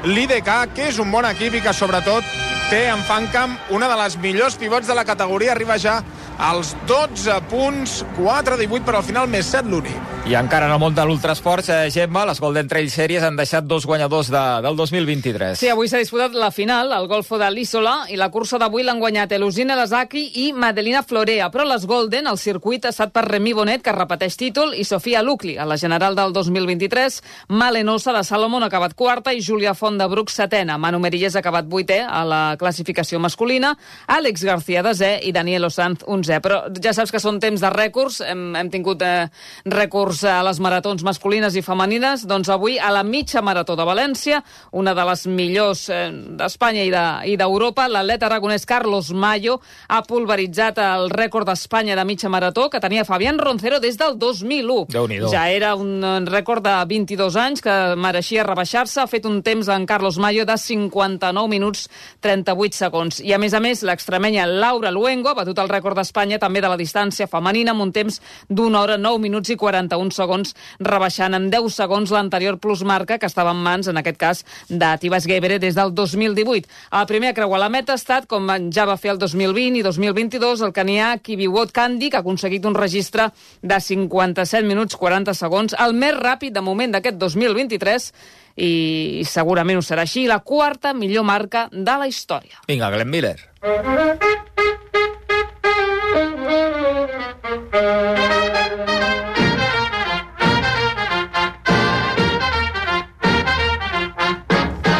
l'IDK, 0.05 0.51
que 0.77 0.91
és 0.91 0.99
un 1.01 1.09
bon 1.11 1.25
equip 1.25 1.57
i 1.57 1.63
que 1.65 1.73
sobretot 1.73 2.27
té 2.69 2.83
en 2.91 3.01
Fancamp 3.07 3.55
una 3.73 3.89
de 3.89 3.97
les 4.03 4.19
millors 4.21 4.59
pivots 4.61 4.85
de 4.85 4.93
la 4.93 5.05
categoria. 5.07 5.55
Arriba 5.55 5.79
ja 5.81 5.97
als 6.37 6.75
12 6.87 7.41
punts, 7.49 8.05
4-18 8.17 8.85
per 8.85 8.95
al 8.95 9.03
final, 9.03 9.27
més 9.29 9.49
7 9.49 9.69
l'únic. 9.69 9.97
I 10.27 10.35
encara 10.35 10.67
en 10.67 10.73
el 10.75 10.79
món 10.79 10.93
de 10.93 11.05
l'ultrasport, 11.07 11.69
eh, 11.69 11.89
Gemma, 11.91 12.25
les 12.27 12.39
Golden 12.43 12.67
Trail 12.67 12.89
Series 12.91 13.23
han 13.23 13.37
deixat 13.39 13.63
dos 13.63 13.85
guanyadors 13.87 14.27
de, 14.29 14.41
del 14.61 14.75
2023. 14.75 15.57
Sí, 15.57 15.69
avui 15.71 15.87
s'ha 15.87 16.01
disputat 16.01 16.35
la 16.35 16.51
final, 16.51 16.91
el 16.91 17.07
Golfo 17.07 17.37
de 17.39 17.47
l'Isola, 17.49 18.05
i 18.11 18.17
la 18.19 18.27
cursa 18.29 18.59
d'avui 18.59 18.83
l'han 18.83 18.99
guanyat 18.99 19.31
Elusina 19.31 19.77
Lasaki 19.79 20.25
i 20.43 20.51
Madelina 20.53 21.01
Florea, 21.01 21.47
però 21.49 21.63
les 21.65 21.85
Golden, 21.87 22.27
el 22.27 22.37
circuit 22.37 22.85
ha 22.85 22.91
estat 22.91 23.13
per 23.15 23.23
Remy 23.25 23.53
Bonet, 23.55 23.85
que 23.85 23.95
repeteix 23.95 24.35
títol, 24.37 24.75
i 24.75 24.83
Sofia 24.83 25.23
Lucli, 25.23 25.55
a 25.57 25.65
la 25.65 25.77
general 25.77 26.15
del 26.15 26.35
2023. 26.35 27.21
Malenosa 27.47 28.13
de 28.13 28.25
Salomon 28.27 28.63
ha 28.63 28.67
acabat 28.67 28.97
quarta 28.99 29.33
i 29.33 29.41
Júlia 29.41 29.73
Font 29.73 29.97
de 29.97 30.09
Bruc 30.11 30.29
setena. 30.29 30.77
Manu 30.77 30.99
Merilles 30.99 31.35
ha 31.35 31.39
acabat 31.39 31.71
vuitè 31.71 32.01
a 32.03 32.25
la 32.27 32.41
classificació 32.59 33.19
masculina, 33.23 33.77
Àlex 34.07 34.43
García 34.43 34.83
desè 34.83 35.15
i 35.23 35.31
Daniel 35.31 35.71
Osanz 35.71 36.03
onzè. 36.27 36.39
Però 36.43 36.61
ja 36.83 36.91
saps 36.93 37.11
que 37.13 37.19
són 37.23 37.39
temps 37.39 37.61
de 37.63 37.69
rècords, 37.71 38.19
hem, 38.27 38.55
hem 38.59 38.69
tingut 38.73 39.01
eh, 39.01 39.27
rècords 39.65 40.23
a 40.27 40.41
les 40.43 40.59
maratons 40.63 41.03
masculines 41.07 41.55
i 41.55 41.61
femenines, 41.63 42.25
doncs 42.27 42.49
avui 42.53 42.77
a 42.79 42.91
la 42.91 43.03
mitja 43.03 43.41
marató 43.41 43.75
de 43.79 43.85
València, 43.87 44.41
una 44.71 44.93
de 44.97 45.05
les 45.07 45.25
millors 45.27 45.85
eh, 45.89 46.09
d'Espanya 46.11 46.83
i 46.83 46.91
de- 46.91 47.33
i 47.33 47.37
d'Europa, 47.39 47.87
de, 47.87 47.93
l'atleta 47.95 48.27
aragonès 48.27 48.65
Carlos 48.65 49.11
Mayo 49.13 49.59
ha 49.89 50.01
pulveritzat 50.03 50.77
el 50.83 51.09
rècord 51.09 51.47
d'Espanya 51.47 51.95
de 51.95 52.03
mitja 52.05 52.29
marató 52.29 52.69
que 52.69 52.79
tenia 52.83 53.05
Fabián 53.05 53.37
Roncero 53.39 53.79
des 53.79 53.97
del 53.97 54.17
2001. 54.19 54.87
Déu-n'hi-do. 54.89 55.29
Ja 55.31 55.49
era 55.49 55.75
un 55.75 56.03
eh, 56.03 56.19
rècord 56.27 56.63
de 56.65 56.75
22 56.89 57.35
anys 57.37 57.61
que 57.61 57.95
mereixia 57.95 58.43
rebaixar-se. 58.43 58.99
Ha 59.01 59.07
fet 59.07 59.25
un 59.25 59.41
temps 59.43 59.67
en 59.69 59.85
Carlos 59.85 60.17
Mayo 60.17 60.45
de 60.45 60.57
59 60.57 61.47
minuts 61.47 61.87
38 62.21 62.73
segons. 62.75 63.19
I 63.23 63.33
a 63.33 63.37
més 63.39 63.53
a 63.53 63.59
més, 63.63 63.83
l'extremenya 63.83 64.45
Laura 64.47 64.91
Luengo 64.91 65.29
ha 65.29 65.37
batut 65.37 65.57
el 65.59 65.69
rècord 65.69 65.95
d'Espanya 65.95 66.16
també 66.17 66.61
de 66.61 66.69
la 66.69 66.77
distància 66.77 67.27
femenina 67.29 67.71
amb 67.75 67.83
un 67.83 67.91
temps 67.93 68.19
d'una 68.49 68.81
hora 68.81 68.97
9 68.97 69.19
minuts 69.21 69.51
i 69.53 69.55
41 69.55 70.09
segons, 70.15 70.55
rebaixant 70.79 71.35
en 71.37 71.49
10 71.53 71.69
segons 71.69 72.09
l'anterior 72.11 72.57
plusmarca 72.57 73.19
que 73.19 73.29
estava 73.29 73.51
en 73.53 73.61
mans, 73.61 73.87
en 73.87 73.97
aquest 73.97 74.17
cas, 74.17 74.43
de 74.69 74.89
Tibas 74.97 75.27
Gebere 75.29 75.59
des 75.59 75.75
del 75.75 75.93
2018. 75.93 76.67
El 76.91 77.05
primer 77.05 77.29
a 77.29 77.37
creuar 77.37 77.59
la 77.59 77.69
meta 77.69 77.93
ha 77.93 78.01
estat, 78.01 78.25
com 78.25 78.49
ja 78.73 78.87
va 78.89 78.97
fer 78.97 79.11
el 79.13 79.19
2020 79.21 79.77
i 79.77 79.83
2022, 79.85 80.65
el 80.65 80.73
canià 80.73 81.13
Kibiwot 81.21 81.71
Kandi, 81.71 82.09
que 82.09 82.17
ha 82.17 82.25
aconseguit 82.25 82.65
un 82.65 82.75
registre 82.75 83.29
de 83.61 83.79
57 83.79 84.65
minuts 84.65 84.97
40 84.97 85.37
segons, 85.37 85.77
el 85.77 85.93
més 85.93 86.17
ràpid 86.17 86.55
de 86.55 86.65
moment 86.65 86.97
d'aquest 86.97 87.21
2023, 87.21 88.11
i 88.57 89.23
segurament 89.29 89.77
ho 89.77 89.85
serà 89.85 90.07
així, 90.07 90.25
la 90.25 90.39
quarta 90.41 90.93
millor 90.97 91.27
marca 91.27 91.67
de 91.71 91.97
la 92.01 92.09
història. 92.09 92.57
Vinga, 92.67 92.89
Glenn 92.89 93.13
Miller. 93.13 93.37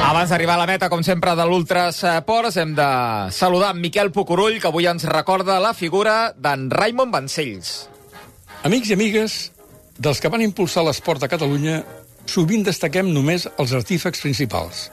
Abans 0.07 0.31
d'arribar 0.33 0.55
a 0.57 0.59
la 0.59 0.67
meta, 0.67 0.89
com 0.89 1.03
sempre, 1.05 1.35
de 1.37 1.45
l'Ultrasports, 1.47 2.57
hem 2.57 2.73
de 2.75 2.87
saludar 3.31 3.75
Miquel 3.77 4.09
Pucurull, 4.11 4.57
que 4.59 4.67
avui 4.67 4.87
ens 4.89 5.05
recorda 5.07 5.59
la 5.63 5.71
figura 5.77 6.33
d'en 6.35 6.67
Raimon 6.73 7.13
Vancells. 7.13 7.87
Amics 8.67 8.91
i 8.91 8.97
amigues, 8.97 9.37
dels 9.97 10.19
que 10.19 10.31
van 10.33 10.43
impulsar 10.43 10.83
l'esport 10.83 11.23
a 11.23 11.31
Catalunya, 11.31 11.79
sovint 12.27 12.65
destaquem 12.67 13.13
només 13.13 13.47
els 13.55 13.73
artífecs 13.77 14.25
principals. 14.25 14.87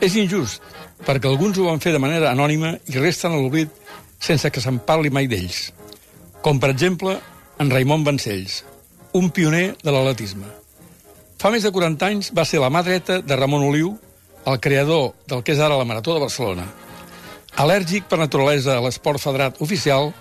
És 0.00 0.16
injust, 0.16 0.64
perquè 1.04 1.28
alguns 1.28 1.58
ho 1.58 1.68
van 1.68 1.82
fer 1.84 1.92
de 1.92 2.00
manera 2.00 2.32
anònima 2.32 2.76
i 2.88 2.96
resten 2.96 3.36
a 3.36 3.40
l'oblit 3.40 3.72
sense 4.18 4.48
que 4.50 4.62
se'n 4.64 4.80
parli 4.88 5.12
mai 5.12 5.28
d'ells. 5.28 5.75
Com, 6.46 6.60
per 6.62 6.68
exemple, 6.70 7.16
en 7.58 7.70
Raimon 7.74 8.04
Vancells, 8.06 8.60
un 9.18 9.32
pioner 9.34 9.72
de 9.82 9.90
l'atletisme. 9.90 10.46
Fa 11.42 11.50
més 11.50 11.64
de 11.66 11.72
40 11.74 12.06
anys 12.06 12.28
va 12.38 12.44
ser 12.46 12.60
la 12.62 12.68
mà 12.70 12.84
dreta 12.86 13.16
de 13.18 13.38
Ramon 13.40 13.64
Oliu, 13.66 13.88
el 14.46 14.60
creador 14.62 15.08
del 15.26 15.42
que 15.42 15.56
és 15.56 15.58
ara 15.58 15.74
la 15.74 15.88
Marató 15.90 16.14
de 16.14 16.22
Barcelona. 16.22 16.68
Al·lèrgic 17.58 18.06
per 18.06 18.20
naturalesa 18.20 18.76
a 18.76 18.84
l'esport 18.84 19.18
federat 19.18 19.58
oficial, 19.66 20.12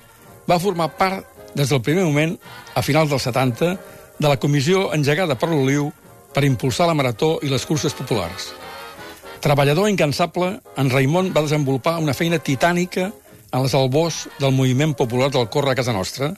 va 0.50 0.58
formar 0.58 0.96
part, 0.98 1.30
des 1.54 1.70
del 1.70 1.84
primer 1.86 2.08
moment, 2.10 2.34
a 2.74 2.82
finals 2.82 3.14
dels 3.14 3.30
70, 3.30 3.76
de 4.18 4.32
la 4.32 4.42
comissió 4.42 4.88
engegada 4.98 5.38
per 5.38 5.52
l'Oliu 5.54 5.92
per 6.34 6.48
impulsar 6.50 6.90
la 6.90 6.98
marató 6.98 7.36
i 7.46 7.54
les 7.54 7.70
curses 7.70 7.94
populars. 7.94 8.50
Treballador 9.46 9.94
incansable, 9.94 10.56
en 10.74 10.90
Raimon 10.90 11.30
va 11.38 11.46
desenvolupar 11.46 12.00
una 12.02 12.18
feina 12.18 12.42
titànica 12.42 13.12
en 13.56 13.64
les 13.64 13.74
albors 13.78 14.26
del 14.42 14.52
moviment 14.52 14.94
popular 15.00 15.30
del 15.32 15.48
córrer 15.48 15.72
a 15.72 15.80
casa 15.80 15.94
nostra, 15.96 16.34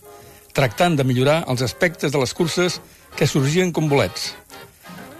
tractant 0.53 0.97
de 0.97 1.05
millorar 1.05 1.39
els 1.49 1.63
aspectes 1.65 2.13
de 2.13 2.19
les 2.21 2.33
curses 2.37 2.77
que 3.17 3.25
sorgien 3.25 3.71
com 3.73 3.89
bolets. 3.89 4.35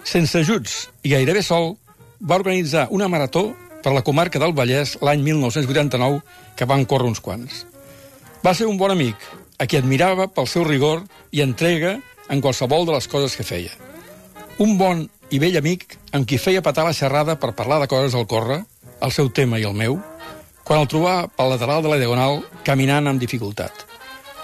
Sense 0.05 0.37
ajuts 0.37 0.75
i 1.01 1.15
gairebé 1.15 1.41
sol, 1.41 1.73
va 2.21 2.37
organitzar 2.37 2.87
una 2.93 3.09
marató 3.09 3.49
per 3.81 3.95
la 3.95 4.03
comarca 4.05 4.39
del 4.41 4.53
Vallès 4.53 4.95
l'any 5.01 5.23
1989, 5.25 6.21
que 6.57 6.69
van 6.69 6.85
córrer 6.85 7.09
uns 7.09 7.21
quants. 7.21 7.65
Va 8.45 8.53
ser 8.53 8.69
un 8.69 8.77
bon 8.77 8.93
amic, 8.93 9.17
a 9.57 9.65
qui 9.65 9.77
admirava 9.77 10.27
pel 10.29 10.49
seu 10.49 10.65
rigor 10.67 11.01
i 11.33 11.41
entrega 11.41 11.97
en 12.29 12.41
qualsevol 12.41 12.85
de 12.85 12.93
les 12.93 13.09
coses 13.09 13.37
que 13.37 13.45
feia. 13.45 13.73
Un 14.61 14.77
bon 14.77 15.05
i 15.33 15.41
vell 15.41 15.57
amic 15.57 15.97
amb 16.13 16.29
qui 16.29 16.37
feia 16.37 16.61
patar 16.65 16.85
la 16.85 16.93
xerrada 16.93 17.37
per 17.41 17.55
parlar 17.57 17.81
de 17.81 17.89
coses 17.89 18.13
al 18.13 18.29
córrer, 18.29 18.61
el 19.01 19.13
seu 19.13 19.29
tema 19.29 19.59
i 19.61 19.65
el 19.65 19.77
meu, 19.77 19.97
quan 20.67 20.83
el 20.83 20.89
trobava 20.91 21.29
pel 21.31 21.53
lateral 21.53 21.83
de 21.83 21.91
la 21.93 21.97
diagonal 22.01 22.41
caminant 22.67 23.07
amb 23.07 23.21
dificultat. 23.23 23.85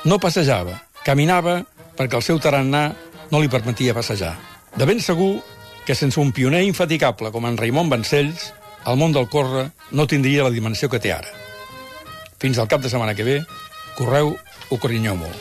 No 0.08 0.22
passejava, 0.24 0.80
caminava 1.04 1.60
perquè 1.98 2.16
el 2.18 2.24
seu 2.26 2.40
tarannà 2.40 2.86
no 3.32 3.42
li 3.44 3.52
permetia 3.52 3.96
passejar. 3.96 4.34
De 4.76 4.88
ben 4.88 5.04
segur 5.04 5.36
que 5.86 5.96
sense 6.00 6.20
un 6.20 6.32
pioner 6.32 6.64
infatigable 6.64 7.32
com 7.32 7.46
en 7.46 7.60
Raimon 7.60 7.92
Vancells, 7.92 8.54
el 8.88 9.00
món 9.00 9.12
del 9.16 9.28
córrer 9.28 9.70
no 9.92 10.08
tindria 10.08 10.48
la 10.48 10.54
dimensió 10.56 10.90
que 10.90 11.02
té 11.04 11.12
ara. 11.12 11.28
Fins 12.40 12.60
al 12.60 12.72
cap 12.72 12.82
de 12.84 12.92
setmana 12.92 13.16
que 13.16 13.28
ve, 13.28 13.38
correu 13.98 14.36
o 14.72 14.80
corinyeu 14.80 15.20
molt. 15.20 15.40